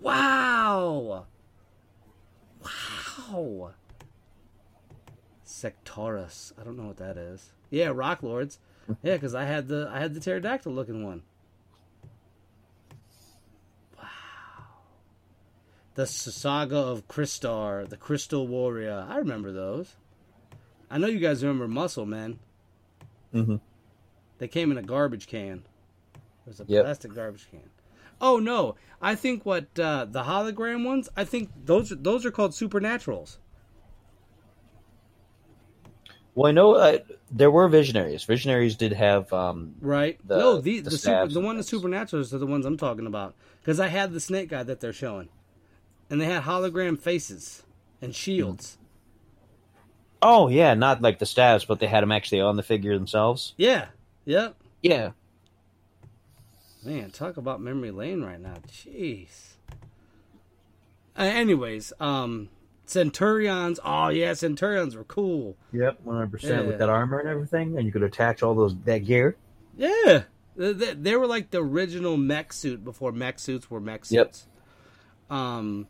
[0.00, 1.24] Wow.
[2.62, 3.70] Wow.
[5.60, 6.52] Sectaurs.
[6.60, 7.50] I don't know what that is.
[7.70, 8.58] Yeah, Rock Lords.
[9.02, 11.22] Yeah, because I had the I had the pterodactyl looking one.
[13.96, 14.04] Wow.
[15.94, 19.06] The saga of Crystar, the Crystal Warrior.
[19.08, 19.94] I remember those.
[20.90, 22.38] I know you guys remember Muscle Man.
[23.34, 23.56] Mm-hmm.
[24.38, 25.62] They came in a garbage can.
[26.14, 26.84] It was a Yep.
[26.84, 27.68] plastic garbage can.
[28.20, 28.74] Oh no!
[29.00, 31.08] I think what uh, the hologram ones.
[31.16, 33.36] I think those those are called supernaturals.
[36.34, 36.98] Well, I know uh,
[37.30, 38.24] there were visionaries.
[38.24, 40.18] Visionaries did have um Right?
[40.26, 43.06] The- no, the the the, super, the one the supernaturals are the ones I'm talking
[43.06, 43.34] about.
[43.60, 45.28] Because I had the snake guy that they're showing,
[46.08, 47.62] and they had hologram faces
[48.00, 48.78] and shields.
[50.22, 53.54] Oh yeah, not like the stabs, but they had them actually on the figure themselves.
[53.56, 53.86] Yeah.
[54.24, 54.54] Yep.
[54.82, 55.10] Yeah.
[56.84, 58.56] Man, talk about memory lane right now.
[58.68, 59.54] Jeez.
[61.18, 62.48] Uh, anyways, um,
[62.90, 63.78] Centurions.
[63.84, 65.56] Oh yeah, Centurions were cool.
[65.72, 68.76] Yep, one hundred percent with that armor and everything, and you could attach all those
[68.84, 69.36] that gear.
[69.76, 70.22] Yeah,
[70.56, 74.26] they, they, they were like the original mech suit before mech suits were mech Yep.
[74.34, 74.46] suits.
[75.30, 75.86] Um,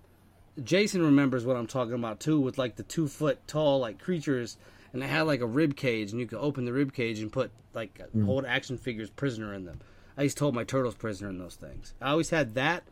[0.63, 4.57] Jason remembers what I'm talking about too, with like the two foot tall like creatures,
[4.93, 7.33] and they had like a rib cage, and you could open the rib cage and
[7.33, 9.81] put like old action figures prisoner in them.
[10.19, 11.95] I used to hold my turtles prisoner in those things.
[12.01, 12.83] I always had that,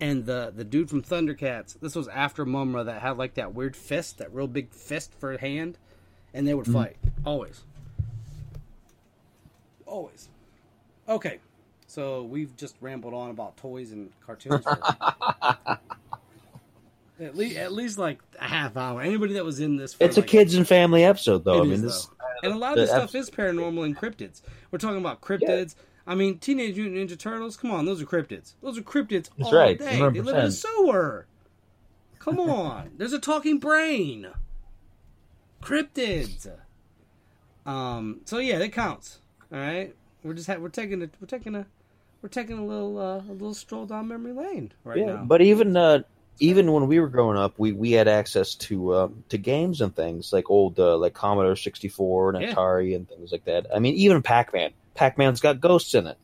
[0.00, 1.78] and the the dude from Thundercats.
[1.80, 5.32] This was after Mumm-Ra that had like that weird fist, that real big fist for
[5.32, 5.78] a hand,
[6.34, 6.74] and they would mm-hmm.
[6.74, 7.62] fight always.
[9.86, 10.28] Always.
[11.08, 11.38] Okay,
[11.86, 14.64] so we've just rambled on about toys and cartoons.
[17.20, 19.02] At least, at least like a half hour.
[19.02, 21.60] Anybody that was in this, It's a kids and family episode, though.
[21.60, 22.48] I mean, is, this though.
[22.48, 24.40] and a lot of this stuff episode- is paranormal and cryptids.
[24.70, 25.74] We're talking about cryptids.
[26.10, 27.56] I mean, Teenage Mutant Ninja Turtles.
[27.56, 28.54] Come on, those are cryptids.
[28.60, 29.96] Those are cryptids That's all right, day.
[29.96, 31.26] They live in a sewer.
[32.18, 34.26] Come on, there's a talking brain.
[35.62, 36.50] Cryptids.
[37.64, 38.22] Um.
[38.24, 39.20] So yeah, that counts.
[39.52, 39.94] All right.
[40.24, 41.64] We're just ha- we're taking a we're taking a
[42.22, 45.24] we're taking a little uh, a little stroll down memory lane right yeah, now.
[45.24, 46.02] but even uh,
[46.40, 49.94] even when we were growing up, we, we had access to um, to games and
[49.94, 52.52] things like old uh, like Commodore sixty four and Yeah.
[52.54, 53.66] Atari and things like that.
[53.72, 54.72] I mean, even Pac Man.
[54.94, 56.18] Pac Man's got ghosts in it,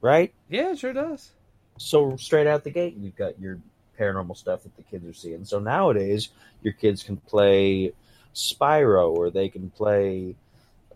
[0.00, 0.32] right?
[0.48, 1.30] yeah, it sure does.
[1.78, 3.58] So straight out the gate, you've got your
[3.98, 5.44] paranormal stuff that the kids are seeing.
[5.44, 6.30] So nowadays,
[6.62, 7.92] your kids can play
[8.34, 10.34] Spyro or they can play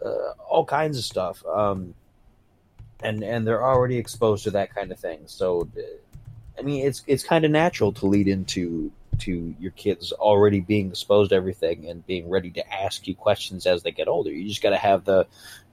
[0.05, 1.95] uh, all kinds of stuff, um,
[3.01, 5.21] and and they're already exposed to that kind of thing.
[5.27, 5.81] So, uh,
[6.59, 10.89] I mean, it's it's kind of natural to lead into to your kids already being
[10.89, 14.31] exposed to everything and being ready to ask you questions as they get older.
[14.31, 15.27] You just got to have the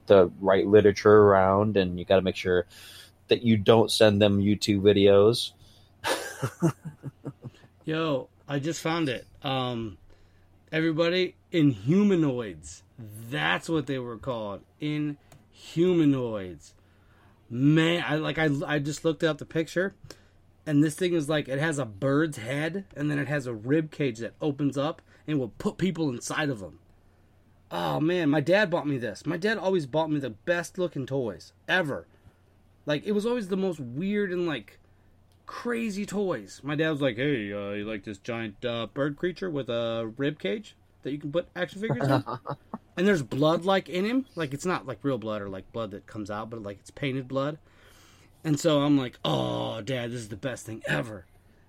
[0.06, 2.66] the right literature around, and you got to make sure
[3.28, 5.52] that you don't send them YouTube videos.
[7.84, 9.26] Yo, I just found it.
[9.42, 9.98] Um,
[10.70, 12.82] everybody Inhumanoids.
[12.98, 14.62] That's what they were called.
[14.80, 15.18] In
[15.50, 16.74] humanoids.
[17.50, 19.94] Man, I like I I just looked up the picture,
[20.64, 23.52] and this thing is like it has a bird's head, and then it has a
[23.52, 26.78] rib cage that opens up and will put people inside of them.
[27.74, 29.24] Oh man, my dad bought me this.
[29.24, 32.06] My dad always bought me the best looking toys ever.
[32.84, 34.78] Like it was always the most weird and like
[35.46, 36.60] crazy toys.
[36.62, 40.12] My dad was like, "Hey, uh, you like this giant uh, bird creature with a
[40.18, 42.22] rib cage that you can put action figures in?"
[42.98, 44.26] and there's blood like in him.
[44.34, 46.90] Like it's not like real blood or like blood that comes out, but like it's
[46.90, 47.56] painted blood.
[48.44, 51.24] And so I'm like, "Oh, dad, this is the best thing ever."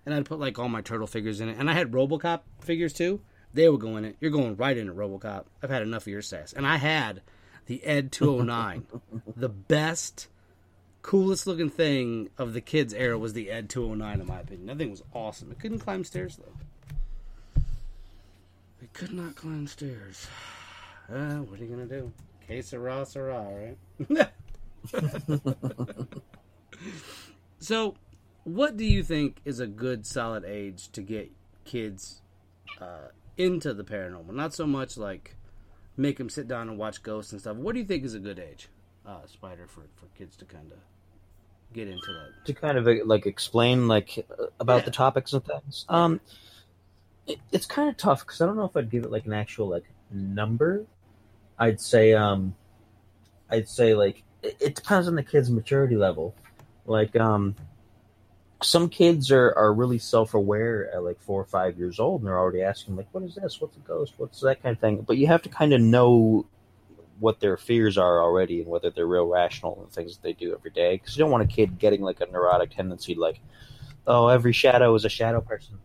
[0.06, 2.92] And I'd put like all my turtle figures in it, and I had RoboCop figures
[2.92, 3.22] too.
[3.54, 4.18] They were going in it.
[4.20, 5.46] You're going right into RoboCop.
[5.62, 7.22] I've had enough of your sass, and I had
[7.66, 8.86] the Ed 209,
[9.36, 10.28] the best
[11.02, 14.68] coolest looking thing of the kids era was the Ed 209 in my opinion.
[14.68, 15.52] That thing was awesome.
[15.52, 17.64] It couldn't climb stairs though.
[18.82, 20.28] It could not climb stairs.
[21.14, 22.14] Uh, what are you gonna do?
[22.48, 23.76] Que sera, sera,
[24.10, 24.30] right?
[27.60, 27.96] so,
[28.46, 31.30] what do you think is a good solid age to get
[31.66, 32.22] kids
[32.80, 34.32] uh, into the paranormal?
[34.34, 35.36] Not so much like
[35.98, 37.58] make them sit down and watch ghosts and stuff.
[37.58, 38.68] What do you think is a good age,
[39.06, 40.78] uh, Spider, for, for kids to kind of
[41.74, 42.46] get into that?
[42.46, 44.26] To kind of like explain like
[44.60, 44.86] about Yeah.
[44.86, 45.86] the topics and things.
[45.90, 46.20] Um,
[47.28, 49.34] it, it's kind of tough because I don't know if I'd give it like an
[49.34, 50.86] actual like number.
[51.58, 52.56] I'd say um,
[53.50, 56.36] I'd say like it, it depends on the kid's maturity level.
[56.86, 57.56] Like um,
[58.64, 62.28] some kids are are really self aware at like four or five years old, and
[62.28, 63.62] they're already asking like, "What is this?
[63.62, 64.14] What's a ghost?
[64.18, 66.46] What's that kind of thing?" But you have to kind of know
[67.20, 70.54] what their fears are already and whether they're real rational and things that they do
[70.54, 70.96] every day.
[70.98, 73.40] Because you don't want a kid getting like a neurotic tendency, like,
[74.08, 75.80] "Oh, every shadow is a shadow person."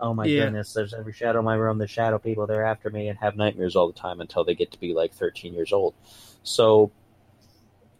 [0.00, 0.46] Oh my Yeah.
[0.46, 1.78] goodness, there's every shadow in my room.
[1.78, 2.46] There's shadow people.
[2.46, 5.14] They're after me and have nightmares all the time until they get to be like
[5.14, 5.94] 13 years old.
[6.42, 6.90] So,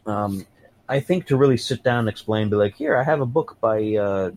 [0.06, 0.44] um,
[0.88, 3.56] I think to really sit down and explain, be like, here, I have a book
[3.60, 4.30] by uh,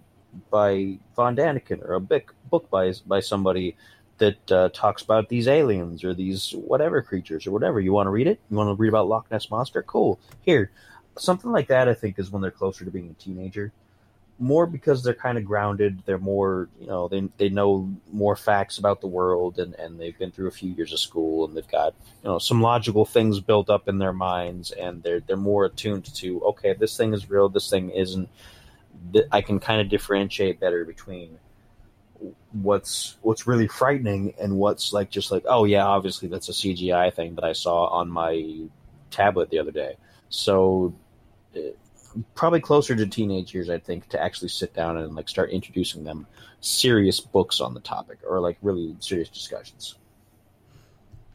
[0.49, 3.75] by Von Daniken or a book book by by somebody
[4.17, 7.79] that uh, talks about these aliens or these whatever creatures or whatever.
[7.79, 8.39] You want to read it?
[8.49, 9.83] You want to read about Loch Ness monster?
[9.83, 10.19] Cool.
[10.41, 10.71] Here,
[11.17, 11.89] something like that.
[11.89, 13.71] I think is when they're closer to being a teenager.
[14.37, 16.03] More because they're kind of grounded.
[16.05, 20.17] They're more, you know, they they know more facts about the world, and and they've
[20.17, 23.39] been through a few years of school, and they've got you know some logical things
[23.39, 27.29] built up in their minds, and they're they're more attuned to okay, this thing is
[27.29, 28.27] real, this thing isn't.
[29.31, 31.37] I can kind of differentiate better between
[32.51, 37.13] what's what's really frightening and what's like just like oh yeah obviously that's a CGI
[37.13, 38.61] thing that I saw on my
[39.11, 39.97] tablet the other day
[40.29, 40.93] so
[41.55, 41.59] uh,
[42.35, 46.03] probably closer to teenage years I think to actually sit down and like start introducing
[46.03, 46.27] them
[46.61, 49.95] serious books on the topic or like really serious discussions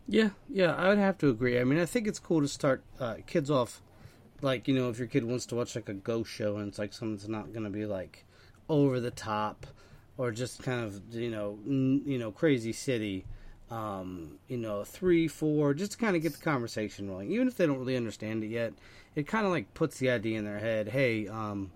[0.09, 1.61] Yeah, yeah, I would have to agree.
[1.61, 3.81] I mean, I think it's cool to start uh, kids off,
[4.43, 6.78] like you know, if your kid wants to watch like a ghost show and it's
[6.78, 8.24] like something that's not going to be like
[8.69, 9.66] over the top
[10.19, 13.24] or just kind of you know n- you know crazy city.
[13.70, 17.30] Um, you know, three, four, just to kind of get the conversation rolling.
[17.30, 18.72] Even if they don't really understand it yet,
[19.14, 20.88] it kind of like puts the idea in their head.
[20.88, 21.70] Hey, um,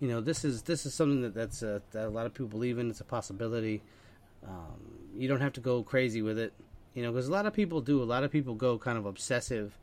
[0.00, 2.48] you know, this is this is something that that's a, that a lot of people
[2.48, 2.90] believe in.
[2.90, 3.82] It's a possibility.
[4.46, 6.52] Um, you don't have to go crazy with it
[6.96, 9.06] you know because a lot of people do a lot of people go kind of
[9.06, 9.78] obsessive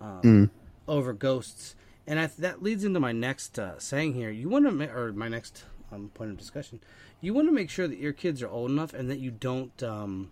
[0.00, 0.50] um,
[0.88, 1.76] over ghosts
[2.06, 5.12] and I, that leads into my next uh, saying here you want to ma- or
[5.12, 6.80] my next um, point of discussion
[7.20, 9.82] you want to make sure that your kids are old enough and that you don't
[9.82, 10.30] um,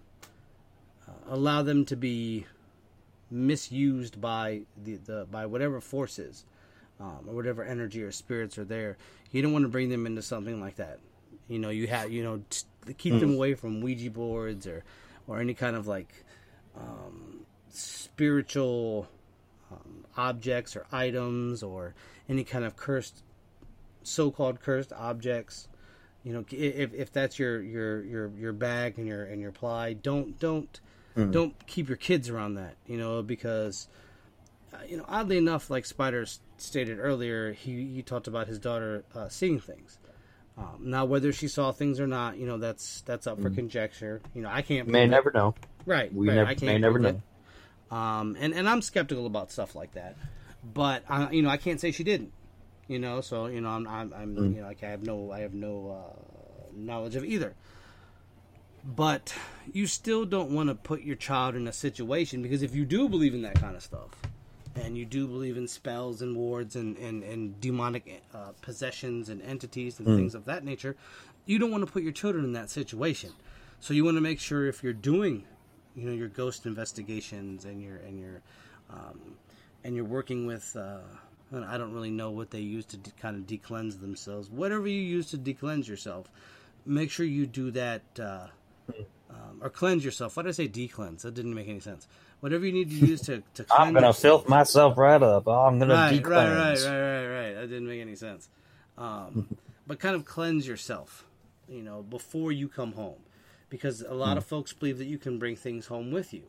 [1.28, 2.47] allow them to be
[3.31, 6.45] misused by the, the by whatever forces
[7.01, 8.97] um, or whatever energy or spirits are there.
[9.32, 10.99] You don't want to bring them into something like that.
[11.49, 14.85] You know you have you know t- keep them away from ouija boards or
[15.27, 16.24] or any kind of like
[16.77, 19.09] um, spiritual
[19.70, 21.95] um, objects or items or
[22.28, 23.23] any kind of cursed
[24.03, 25.69] so-called cursed objects.
[26.23, 29.93] You know if, if that's your your your your bag and your and your ply
[29.93, 30.81] don't don't
[31.16, 33.89] don't keep your kids around that you know because
[34.73, 36.27] uh, you know oddly enough like spider
[36.57, 39.99] stated earlier he he talked about his daughter uh, seeing things.
[40.57, 44.20] Um, now whether she saw things or not you know that's that's up for conjecture.
[44.35, 45.11] You know i can't may prove it.
[45.11, 45.55] never know.
[45.86, 47.09] Right we right, never I can't may never know.
[47.09, 47.20] It.
[47.91, 50.16] um and and i'm skeptical about stuff like that.
[50.62, 52.32] But I, you know i can't say she didn't
[52.89, 55.41] you know so you know i'm i'm, I'm you know like i have no i
[55.41, 57.55] have no uh, knowledge of either
[58.85, 59.35] but
[59.73, 63.09] you still don't want to put your child in a situation because if you do
[63.09, 64.11] believe in that kind of stuff
[64.77, 69.40] and you do believe in spells and wards and, and, and demonic uh, possessions and
[69.43, 70.97] entities and things of that nature,
[71.47, 73.32] you don't want to put your children in that situation.
[73.81, 75.44] So you want to make sure if you're doing,
[75.94, 78.40] you know, your ghost investigations and your and your
[78.90, 79.36] um,
[79.85, 81.01] and you're working with, uh,
[81.52, 84.51] I don't really know what they use to de- kind of decleanse themselves.
[84.51, 86.31] Whatever you use to decleanse yourself,
[86.86, 88.47] make sure you do that uh,
[89.31, 90.36] um, or cleanse yourself.
[90.36, 91.23] Why did I say de-cleanse?
[91.23, 92.06] That didn't make any sense.
[92.40, 94.43] Whatever you need to use to to cleanse I'm gonna yourself.
[94.43, 95.44] filth myself right up.
[95.47, 96.85] Oh, I'm gonna right, de-cleanse.
[96.85, 97.55] right, right, right, right, right.
[97.55, 98.48] That didn't make any sense.
[98.98, 99.48] Um,
[99.86, 101.24] but kind of cleanse yourself,
[101.69, 103.20] you know, before you come home,
[103.70, 104.39] because a lot Hmm.
[104.39, 106.44] of folks believe that you can bring things home with you,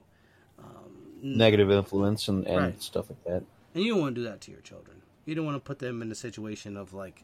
[1.21, 2.81] Negative influence and, and Right.
[2.81, 3.43] stuff like that.
[3.73, 5.01] and you don't want to do that to your children.
[5.25, 7.23] You don't want to put them in a situation of like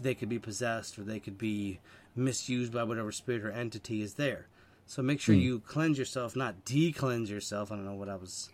[0.00, 1.78] they could be possessed or they could be
[2.14, 4.46] misused by whatever spirit or entity is there.
[4.86, 7.72] So make sure you cleanse yourself, not de-cleanse yourself.
[7.72, 8.50] I don't know what I was,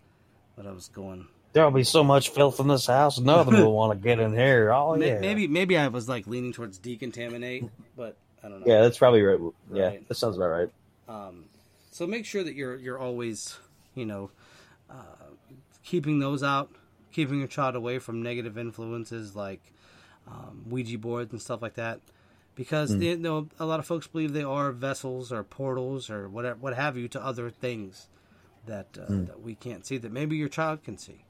[0.54, 1.26] what I was going.
[1.52, 4.70] There'll be so much filth in this house, nothing will want to get in here.
[4.72, 8.66] Oh yeah, Maybe maybe I was like leaning towards decontaminate, but I don't know.
[8.66, 9.40] Yeah, that's probably right.
[9.72, 10.08] Yeah, Right.
[10.08, 10.68] that sounds about right.
[11.08, 11.46] Um,
[11.90, 13.56] so make sure that you're you're always,
[13.94, 14.30] you know,
[14.90, 14.94] uh,
[15.82, 16.70] keeping those out,
[17.12, 19.62] keeping your child away from negative influences like
[20.28, 22.00] um, Ouija boards and stuff like that,
[22.58, 26.28] because they, you know a lot of folks believe they are vessels or portals or
[26.28, 28.08] whatever, what have you, to other things
[28.66, 31.24] that uh, that we can't see that maybe your child can see.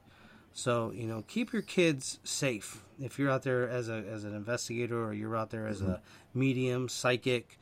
[0.53, 2.83] So you know, keep your kids safe.
[2.99, 6.01] If you're out there as a as an investigator or you're out there as a
[6.33, 7.59] medium, psychic,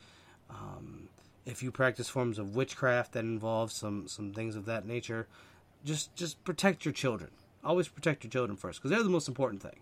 [0.49, 1.09] um,
[1.45, 5.27] if you practice forms of witchcraft that involve some some things of that nature,
[5.83, 7.31] just just protect your children.
[7.65, 9.81] Always protect your children first because they're the most important thing.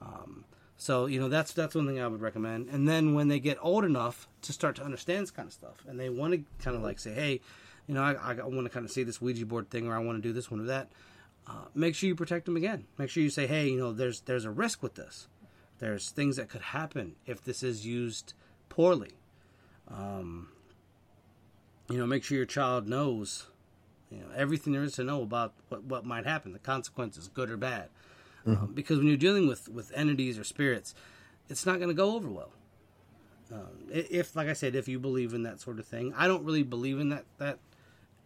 [0.00, 0.44] Um,
[0.82, 2.68] so you know that's that's one thing I would recommend.
[2.68, 5.76] And then when they get old enough to start to understand this kind of stuff,
[5.86, 7.40] and they want to kind of like say, hey,
[7.86, 10.00] you know, I, I want to kind of see this Ouija board thing, or I
[10.00, 10.90] want to do this, one or that.
[11.46, 12.86] Uh, make sure you protect them again.
[12.98, 15.28] Make sure you say, hey, you know, there's there's a risk with this.
[15.78, 18.34] There's things that could happen if this is used
[18.68, 19.12] poorly.
[19.86, 20.48] Um,
[21.88, 23.46] you know, make sure your child knows,
[24.10, 27.50] you know, everything there is to know about what, what might happen, the consequences, good
[27.50, 27.88] or bad.
[28.46, 30.94] Um, because when you're dealing with, with entities or spirits,
[31.48, 32.50] it's not going to go over well.
[33.52, 36.44] Um, if, like I said, if you believe in that sort of thing, I don't
[36.44, 37.58] really believe in that that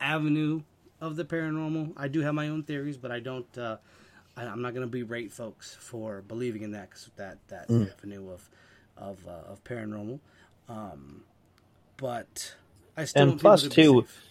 [0.00, 0.62] avenue
[1.00, 1.92] of the paranormal.
[1.96, 3.58] I do have my own theories, but I don't.
[3.58, 3.78] Uh,
[4.36, 8.30] I, I'm not going to berate folks for believing in that 'cause that that avenue
[8.30, 8.48] of
[8.96, 10.20] of uh, of paranormal.
[10.68, 11.24] Um,
[11.96, 12.54] but
[12.96, 14.22] I still And plus, too, safe.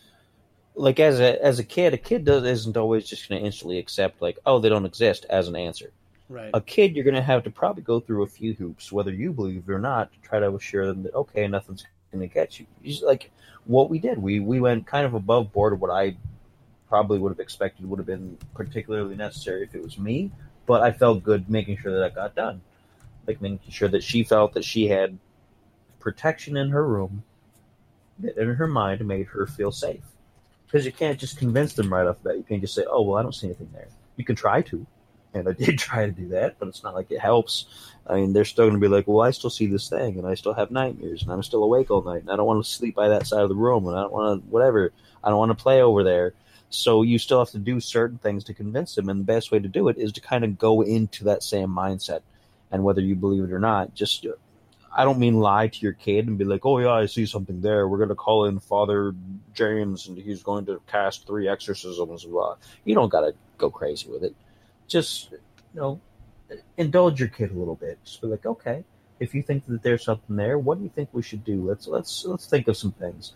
[0.76, 3.80] Like as a as a kid, a kid does isn't always just going to instantly
[3.80, 5.91] accept like, oh, they don't exist as an answer.
[6.30, 6.52] right?
[6.53, 9.31] A kid, you're going to have to probably go through a few hoops, whether you
[9.31, 12.60] believe it or not, to try to assure them that okay, nothing's going to get
[12.60, 12.65] you.
[12.84, 13.31] Just like
[13.65, 16.18] what we did, we we went kind of above board of what I
[16.89, 20.31] probably would have expected would have been particularly necessary if it was me.
[20.65, 22.61] But I felt good making sure that that got done,
[23.27, 25.18] like making sure that she felt that she had
[25.99, 27.23] protection in her room,
[28.19, 30.02] that in her mind made her feel safe.
[30.76, 32.38] Because you can't just convince them right off the bat.
[32.38, 33.88] You can't just say, "Oh, well, I don't see anything there."
[34.18, 34.85] You can try to,
[35.34, 37.68] and I did try to do that, but it's not like it helps.
[38.06, 40.27] I mean, they're still going to be like, "Well, I still see this thing, and
[40.27, 42.69] I still have nightmares, and I'm still awake all night, and I don't want to
[42.69, 44.91] sleep by that side of the room, and I don't want to whatever.
[45.23, 46.34] I don't want to play over there."
[46.72, 49.60] So you still have to do certain things to convince them, and the best way
[49.60, 52.19] to do it is to kind of go into that same mindset,
[52.69, 54.26] and whether you believe it or not, just
[54.98, 57.60] I don't mean lie to your kid and be like, "Oh yeah, I see something
[57.60, 57.88] there.
[57.88, 59.14] We're going to call in Father
[59.54, 62.56] James, and he's going to cast three exorcisms." Blah.
[62.86, 64.34] You don't got to go crazy with it.
[64.88, 65.40] Just you
[65.74, 66.00] know,
[66.78, 68.00] indulge your kid a little bit.
[68.06, 68.86] Just be like, "Okay,
[69.20, 71.68] if you think that there's something there, what do you think we should do?
[71.68, 73.34] Let's let's let's think of some things."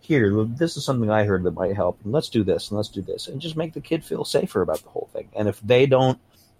[0.00, 2.88] Here, this is something I heard that might help, and let's do this and let's
[2.88, 5.28] do this, and just make the kid feel safer about the whole thing.
[5.36, 6.18] And if they don't,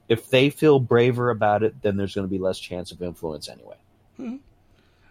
[0.09, 3.49] if they feel braver about it, then there's going to be less chance of influence
[3.49, 3.77] anyway.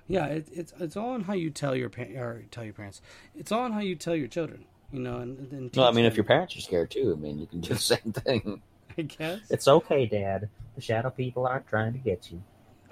[0.08, 3.02] Yeah, it, it's it's all on how you tell your pa- or tell your parents.
[3.36, 4.66] It's all on how you tell your children.
[4.92, 7.22] You know, and, and Well, I teach mean, if your parents are scared too, I
[7.22, 8.62] mean, you can do the same thing.
[8.98, 10.50] I guess It's okay, Dad.
[10.76, 12.44] The shadow people aren't trying to get you.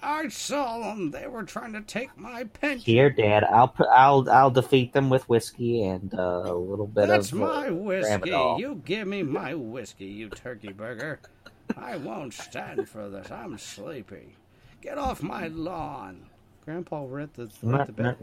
[0.01, 1.11] I saw them.
[1.11, 2.85] They were trying to take my pension.
[2.85, 3.43] Here, Dad.
[3.43, 7.41] I'll put, I'll I'll defeat them with whiskey and uh, a little bit That's of
[7.41, 8.29] uh, my whiskey.
[8.29, 8.59] Tramadol.
[8.59, 11.19] You give me my whiskey, you turkey burger.
[11.77, 13.29] I won't stand for this.
[13.29, 14.37] I'm sleepy.
[14.81, 16.25] Get off my lawn.
[16.65, 18.17] Grandpa, we're at the we're at the, ba-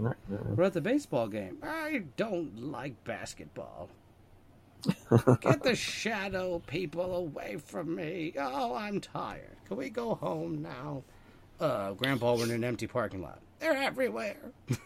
[0.54, 1.58] we're at the baseball game.
[1.62, 3.88] I don't like basketball.
[5.40, 8.34] Get the shadow people away from me.
[8.38, 9.56] Oh, I'm tired.
[9.66, 11.02] Can we go home now?
[11.58, 13.40] Uh, Grandpa, we're in an empty parking lot.
[13.58, 14.36] They're everywhere.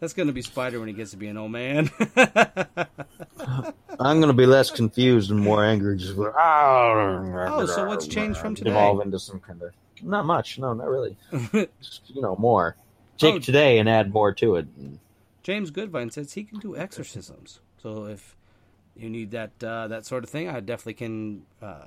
[0.00, 1.88] That's gonna be Spider when he gets to be an old man.
[4.00, 5.96] I'm gonna be less confused and more angry.
[5.96, 8.70] Just like, Oh, so what's changed from today?
[8.70, 9.72] Evolve into some kind of
[10.02, 10.58] not much.
[10.58, 11.16] No, not really.
[11.80, 12.76] Just, you know, more.
[13.18, 13.38] Take Oh.
[13.38, 14.66] today and add more to it.
[15.42, 17.60] James Goodvine says he can do exorcisms.
[17.82, 18.36] So if
[18.96, 21.84] you need that uh, that sort of thing, I definitely can, uh,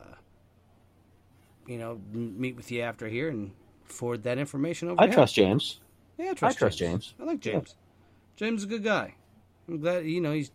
[1.67, 3.51] you know, meet with you after here and
[3.85, 5.01] forward that information over.
[5.01, 5.79] I trust James.
[6.17, 7.13] Yeah, I trust, I trust James.
[7.19, 7.75] I like James.
[8.35, 9.15] James is a good guy.
[9.67, 10.49] I'm glad you know he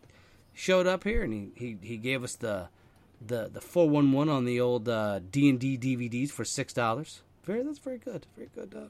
[0.53, 2.69] showed up here and he, he, he gave us the
[3.25, 6.73] the the four one one on the old uh, D and D DVDs for six
[6.73, 7.21] dollars.
[7.43, 8.27] Very that's very good.
[8.35, 8.73] Very good.
[8.75, 8.87] Uh,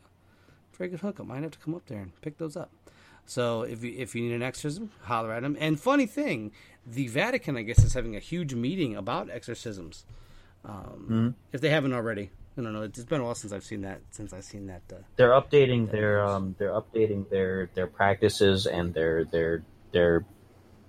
[0.78, 1.26] very good hookup.
[1.26, 2.72] Might have to come up there and pick those up.
[3.26, 5.56] So if you if you need an exorcism, holler at him.
[5.60, 6.52] And funny thing,
[6.86, 10.06] the Vatican I guess is having a huge meeting about exorcisms.
[10.65, 11.30] Um, Mm-hmm.
[11.53, 12.84] If they haven't already, I don't know.
[12.84, 14.02] It's been a while since I've seen that.
[14.11, 14.82] Since I've seen that.
[14.91, 20.26] Uh, They're updating their um, they're updating their their practices and their their their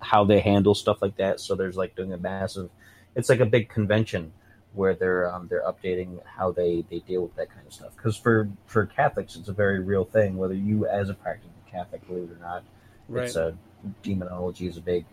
[0.00, 1.38] how they handle stuff like that.
[1.40, 2.70] So there's like doing a massive,
[3.14, 4.32] it's like a big convention
[4.74, 7.94] where they're um, they're updating how they they deal with that kind of stuff.
[7.96, 10.36] Because for for Catholics, it's a very real thing.
[10.36, 12.64] Whether you as a practicing Catholic believe it or not,
[13.08, 13.26] right.
[13.26, 13.56] it's a
[14.02, 15.04] demonology is a big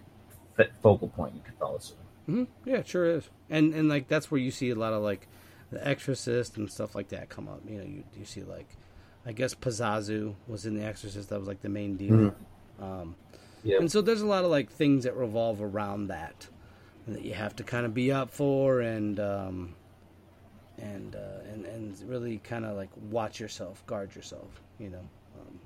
[0.58, 1.98] f- focal point in Catholicism.
[2.26, 3.30] hmm Yeah, it sure is.
[3.50, 5.28] And and like that's where you see a lot of like
[5.72, 7.62] the Exorcist and stuff like that come up.
[7.68, 8.68] You know, you you see like
[9.26, 11.30] I guess Pazuzu was in the Exorcist.
[11.30, 12.34] That was like the main demon.
[12.82, 13.16] Um,
[13.64, 13.82] Yep.
[13.82, 16.48] And so there's a lot of like things that revolve around that,
[17.14, 19.76] that you have to kind of be up for and um,
[20.78, 24.62] and uh, and and really kind of like watch yourself, guard yourself.
[24.80, 25.10] You know.
[25.40, 25.60] Um,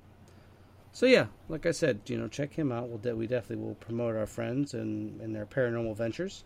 [0.91, 2.87] so yeah, like I said, you know, check him out.
[2.87, 6.43] We'll de- we definitely will promote our friends and, and their paranormal ventures,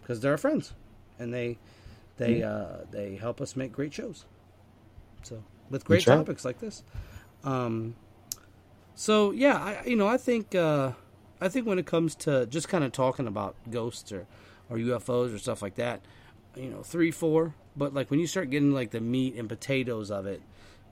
[0.00, 0.72] because they're our friends,
[1.18, 1.58] and they
[2.18, 4.24] they uh, they help us make great shows.
[5.22, 6.84] So with great topics like this,
[7.42, 7.96] um,
[8.94, 10.92] so yeah, I you know I think uh,
[11.40, 14.26] I think when it comes to just kind of talking about ghosts or
[14.68, 16.00] or UFOs or stuff like that,
[16.56, 17.54] you know, three four.
[17.76, 20.42] But like when you start getting like the meat and potatoes of it,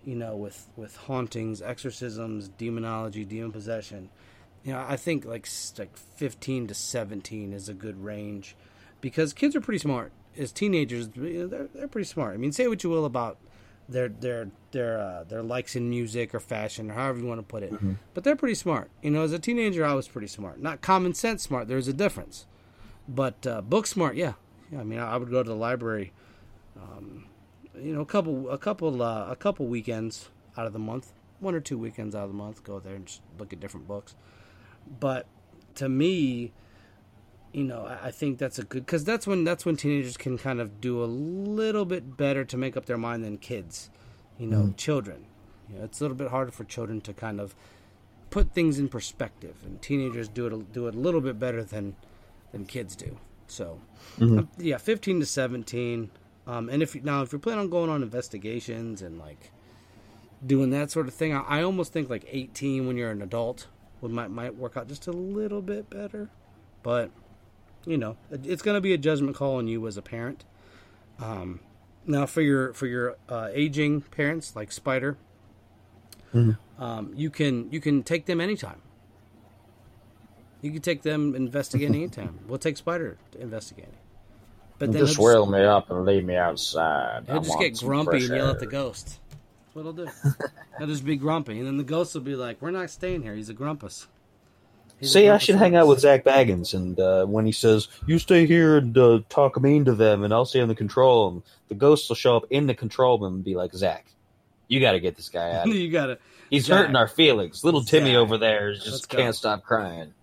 [0.04, 4.10] you know, with with hauntings, exorcisms, demonology, demon possession.
[4.62, 5.48] You know, I think like
[5.78, 8.56] like fifteen to seventeen is a good range,
[9.00, 10.12] because kids are pretty smart.
[10.36, 12.34] As teenagers, they're they're pretty smart.
[12.34, 13.38] I mean, say what you will about
[13.88, 17.46] their their their uh, their likes in music or fashion or however you want to
[17.46, 17.72] put it,
[18.14, 18.90] but they're pretty smart.
[19.02, 20.60] You know, as a teenager, I was pretty smart.
[20.60, 21.68] Not common sense smart.
[21.68, 22.46] There's a difference,
[23.08, 24.34] but uh, book smart, yeah.
[24.72, 26.12] Yeah, I mean, I, I would go to the library
[26.76, 27.26] um,
[27.80, 31.54] you know, a couple, a couple, uh, a couple weekends out of the month, one
[31.54, 34.14] or two weekends out of the month, go there and just look at different books.
[35.00, 35.26] But
[35.76, 36.52] to me,
[37.54, 40.36] you know, I, I think that's a good because that's when that's when teenagers can
[40.36, 43.90] kind of do a little bit better to make up their mind than kids,
[44.38, 45.26] you know, children.
[45.70, 47.54] You know, it's a little bit harder for children to kind of
[48.30, 51.94] put things in perspective, and teenagers do it do it a little bit better than
[52.50, 53.18] than kids do.
[53.46, 53.80] So,
[54.20, 56.10] um, yeah, fifteen to seventeen.
[56.46, 59.52] Um, and if you, now if you're planning on going on investigations and like
[60.44, 63.68] doing that sort of thing, I, I almost think like 18 when you're an adult
[64.00, 66.28] would might might work out just a little bit better.
[66.82, 67.10] But
[67.86, 70.44] you know, it's going to be a judgment call on you as a parent.
[71.18, 71.60] Um,
[72.06, 75.16] now for your for your uh, aging parents like Spider,
[76.78, 78.80] um, you can you can take them anytime.
[80.60, 82.40] You can take them investigating anytime.
[82.48, 83.96] We'll take Spider to investigating.
[84.78, 87.24] But then Just whirl me up and leave me outside.
[87.26, 89.20] He'll I just get grumpy and yell at the ghost.
[89.30, 90.08] That's what he'll do.
[90.78, 93.34] he'll just be grumpy, and then the ghost will be like, "We're not staying here.
[93.34, 94.08] He's a grumpus."
[95.04, 98.46] See, I should hang out with Zak Bagans, and uh, when he says, "You stay
[98.46, 101.74] here and uh, talk mean to them, and I'll stay in the control room," the
[101.74, 104.06] ghost will show up in the control room and be like, "Zak,
[104.68, 105.66] you got to get this guy out.
[105.68, 106.18] you gotta.
[106.50, 106.78] He's Zak.
[106.78, 107.64] hurting our feelings.
[107.64, 108.16] Little Timmy Zak.
[108.18, 110.14] over there is Let's just can't stop crying."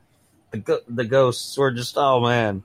[0.51, 2.63] The go- the ghosts were just, oh man,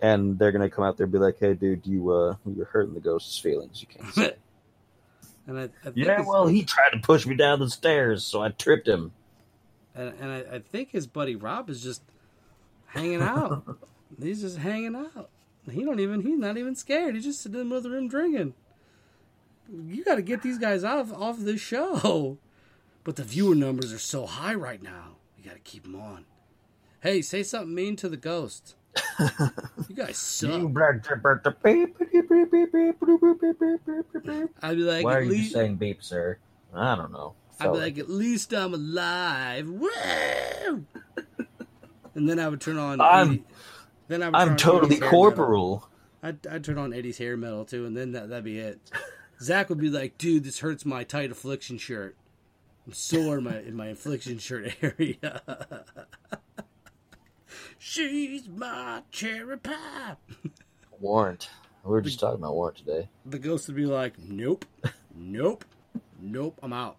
[0.00, 2.94] and they're gonna come out there and be like, "Hey, dude, you uh, you're hurting
[2.94, 3.80] the ghost's feelings.
[3.82, 4.34] You can't say."
[5.46, 8.40] And I, I think yeah, well, he tried to push me down the stairs, so
[8.42, 9.12] I tripped him.
[9.94, 12.02] And, and I, I think his buddy Rob is just
[12.86, 13.64] hanging out.
[14.22, 15.30] he's just hanging out.
[15.70, 16.22] He don't even.
[16.22, 17.14] He's not even scared.
[17.14, 18.54] He's just sitting in the middle of the room drinking.
[19.72, 22.38] You got to get these guys off off this show.
[23.04, 25.16] But the viewer numbers are so high right now.
[25.38, 26.26] You got to keep them on.
[27.00, 28.74] Hey, say something mean to the ghost.
[29.18, 30.50] you guys suck.
[34.62, 36.38] I'd be like, Why are at you least, saying beep, sir?
[36.74, 37.34] I don't know.
[37.60, 39.68] I'd be like, at least I'm alive.
[39.68, 39.88] Woo!
[42.14, 43.00] and then I would turn on.
[43.00, 43.44] I'm- 80
[44.10, 45.88] then I would turn I'm totally 80s corporal.
[46.20, 48.80] I'd, I'd turn on Eddie's hair metal too, and then that, that'd be it.
[49.40, 52.16] Zak would be like, dude, this hurts my tight affliction shirt.
[52.86, 55.42] I'm sore in my, in my affliction shirt area.
[57.78, 60.16] She's my cherry pie.
[60.98, 61.48] Warrant.
[61.84, 63.08] We were just talking about warrant today.
[63.24, 64.64] The ghost would be like, nope,
[65.14, 65.64] nope,
[66.20, 66.96] nope, I'm out.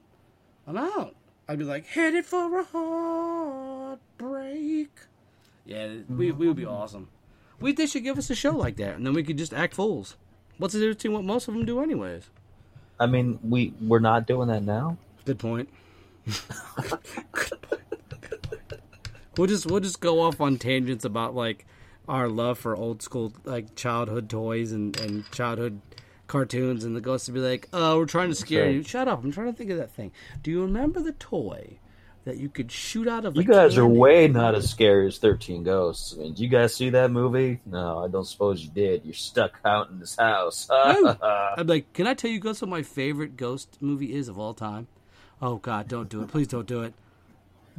[0.68, 1.16] I'm out.
[1.48, 4.00] I'd be like, headed for a heartbreak.
[5.66, 7.10] Yeah, we, we would be awesome.
[7.60, 9.76] We, they should give us a show like that, and then we could just act
[9.76, 10.16] fools.
[10.58, 12.30] What's the difference between what most of them do, anyways?
[13.00, 14.98] I mean, we we're not doing that now.
[15.26, 15.70] Good point.
[16.26, 16.36] Good
[17.62, 17.82] point.
[19.38, 21.66] We'll just we'll just go off on tangents about like
[22.08, 25.82] our love for old school like childhood toys and and childhood
[26.32, 29.22] cartoons, and the ghost would be like, "Oh, we're trying to scare you." Shut up!
[29.24, 30.12] I'm trying to think of that thing.
[30.41, 31.78] Do you remember the toy
[32.24, 33.36] that you could shoot out of?
[33.36, 36.14] You guys are way not as scary as Thirteen Ghosts.
[36.14, 37.60] I mean, did you guys see that movie?
[37.66, 39.03] No, I don't suppose you did.
[39.03, 40.70] You're stuck out in this house.
[41.02, 41.18] No.
[41.58, 44.53] I'm like, can I tell you, Ghost, what my favorite ghost movie is of all
[44.53, 44.88] time?
[45.41, 46.30] Oh God, don't do it!
[46.30, 46.94] Please don't do it.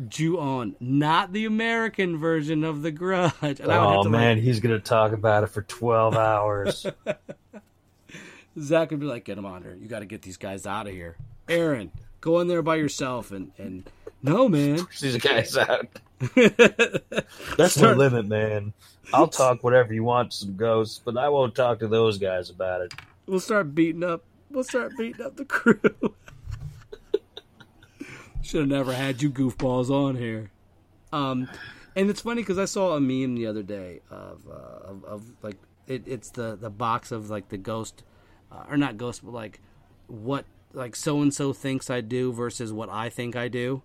[0.08, 3.32] Ju-on, not the American version of The Grudge.
[3.42, 6.86] And I would have oh man, he's gonna talk about it for twelve hours.
[8.54, 9.76] like, Zak would be like, "Get him on here.
[9.80, 11.16] You got to get these guys out of here."
[11.48, 13.88] Aaron, go in there by yourself and and
[14.22, 14.86] no, man.
[15.00, 15.86] These guys out.
[16.18, 16.64] That's
[17.56, 18.72] the Start- limit, man.
[19.12, 22.48] I'll talk whatever you want to some ghosts, but I won't talk to those guys
[22.50, 22.94] about it.
[23.26, 24.22] We'll start beating up.
[24.50, 25.80] We'll start beating up the crew.
[28.42, 30.50] Should have never had you goofballs on here.
[31.12, 31.48] Um,
[31.94, 35.22] and it's funny because I saw a meme the other day of uh, of, of
[35.42, 35.56] like
[35.86, 38.02] it, it's the the box of like the ghost,
[38.52, 39.60] uh, or not ghost, but like
[40.06, 43.82] what like so and so thinks I do versus what I think I do.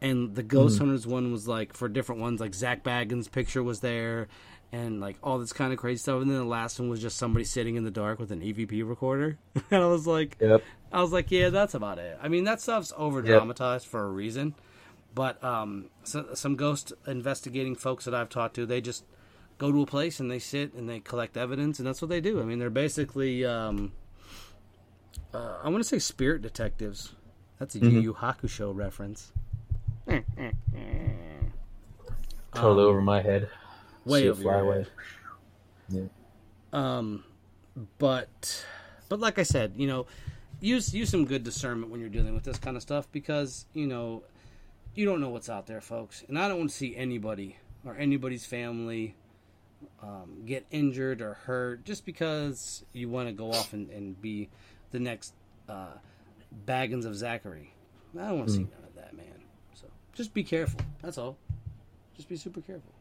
[0.00, 3.80] And the Ghost Hunters one was like for different ones, like Zak Bagans' picture was
[3.80, 4.26] there,
[4.72, 6.20] and like all this kind of crazy stuff.
[6.20, 8.88] And then the last one was just somebody sitting in the dark with an EVP
[8.88, 9.38] recorder.
[9.70, 10.62] and I was like, Yep.
[10.92, 12.18] I was like, yeah, that's about it.
[12.20, 14.54] I mean, that stuff's over dramatized for a reason.
[15.14, 19.04] But um, so, some ghost investigating folks that I've talked to, they just
[19.62, 22.20] go to a place and they sit and they collect evidence, and that's what they
[22.20, 22.40] do.
[22.40, 23.92] I mean, they're basically, um,
[25.32, 27.12] uh, I want to say spirit detectives.
[27.60, 29.32] That's a Yu Yu Hakusho reference.
[32.54, 33.48] Totally over my head.
[34.04, 34.62] Way See it over fly head.
[35.92, 36.08] away.
[36.72, 37.22] Um,
[37.98, 38.66] but
[39.08, 40.06] but like I said, you know,
[40.60, 43.86] use use some good discernment when you're dealing with this kind of stuff because you
[43.86, 44.24] know
[44.96, 46.24] you don't know what's out there, folks.
[46.26, 49.14] And I don't want to see anybody or anybody's family
[50.02, 54.48] um, get injured or hurt just because you want to go off and, and be
[54.90, 55.34] the next
[55.68, 55.94] uh,
[56.66, 57.74] Baggins of Zachary.
[58.18, 59.26] I don't want to see none of that, man.
[59.74, 60.80] So just be careful.
[61.00, 61.36] That's all.
[62.16, 62.92] Just be super careful.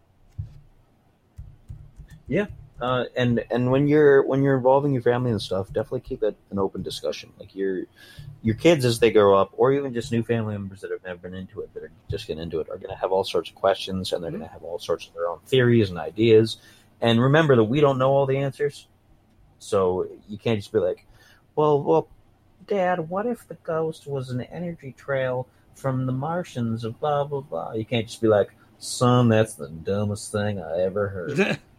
[2.27, 2.45] Yeah,
[2.81, 6.35] uh, and and when you're when you're involving your family and stuff, definitely keep it
[6.49, 7.31] an open discussion.
[7.39, 7.83] Like your
[8.41, 11.19] your kids as they grow up, or even just new family members that have never
[11.19, 13.51] been into it, that are just getting into it, are going to have all sorts
[13.51, 16.57] of questions, and they're going to have all sorts of their own theories and ideas.
[16.99, 18.87] And remember that we don't know all the answers,
[19.59, 21.05] so you can't just be like,
[21.55, 22.07] "Well, well,
[22.65, 27.41] Dad, what if the ghost was an energy trail from the Martians of blah blah
[27.41, 28.49] blah?" You can't just be like,
[28.79, 31.59] "Son, that's the dumbest thing I ever heard."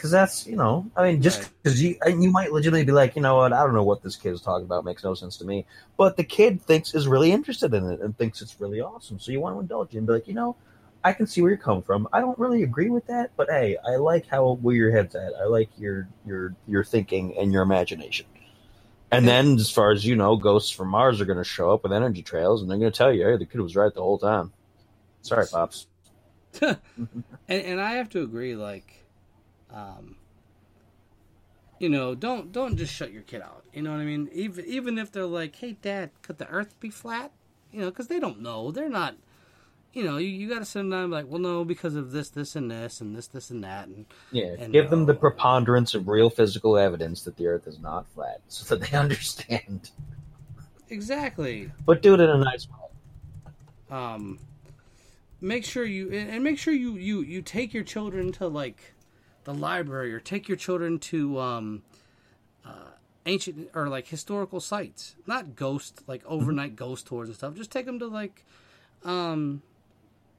[0.00, 1.50] because that's you know I mean just Right.
[1.62, 3.52] because you and you might legitimately be like you know what?
[3.52, 4.82] I don't know what this kid is talking about.
[4.86, 5.66] Makes no sense to me.
[5.98, 9.18] But the kid thinks is really interested in it and thinks it's really awesome.
[9.20, 10.56] So you want to indulge and be like you know
[11.04, 12.08] I can see where you're coming from.
[12.14, 15.34] I don't really agree with that but hey I like how where your head's at.
[15.38, 18.24] I like your your your thinking and your imagination.
[19.12, 21.82] And then as far as you know ghosts from Mars are going to show up
[21.82, 24.00] with energy trails and they're going to tell you hey the kid was right the
[24.00, 24.52] whole time.
[25.20, 25.86] Sorry pops.
[26.60, 26.78] And,
[27.48, 28.99] and I have to agree, like,
[29.72, 30.16] um,
[31.78, 33.64] you know, don't don't just shut your kid out.
[33.72, 34.28] You know what I mean?
[34.32, 37.32] Even even if they're like, "Hey, Dad, could the Earth be flat?"
[37.72, 38.70] You know, because they don't know.
[38.70, 39.16] They're not.
[39.92, 42.12] You know, you, you got to sit down and be like, "Well, no, because of
[42.12, 45.14] this, this, and this, and this, this, and that." And Yeah, And, give them the
[45.14, 48.96] uh, preponderance of real physical evidence that the Earth is not flat, so that they
[48.96, 49.90] understand.
[50.90, 51.70] exactly.
[51.86, 53.96] But do it in a nice way.
[53.96, 54.38] um,
[55.40, 58.92] make sure you and make sure you you you take your children to like
[59.44, 61.82] the library or take your children to um,
[62.64, 62.90] uh,
[63.26, 67.54] ancient or like historical sites, not ghost like overnight ghost tours and stuff.
[67.54, 68.44] Just take them to like,
[69.04, 69.62] um,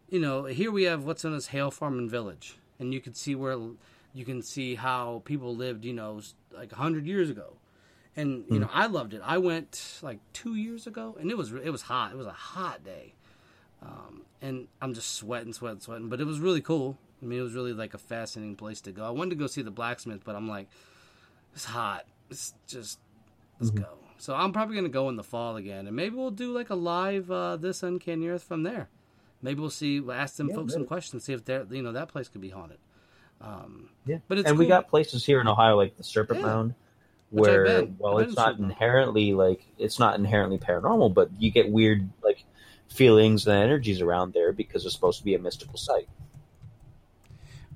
[0.10, 3.14] you know, here we have what's known as Hale Farm and Village, and you can
[3.14, 3.58] see where
[4.14, 6.22] you can see how people lived, you know,
[6.52, 7.54] like a hundred years ago.
[8.18, 9.22] And you know, I loved it.
[9.24, 12.12] I went like two years ago, and it was it was hot.
[12.12, 13.14] It was a hot day,
[13.82, 16.10] um, and I'm just sweating, sweating, sweating.
[16.10, 16.98] But it was really cool.
[17.22, 19.06] I mean, it was really like a fascinating place to go.
[19.06, 20.68] I wanted to go see the blacksmith, but I'm like,
[21.54, 22.06] it's hot.
[22.30, 23.00] It's just
[23.60, 23.88] let's go.
[24.18, 26.76] So I'm probably gonna go in the fall again, and maybe we'll do like a
[26.76, 28.90] live uh, this uncanny earth from there.
[29.42, 30.00] Maybe we'll see.
[30.00, 32.42] We'll ask them Yeah, folks some questions, see if they're you know that place could
[32.42, 32.78] be haunted.
[33.42, 36.46] Um, Yeah, but and we got places here in Ohio like the Serpent Yeah.
[36.46, 36.76] Mound,
[37.32, 42.08] where well, it's not Serpent inherently like it's not inherently paranormal, but you get weird
[42.24, 42.46] like
[42.90, 46.08] feelings and energies around there because it's supposed to be a mystical site.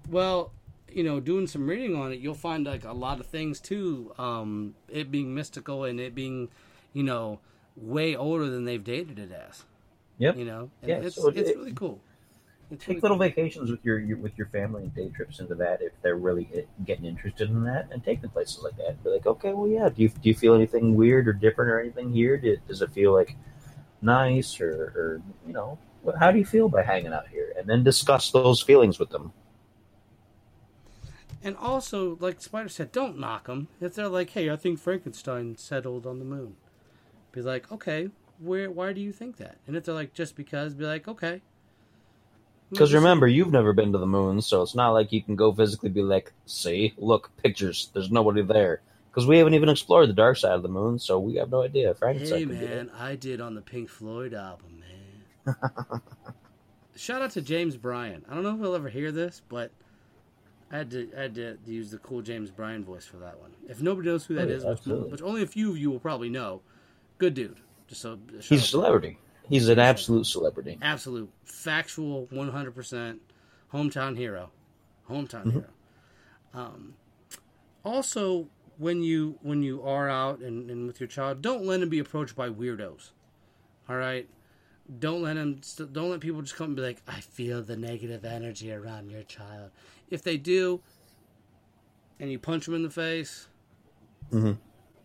[0.10, 0.52] Well,
[0.92, 4.14] you know, doing some reading on it, you'll find like a lot of things too.
[4.18, 6.50] Um, it being mystical and it being,
[6.94, 7.40] you know,
[7.76, 9.64] way older than they've dated it as.
[10.18, 10.38] Yep.
[10.38, 12.00] You know, and Yeah, it's so it- it's really cool.
[12.80, 15.92] take little vacations with your, your with your family and day trips into that if
[16.02, 16.48] they're really
[16.86, 18.90] getting interested in that, and take them places like that.
[18.90, 19.90] And be like, okay, well, yeah.
[19.90, 22.38] Do you do you feel anything weird or different or anything here?
[22.38, 23.36] does it feel like
[24.02, 25.78] nice or, or you know
[26.20, 27.54] how do you feel by hanging out here?
[27.58, 29.34] And then discuss those feelings with them.
[31.46, 33.68] And also, like Spider said, don't knock them.
[33.80, 36.56] If they're like, "Hey, I think Frankenstein settled on the moon,"
[37.32, 38.10] be like, "Okay,
[38.40, 38.72] where?
[38.72, 41.44] Why do you think that?" And if they're like, "Just because," be like, "Okay."
[42.72, 45.54] Because remember, you've never been to the moon, so it's not like you can go
[45.54, 47.92] physically be like, "See, look, pictures.
[47.94, 48.82] There's nobody there."
[49.12, 51.62] Because we haven't even explored the dark side of the moon, so we have no
[51.62, 51.94] idea.
[51.94, 52.40] Frankenstein.
[52.40, 54.82] Hey man, I did on the Pink Floyd album,
[55.46, 55.56] man.
[56.96, 58.26] Shout out to James Bryan.
[58.28, 59.70] I don't know if he'll ever hear this, but
[60.72, 63.52] I had to I had to use the cool James Bryan voice for that one.
[63.70, 66.00] If nobody knows who that oh, is, which, which, only a few of you will
[66.00, 66.62] probably know,
[67.18, 67.60] good dude.
[67.88, 69.20] Just so he's a celebrity.
[69.48, 70.80] He's an absolute celebrity.
[70.82, 73.22] Absolute, factual, one hundred percent,
[73.72, 74.50] hometown hero,
[75.10, 75.50] hometown mm-hmm.
[75.52, 75.70] hero.
[76.54, 76.96] Um,
[77.84, 78.48] also,
[78.78, 82.00] when you when you are out and, and with your child, don't let him be
[82.00, 83.12] approached by weirdos.
[83.88, 84.28] All right,
[85.00, 85.62] don't let him.
[85.92, 89.24] Don't let people just come and be like, "I feel the negative energy around your
[89.24, 89.72] child."
[90.10, 90.82] If they do,
[92.20, 93.48] and you punch them in the face,
[94.32, 94.54] mm-hmm.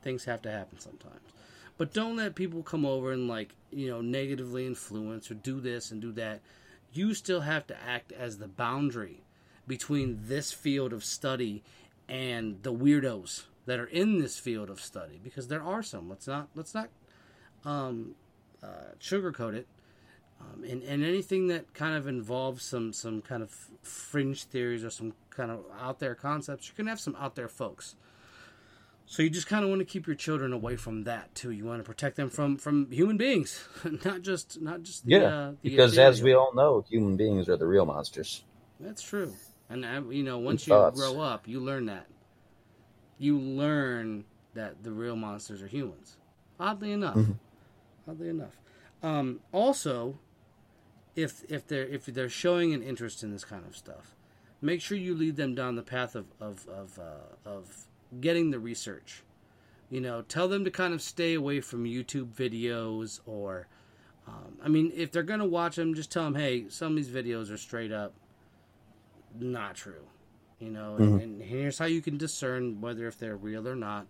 [0.03, 1.31] things have to happen sometimes.
[1.79, 5.91] But don't let people come over and like you know negatively influence or do this
[5.91, 6.41] and do that.
[6.93, 9.23] You still have to act as the boundary
[9.67, 11.63] between this field of study
[12.09, 16.09] and the weirdos that are in this field of study because there are some.
[16.09, 16.89] Let's not let's not
[17.65, 18.15] um,
[18.63, 19.67] uh, sugarcoat it.
[20.41, 24.91] Um, and, and anything that kind of involves some some kind of fringe theories or
[24.91, 27.95] some kind of out there concepts, you're gonna have some out there folks.
[29.11, 31.51] So you just kind of want to keep your children away from that too.
[31.51, 33.67] You want to protect them from from human beings,
[34.05, 35.19] not just not just the, yeah.
[35.25, 36.11] Uh, the because ethereal.
[36.11, 38.45] as we all know, human beings are the real monsters.
[38.79, 39.35] That's true,
[39.69, 40.99] and uh, you know once you thoughts.
[40.99, 42.07] grow up, you learn that.
[43.19, 44.25] You learn
[44.55, 46.17] that the real monsters are humans.
[46.61, 47.33] Oddly enough, mm-hmm.
[48.09, 48.59] Oddly enough.
[49.03, 50.19] Um, also,
[51.17, 54.15] if if they're if they're showing an interest in this kind of stuff,
[54.61, 57.87] make sure you lead them down the path of of of, uh, of
[58.21, 59.23] getting the research.
[59.91, 63.67] You know, tell them to kind of stay away from YouTube videos or.
[64.29, 67.09] Um, I mean, if they're gonna watch them, just tell them, hey, some of these
[67.09, 68.13] videos are straight up
[69.39, 70.07] not true.
[70.59, 71.03] You know, mm-hmm.
[71.03, 74.07] and, and, here's how you can discern whether if they're real or not.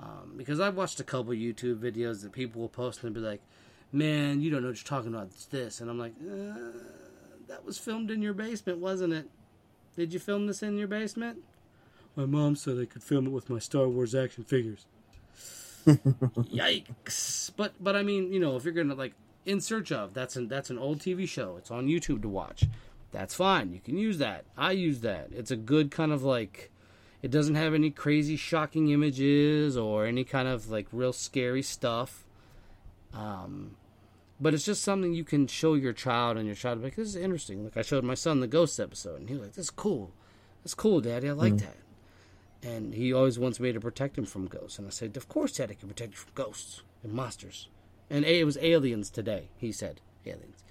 [0.00, 3.40] Um, because I've watched a couple YouTube videos that people will post and be like,
[3.92, 5.26] man, you don't know what you're talking about.
[5.26, 5.80] It's this.
[5.80, 6.78] And I'm like, uh,
[7.48, 9.28] that was filmed in your basement, wasn't it?
[9.96, 11.38] Did you film this in your basement?
[12.14, 14.86] My mom said I could film it with my Star Wars action figures.
[15.86, 17.50] Yikes!
[17.56, 19.14] But but I mean, you know, if you're gonna like
[19.46, 21.56] in search of that's an that's an old TV show.
[21.56, 22.64] It's on YouTube to watch.
[23.10, 23.72] That's fine.
[23.72, 24.44] You can use that.
[24.56, 25.28] I use that.
[25.32, 26.70] It's a good kind of like.
[27.22, 32.24] It doesn't have any crazy shocking images or any kind of like real scary stuff.
[33.12, 33.76] Um,
[34.40, 37.16] but it's just something you can show your child, and your child like, "This is
[37.16, 39.70] interesting." Like I showed my son the ghost episode, and he was like, "This is
[39.70, 40.12] cool.
[40.62, 41.28] That's cool, Daddy.
[41.28, 41.60] I like mm.
[41.60, 41.76] that."
[42.62, 45.52] And he always wants me to protect him from ghosts, and I said, "Of course,
[45.52, 47.68] Daddy can protect you from ghosts and monsters."
[48.10, 49.48] And it was aliens today.
[49.56, 50.62] He said, "Aliens."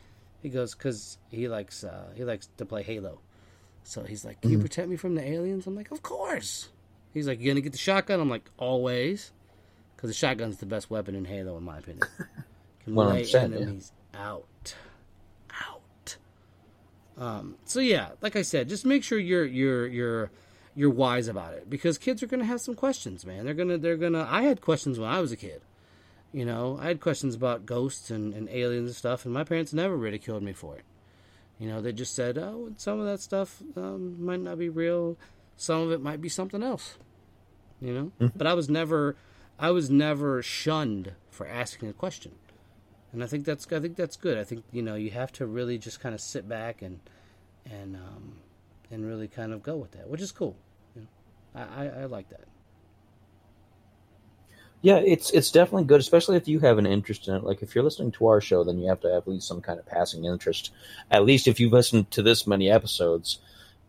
[0.42, 3.20] He goes, "Cause he likes uh, he likes to play Halo."
[3.88, 6.70] So he's like, "Can you protect me from the aliens?" I'm like, "Of course."
[7.14, 9.32] He's like, "You gonna get the shotgun?" I'm like, "Always,"
[9.96, 12.04] because the shotgun's the best weapon in Halo, in my opinion.
[12.84, 14.30] can lay enemies yeah.
[14.30, 14.76] out.
[15.68, 16.18] Out.
[17.18, 20.32] Um, so yeah, like I said, just make sure you're you're you're
[20.76, 23.46] you're wise about it because kids are gonna have some questions, man.
[23.46, 24.28] They're gonna they're gonna.
[24.30, 25.62] I had questions when I was a kid.
[26.34, 29.74] You know, I had questions about ghosts and, and aliens and stuff, and my parents
[29.74, 30.84] never ridiculed me for it.
[31.60, 35.18] You know, they just said, "Oh, some of that stuff um, might not be real.
[35.56, 36.98] Some of it might be something else."
[37.82, 38.38] You know, mm-hmm.
[38.38, 39.16] but I was never,
[39.60, 42.34] I was never shunned for asking a question
[43.18, 44.38] and I think that's I think that's good.
[44.38, 47.00] I think you know you have to really just kind of sit back and
[47.66, 48.36] and um,
[48.92, 50.56] and really kind of go with that, which is cool.
[50.96, 51.08] You know,
[51.56, 52.48] I, I, I like that.
[54.82, 57.44] Yeah, it's it's definitely good, especially if you have an interest in it.
[57.44, 59.62] Like if you're listening to our show, then you have to have at least some
[59.62, 60.72] kind of passing interest.
[61.10, 63.40] At least if you've listened to this many episodes,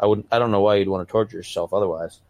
[0.00, 2.20] I would I don't know why you'd want to torture yourself otherwise.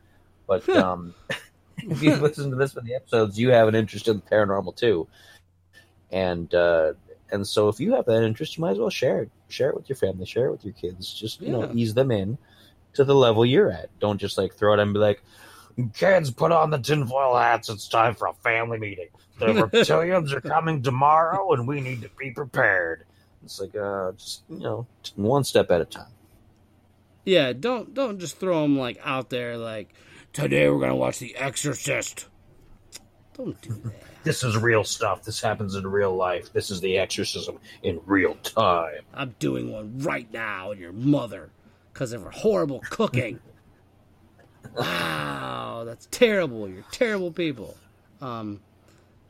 [0.47, 1.14] But um,
[1.78, 5.06] if you've listened to this many episodes, you have an interest in the paranormal too
[6.10, 6.94] and uh,
[7.30, 9.30] and so if you have that interest, you might as well share it.
[9.48, 10.26] Share it with your family.
[10.26, 11.12] Share it with your kids.
[11.12, 11.66] Just you yeah.
[11.66, 12.39] know, ease them in
[12.94, 13.90] to the level you're at.
[14.01, 15.22] Don't just like throw it and be like,
[15.94, 17.68] "Kids, put on the tinfoil hats.
[17.68, 19.09] It's time for a family meeting.
[19.38, 23.05] The reptilians are coming tomorrow, and we need to be prepared."
[23.44, 24.86] It's like uh, just you know,
[25.16, 26.10] one step at a time.
[27.24, 29.94] Yeah, don't don't just throw them like out there like
[30.32, 32.26] today we're gonna watch The Exorcist.
[33.36, 33.92] Don't do that.
[34.24, 35.22] This is real stuff.
[35.22, 36.52] This happens in real life.
[36.52, 39.02] This is the exorcism in real time.
[39.14, 41.50] I'm doing one right now, and your mother,
[41.92, 43.40] because of her horrible cooking.
[44.76, 46.68] Wow, that's terrible.
[46.68, 47.76] You're terrible people.
[48.20, 48.60] Um,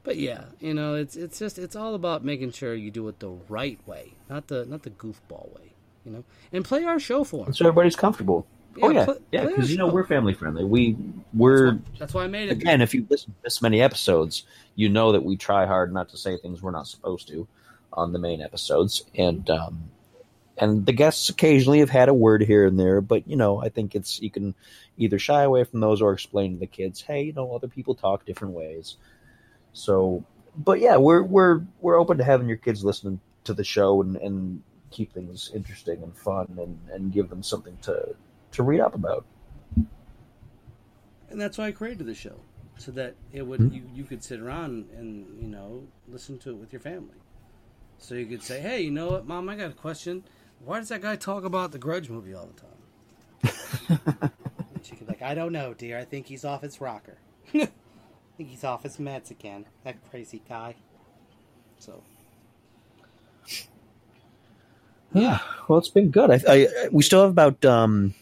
[0.05, 3.19] but yeah, you know, it's it's just it's all about making sure you do it
[3.21, 5.73] the right way, not the not the goofball way.
[6.05, 7.53] You know, and play our show for them.
[7.55, 8.47] So everybody's comfortable.
[8.81, 9.95] oh yeah, pl- yeah, because you know show.
[9.95, 10.65] we're family friendly.
[10.65, 10.97] We
[11.35, 12.53] we're That's why I made it.
[12.53, 14.45] again, if you listen to this many episodes,
[14.77, 17.47] you know that we try hard not to say things we're not supposed to
[17.93, 19.91] on the main episodes, and um,
[20.61, 23.69] and the guests occasionally have had a word here and there, but you know, I
[23.69, 24.55] think it's you can
[24.97, 27.95] either shy away from those or explain to the kids, hey, you know, other people
[27.95, 28.97] talk different ways.
[29.73, 30.25] So,
[30.57, 34.17] but yeah, we're we're we're open to having your kids listening to the show and
[34.17, 38.15] and keep things interesting and fun and and give them something to
[38.53, 39.25] to read up about.
[41.31, 42.41] and that's why I created the show,
[42.79, 43.75] so that it would Mhm.
[43.75, 47.17] you you could sit around and you know listen to it with your family.
[47.99, 49.49] So you could say, "Hey, you know what, Mom?
[49.49, 50.25] I got a question.
[50.65, 54.01] Why does that guy talk about the Grudge movie all the time?"
[54.75, 55.99] and she could be like, "I don't know, dear.
[55.99, 57.19] I think he's off his rocker.
[57.55, 57.69] I
[58.37, 59.67] think he's off his meds again.
[59.85, 60.75] That crazy guy."
[61.79, 62.03] So
[65.13, 66.31] Yeah, well, it's been good.
[66.31, 68.15] I, I we still have about um,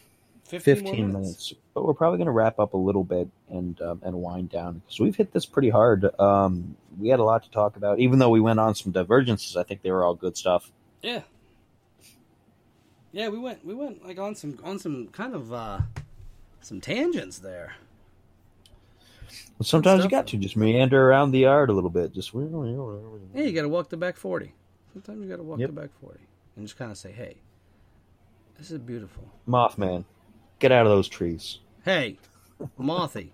[0.45, 1.13] 15, 15 minutes.
[1.13, 1.53] minutes.
[1.73, 4.81] but we're probably going to wrap up a little bit and um, and wind down
[4.85, 6.07] because we've hit this pretty hard.
[6.19, 9.57] Um, we had a lot to talk about, even though we went on some divergences.
[9.57, 10.71] I think they were all good stuff.
[11.01, 11.21] Yeah.
[13.17, 15.79] Yeah, we went we went like on some on some kind of uh
[16.61, 17.73] some tangents there.
[19.57, 22.13] But sometimes you got to just meander around the yard a little bit.
[22.13, 24.53] Just Yeah, you got to walk the back 40.
[24.93, 25.69] Sometimes you got to walk Yep.
[25.69, 26.19] the back 40
[26.57, 27.37] and just kind of say, "Hey,
[28.59, 30.05] this is beautiful." Mothman,
[30.59, 31.57] get out of those trees.
[31.83, 32.19] Hey,
[32.77, 33.33] Mothy.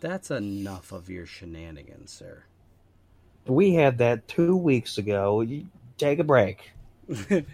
[0.00, 2.44] That's enough of your shenanigans, sir.
[3.46, 5.42] We had that two weeks ago.
[5.42, 5.66] You
[5.98, 6.72] take a break.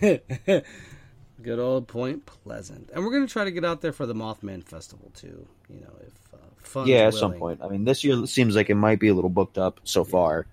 [0.00, 2.90] Good old Point Pleasant.
[2.92, 5.80] And we're going to try to get out there for the Mothman Festival too, you
[5.80, 7.60] know, if uh, fun's yeah, at some point.
[7.62, 10.46] I mean, this year seems like it might be a little booked up so far,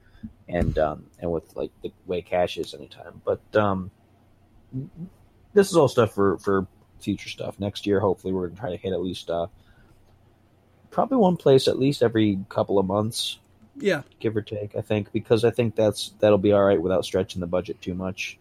[0.47, 3.22] and um, and with like the way cash is anytime.
[3.23, 3.91] But um,
[5.53, 6.68] this is all stuff for for
[6.99, 7.60] future stuff.
[7.60, 9.47] Next year, hopefully, we're gonna try to hit at least uh,
[10.91, 13.39] probably one place at least every couple of months,
[13.77, 14.03] Yeah.
[14.19, 14.76] give or take.
[14.76, 17.93] I think because I think that's that'll be all right without stretching the budget too
[17.93, 18.38] much.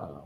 [0.00, 0.22] Um,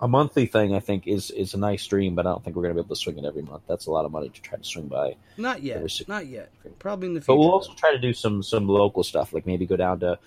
[0.00, 2.62] a monthly thing, I think, is is a nice stream, but I don't think we're
[2.62, 3.62] gonna be able to swing it every month.
[3.68, 5.14] That's a lot of money to try to swing by.
[5.36, 5.76] Not yet.
[5.76, 6.50] Every Not yet.
[6.80, 7.28] Probably in the future.
[7.28, 10.18] But we'll also try to do some some local stuff, like maybe go down to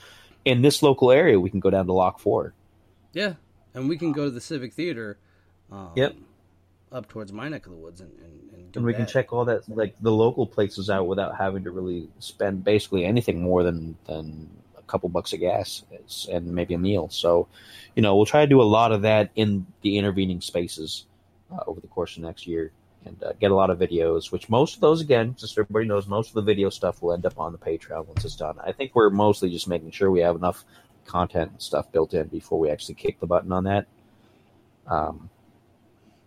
[0.46, 1.38] in this local area.
[1.40, 2.54] We can go down to Lock Four.
[3.12, 3.34] Yeah,
[3.74, 5.18] and we can go to the Civic Theater.
[5.72, 6.16] Um, Yep.
[6.92, 9.44] Up towards my neck of the woods, and and, and, and we can check all
[9.46, 13.98] that like the local places out without having to really spend basically anything more than
[14.06, 14.50] than
[14.88, 15.84] couple bucks of gas
[16.32, 17.10] and maybe a meal.
[17.10, 17.48] So,
[17.96, 21.06] you know, we'll try to do a lot of that in the intervening spaces
[21.52, 22.72] uh, over the course of next year
[23.06, 24.32] and uh, get a lot of videos.
[24.32, 27.26] Which most of those, again, just everybody knows, most of the video stuff will end
[27.26, 28.58] up on the Patreon once it's done.
[28.64, 30.64] I think we're mostly just making sure we have enough
[31.06, 33.86] content and stuff built in before we actually kick the button on that.
[34.88, 35.30] Um,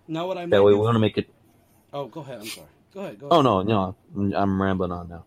[0.06, 0.62] Know what I that mean?
[0.64, 1.28] way we want to make it.
[1.92, 2.40] Oh, go ahead.
[2.40, 2.66] I'm sorry.
[2.94, 3.18] Go ahead.
[3.20, 3.38] Go ahead.
[3.38, 5.24] Oh no, no, I'm rambling on now.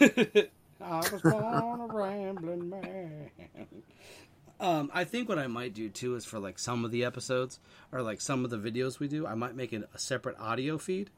[0.80, 3.30] I was born a rambling man.
[4.58, 7.60] Um, I think what I might do too is for like some of the episodes
[7.92, 10.78] or like some of the videos we do, I might make it a separate audio
[10.78, 11.10] feed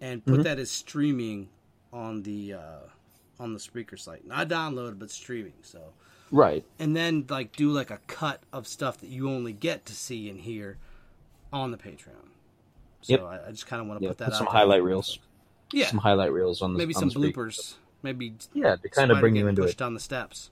[0.00, 0.44] and put Mhm.
[0.44, 1.48] that as streaming
[1.92, 2.78] on the uh,
[3.38, 4.26] on the Spreaker site.
[4.26, 5.52] Not download, but streaming.
[5.62, 5.92] So
[6.32, 6.64] Right.
[6.78, 10.28] and then like do like a cut of stuff that you only get to see
[10.28, 10.76] and hear
[11.52, 12.30] on the Patreon.
[13.02, 13.22] So Yep.
[13.22, 15.18] I, I just kind of want to Yeah, put that put out some highlight reels.
[15.72, 17.74] Yeah, Some highlight reels on the maybe on some the bloopers.
[18.06, 20.50] Maybe Yeah, to kind of bring you into pushed it down the steps.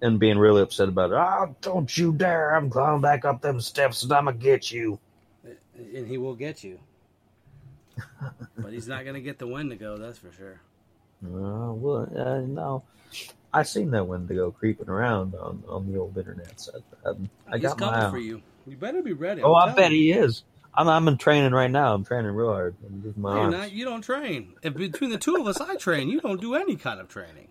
[0.00, 1.16] and being really upset about it.
[1.16, 2.54] Ah, don't you dare!
[2.54, 4.98] I'm climbing back up them steps and I'm gonna get you.
[5.76, 6.80] and he will get you.
[8.58, 10.60] but he's not going to get the Wendigo, that's for sure.
[11.24, 12.82] Uh, well, uh, no,
[13.52, 16.60] I seen that Wendigo creeping around on, on the old internet.
[16.60, 16.72] So,
[17.04, 18.42] um, I he's got my coming for you.
[18.66, 19.42] You better be ready.
[19.42, 19.96] Oh, I bet you.
[19.96, 20.44] he is.
[20.74, 21.94] I'm I'm in training right now.
[21.94, 22.76] I'm training real hard.
[22.84, 24.54] I'm my No, you're not, you don't train.
[24.62, 26.08] If between the two of us, I train.
[26.08, 27.48] You don't do any kind of training.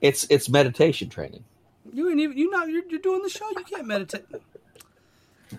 [0.00, 1.44] It's it's meditation training.
[1.92, 2.38] You ain't even.
[2.38, 2.68] You not.
[2.68, 3.48] You're, you're doing the show.
[3.50, 4.26] You can't meditate.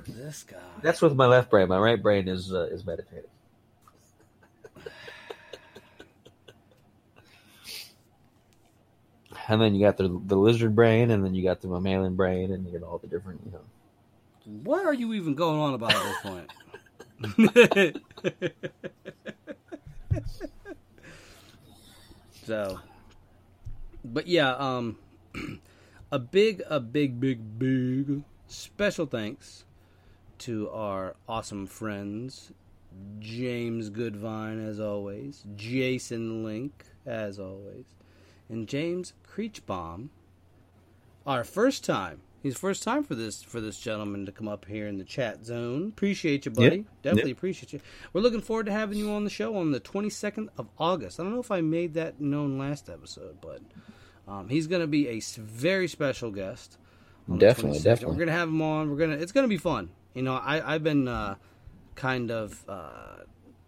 [0.07, 0.57] This guy.
[0.81, 1.67] That's with my left brain.
[1.67, 3.29] My right brain is uh, is meditating.
[9.49, 12.51] and then you got the the lizard brain, and then you got the mammalian brain,
[12.51, 13.61] and you get all the different, you know.
[14.49, 16.49] What are you even going on about at this point?
[22.45, 22.79] so,
[24.03, 24.97] but yeah, um,
[26.11, 29.65] a big, a big, big, big special thanks
[30.39, 32.51] to our awesome friends,
[33.19, 37.85] James Goodvine, as always, Jason Link, as always,
[38.49, 40.09] and James Creechbaum.
[41.27, 42.21] Our first time.
[42.41, 45.45] He's first time for this for this gentleman to come up here in the chat
[45.45, 45.89] zone.
[45.89, 46.77] Appreciate you, buddy.
[46.77, 46.85] Yep.
[47.03, 47.37] Definitely Yep.
[47.37, 47.81] appreciate you.
[48.13, 51.19] We're looking forward to having you on the show on the 22nd of August.
[51.19, 53.61] I don't know if I made that known last episode, but
[54.27, 56.77] um, he's going to be a very special guest.
[57.37, 57.83] Definitely, 22nd.
[57.83, 58.15] definitely.
[58.15, 58.89] We're gonna have him on.
[58.89, 59.17] We're gonna.
[59.17, 59.89] It's gonna be fun.
[60.15, 61.35] You know, I I've been uh,
[61.95, 63.23] kind of uh,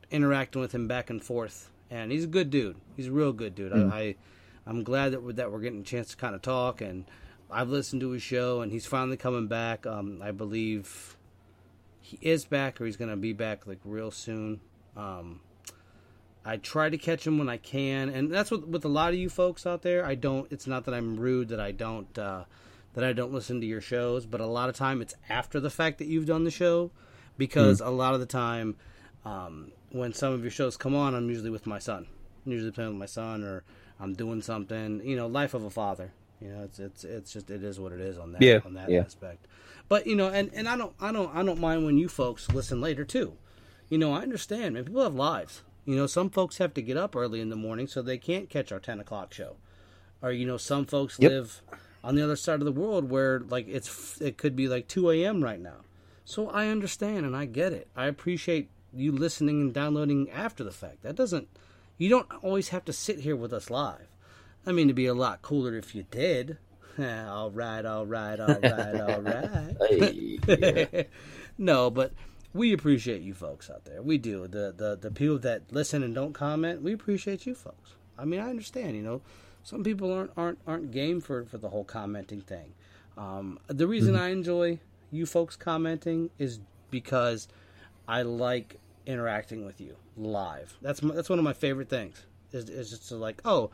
[0.09, 2.77] interacting with him back and forth, and he's a good dude.
[2.95, 3.71] He's a real good dude.
[3.73, 3.91] Mm.
[3.91, 4.15] I, I
[4.65, 7.05] I'm glad that we're, that we're getting a chance to kind of talk, and
[7.51, 9.85] I've listened to his show, and he's finally coming back.
[9.85, 11.17] Um, I believe
[11.99, 14.61] he is back, or he's gonna be back like real soon.
[14.95, 15.41] Um,
[16.43, 19.19] I try to catch him when I can, and that's what with a lot of
[19.19, 20.05] you folks out there.
[20.05, 20.51] I don't.
[20.51, 22.45] It's not that I'm rude that I don't uh,
[22.93, 25.69] that I don't listen to your shows, but a lot of time it's after the
[25.69, 26.91] fact that you've done the show,
[27.37, 28.75] because a lot of the time
[29.23, 32.07] um, when some of your shows come on, I'm usually with my son.
[32.45, 33.63] I'm usually playing with my son, or
[33.99, 35.01] I'm doing something.
[35.03, 36.11] You know, life of a father.
[36.41, 38.73] You know, it's it's it's just it is what it is on that Yeah, on
[38.73, 39.01] that yeah.
[39.01, 39.45] aspect.
[39.87, 42.49] But you know, and, and I don't I don't I don't mind when you folks
[42.49, 43.33] listen later too.
[43.89, 44.85] You know, I understand, man.
[44.85, 45.61] People have lives.
[45.85, 48.49] You know, some folks have to get up early in the morning so they can't
[48.49, 49.57] catch our ten o'clock show.
[50.21, 51.31] Or you know, some folks Yep.
[51.31, 51.61] live
[52.03, 55.11] on the other side of the world where like it's it could be like two
[55.11, 55.43] a.m.
[55.43, 55.81] right now.
[56.25, 57.87] So I understand and I get it.
[57.95, 61.03] I appreciate you listening and downloading after the fact.
[61.03, 61.47] That doesn't.
[61.97, 64.07] You don't always have to sit here with us live.
[64.65, 66.57] I mean, it'd be a lot cooler if you did.
[66.99, 69.77] all right, all right, all right, all right.
[69.89, 71.07] Hey,
[71.57, 72.13] no, but
[72.53, 74.01] we appreciate you folks out there.
[74.01, 74.47] We do.
[74.47, 77.93] The, the the people that listen and don't comment, we appreciate you folks.
[78.17, 78.95] I mean, I understand.
[78.95, 79.21] You know,
[79.63, 82.73] some people aren't aren't aren't game for for the whole commenting thing.
[83.17, 84.79] Um, the reason I enjoy
[85.11, 86.59] you folks commenting is
[86.89, 87.47] because
[88.07, 90.77] I like interacting with you live.
[90.81, 92.25] That's my, that's one of my favorite things.
[92.51, 93.71] Is is just to like, oh,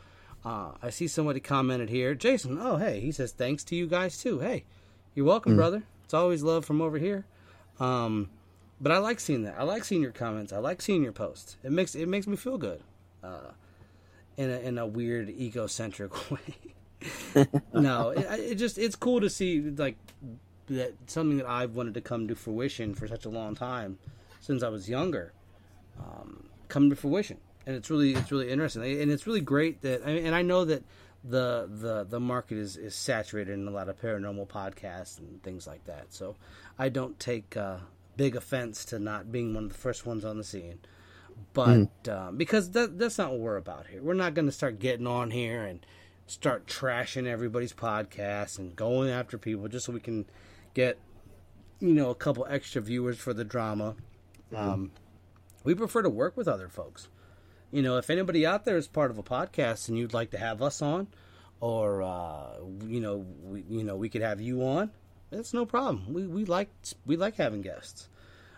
[0.47, 2.57] uh, I see somebody commented here, Jason.
[2.61, 4.39] Oh, hey, he says thanks to you guys too.
[4.39, 4.63] Hey,
[5.13, 5.83] you're welcome, brother.
[6.05, 7.25] It's always love from over here.
[7.81, 8.29] Um,
[8.79, 9.55] but I like seeing that.
[9.57, 10.53] I like seeing your comments.
[10.53, 11.57] I like seeing your posts.
[11.63, 12.81] It makes it makes me feel good,
[13.21, 13.51] uh,
[14.37, 17.45] in a in a weird egocentric way.
[17.73, 19.97] no, it, it just it's cool to see like
[20.67, 23.99] that something that I've wanted to come to fruition for such a long time,
[24.39, 25.33] since I was younger,
[25.99, 27.37] um, come to fruition,
[27.67, 30.83] and it's really it's really interesting, and it's really great that, and I know that
[31.23, 35.67] the the the market is is saturated in a lot of paranormal podcasts and things
[35.67, 36.13] like that.
[36.13, 36.37] So
[36.79, 37.79] I don't take uh,
[38.15, 40.79] big offense to not being one of the first ones on the scene.
[41.53, 44.01] But um, because that, that's not what we're about here.
[44.01, 45.85] We're not going to start getting on here and
[46.25, 50.25] start trashing everybody's podcasts and going after people just so we can
[50.73, 50.97] get
[51.79, 53.95] you know a couple extra viewers for the drama.
[54.55, 54.91] Um,
[55.65, 57.09] we prefer to work with other folks.
[57.71, 60.37] You know, if anybody out there is part of a podcast and you'd like to
[60.37, 61.07] have us on,
[61.59, 62.53] or uh,
[62.85, 64.91] you know, we, you know, we could have you on.
[65.31, 66.13] That's no problem.
[66.13, 66.69] We we like
[67.05, 68.07] we like having guests.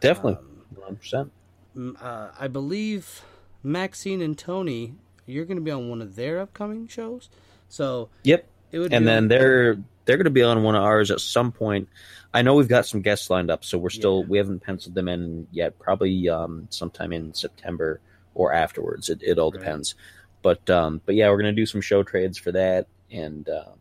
[0.02, 1.32] Definitely, Um, one percent.
[1.76, 3.24] Mm, Uh, I believe
[3.64, 4.94] Maxine and Tony,
[5.26, 7.30] you're going to be on one of their upcoming shows.
[7.68, 8.46] So Yep.
[8.72, 8.94] it would.
[8.94, 11.88] And then on- they're they're going to be on one of ours at some point.
[12.34, 14.28] I know we've got some guests lined up, so we're still Yeah.
[14.28, 15.78] we haven't penciled them in yet.
[15.80, 18.00] Probably um, sometime in September
[18.40, 19.10] or afterwards.
[19.10, 19.60] It, it all Right.
[19.60, 19.96] depends.
[20.42, 23.78] But um, but yeah, we're going to do some show trades for that, and um,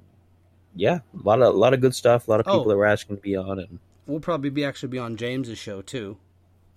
[0.75, 2.27] yeah, a lot of a lot of good stuff.
[2.27, 2.69] A lot of people Oh.
[2.69, 5.81] that were asking to be on, and we'll probably be actually be on James's show
[5.83, 6.17] too.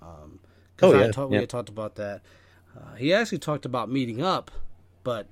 [0.02, 0.40] Um,
[0.84, 2.22] Oh, because I yeah, we had talked about that.
[2.76, 4.50] Uh, he actually talked about meeting up,
[5.04, 5.28] but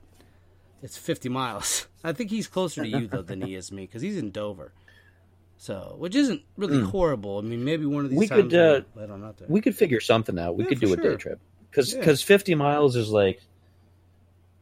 [0.83, 1.87] it's 50 miles.
[2.03, 4.73] I think he's closer to you though than he is me because he's in Dover.
[5.57, 7.37] So, which isn't really horrible.
[7.39, 8.19] I mean, maybe one of these.
[8.19, 9.47] We times could, uh, we'll let him out there.
[9.49, 10.55] we could figure something out.
[10.55, 11.11] We Yeah, could do a sure.
[11.11, 11.39] day trip
[11.69, 12.13] because Yeah.
[12.15, 13.41] fifty miles is like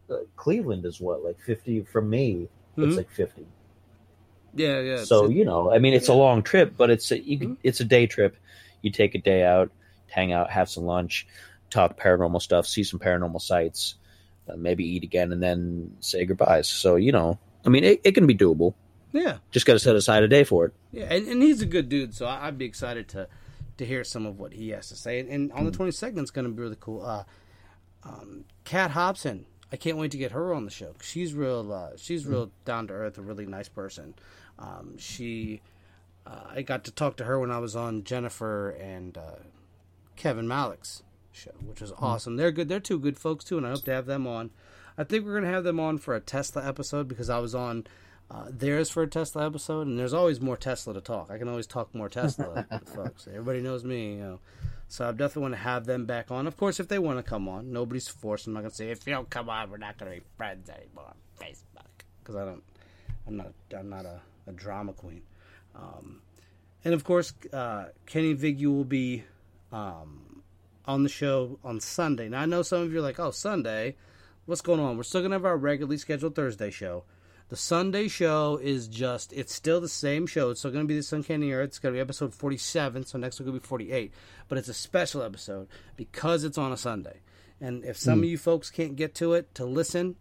[0.10, 2.48] uh, Cleveland is what like fifty from me.
[2.78, 2.88] Mhm.
[2.88, 3.46] It's like fifty.
[4.56, 5.04] yeah, yeah.
[5.04, 7.58] so you know, I mean, it's a long trip, but it's a, you Mhm.
[7.64, 8.36] it's a day trip.
[8.82, 9.72] You take a day out,
[10.08, 11.28] hang out, have some lunch,
[11.70, 13.96] talk paranormal stuff, see some paranormal sites,
[14.50, 16.68] uh, maybe eat again, and then say goodbyes.
[16.70, 18.74] So you know, I mean, it, it can be doable.
[19.12, 20.74] yeah, Just got to set aside a day for it.
[20.92, 22.14] yeah, and, and he's a good dude.
[22.14, 23.28] So I, I'd be excited to
[23.78, 25.20] to hear some of what he has to say.
[25.20, 25.76] And, and on the Hmm.
[25.78, 27.04] twenty second, it's going to be really cool.
[27.06, 27.24] Uh,
[28.04, 30.96] um, Kat Hobson, I can't wait to get her on the show.
[31.02, 31.72] She's real.
[31.74, 34.14] Uh, she's real down to earth, a really nice person.
[34.60, 35.62] Um, she,
[36.26, 39.36] uh, I got to talk to her when I was on Jennifer and uh,
[40.16, 42.38] Kevin Malik's show, which was awesome.
[42.38, 42.70] They're good.
[42.70, 44.52] They're two good folks too, and I hope to have them on.
[44.98, 47.86] I think we're gonna have them on for a Tesla episode because I was on
[48.30, 51.32] uh, theirs for a Tesla episode, and there's always more Tesla to talk.
[51.32, 53.28] I can always talk more Tesla, folks.
[53.28, 54.40] Everybody knows me, you know.
[54.90, 56.48] So I definitely want to have them back on.
[56.48, 58.48] Of course, if they want to come on, nobody's forced.
[58.48, 61.06] I'm not gonna say if you don't come on, we're not gonna be friends anymore
[61.08, 62.64] on Facebook because I don't.
[63.28, 63.54] I'm not.
[63.78, 65.22] I'm not a, a drama queen.
[65.76, 66.22] Um,
[66.84, 69.24] and of course, uh, Kenny Vigu will be
[69.72, 70.44] um,
[70.86, 72.30] on the show on Sunday.
[72.30, 73.96] Now I know some of you are like, "Oh, Sunday,
[74.46, 77.04] what's going on?" We're still gonna have our regularly scheduled Thursday show.
[77.50, 80.50] The Sunday show is just, it's still the same show.
[80.50, 81.70] It's still going to be the Uncanny Earth.
[81.70, 84.12] It's going to be episode 47, so next week will be 48.
[84.50, 87.22] But it's a special episode because it's on a Sunday.
[87.62, 88.24] And if some mm.
[88.24, 90.18] of you folks can't get to it to listen,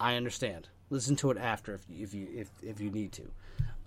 [0.00, 0.68] I understand.
[0.90, 3.30] Listen to it after if, you, if you if, if you need to.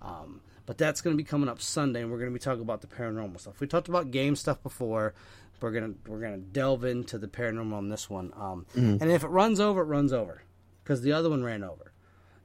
[0.00, 2.62] Um, but that's going to be coming up Sunday, and we're going to be talking
[2.62, 3.60] about the paranormal stuff.
[3.60, 5.12] We talked about game stuff before.
[5.60, 8.34] We're gonna we're gonna delve into the paranormal on this one.
[8.36, 9.00] Um, mm.
[9.00, 10.42] And if it runs over, it runs over,
[10.82, 11.93] because the other one ran over.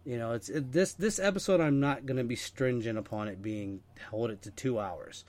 [0.05, 1.59] You know, it's it, this this episode.
[1.61, 5.25] I'm not going to be stringent upon it being hold it to two hours.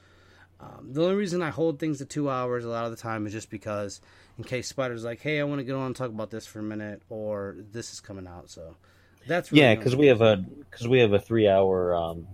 [0.60, 3.26] Um, the only reason I hold things to two hours a lot of the time
[3.26, 4.00] is just because,
[4.36, 6.58] in case Spider's like, "Hey, I want to get on and talk about this for
[6.58, 8.76] a minute," or this is coming out, so
[9.26, 12.26] that's really yeah, because we have a because we have a three hour um,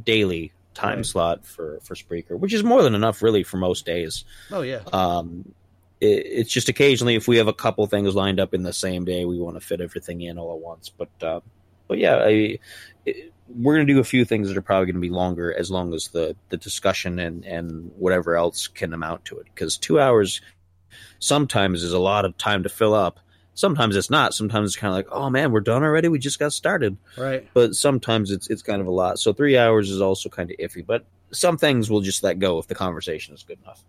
[0.00, 1.06] daily time right.
[1.06, 4.24] slot for for Spreaker, which is more than enough, really, for most days.
[4.50, 4.80] Oh yeah.
[4.92, 5.54] Um,
[6.00, 9.04] it, it's just occasionally if we have a couple things lined up in the same
[9.04, 11.10] day, we want to fit everything in all at once, but.
[11.22, 11.40] Uh,
[11.90, 12.58] but yeah, I,
[13.04, 15.52] it, we're going to do a few things that are probably going to be longer
[15.52, 19.46] as long as the, the discussion and, and whatever else can amount to it.
[19.52, 20.40] Because two hours
[21.18, 23.18] sometimes is a lot of time to fill up.
[23.54, 24.34] Sometimes it's not.
[24.34, 26.06] Sometimes it's kind of like, oh man, we're done already.
[26.06, 26.96] We just got started.
[27.18, 27.48] Right.
[27.54, 29.18] But sometimes it's it's kind of a lot.
[29.18, 30.86] So three hours is also kind of iffy.
[30.86, 33.82] But some things we'll just let go if the conversation is good enough.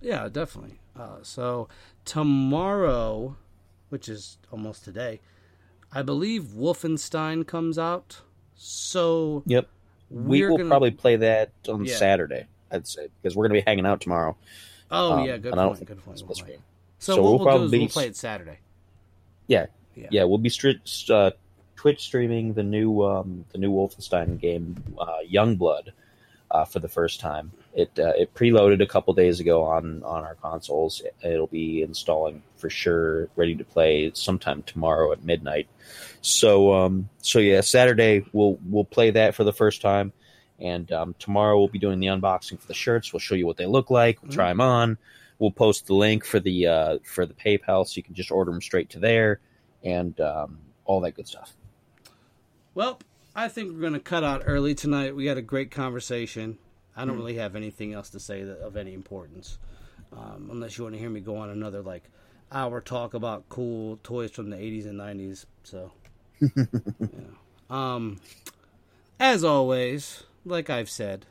[0.00, 0.80] Yeah, definitely.
[0.98, 1.68] Uh, so
[2.06, 3.36] tomorrow,
[3.90, 5.20] which is almost today,
[5.92, 8.20] I believe Wolfenstein comes out.
[8.56, 9.68] So yep,
[10.10, 10.68] we will gonna...
[10.68, 11.96] probably play that on yeah.
[11.96, 12.46] Saturday.
[12.70, 14.36] I'd say because we're going to be hanging out tomorrow.
[14.90, 15.84] Oh um, yeah, good point.
[15.84, 16.18] Good point.
[16.18, 16.24] So,
[16.98, 18.58] so, what we'll, we'll probably do is we'll play it Saturday.
[19.46, 21.32] Yeah, yeah, yeah we'll be stri- uh,
[21.76, 25.88] Twitch streaming the new um, the new Wolfenstein game, uh, Youngblood,
[26.50, 27.50] uh, for the first time.
[27.74, 31.02] It uh, it preloaded a couple days ago on on our consoles.
[31.22, 35.68] It'll be installing for sure, ready to play sometime tomorrow at midnight.
[36.20, 40.12] So um, so yeah, Saturday we'll we'll play that for the first time,
[40.58, 43.12] and um, tomorrow we'll be doing the unboxing for the shirts.
[43.12, 44.22] We'll show you what they look like.
[44.22, 44.98] We'll try them on.
[45.38, 48.50] We'll post the link for the uh, for the PayPal so you can just order
[48.50, 49.40] them straight to there,
[49.82, 51.54] and um, all that good stuff.
[52.74, 53.00] Well,
[53.34, 55.16] I think we're going to cut out early tonight.
[55.16, 56.58] We had a great conversation.
[56.96, 57.18] I don't mm.
[57.18, 59.58] really have anything else to say that, of any importance,
[60.12, 62.04] um, unless you want to hear me go on another like
[62.50, 65.46] hour talk about cool toys from the 80s and 90s.
[65.64, 65.92] So,
[67.74, 68.20] um,
[69.18, 71.26] as always, like I've said,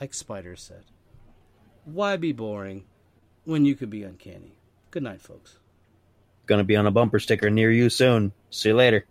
[0.00, 0.84] like Spider said,
[1.84, 2.84] why be boring
[3.44, 4.58] when you could be uncanny?
[4.90, 5.58] Good night, folks.
[6.46, 8.32] Gonna be on a bumper sticker near you soon.
[8.50, 9.04] See you later.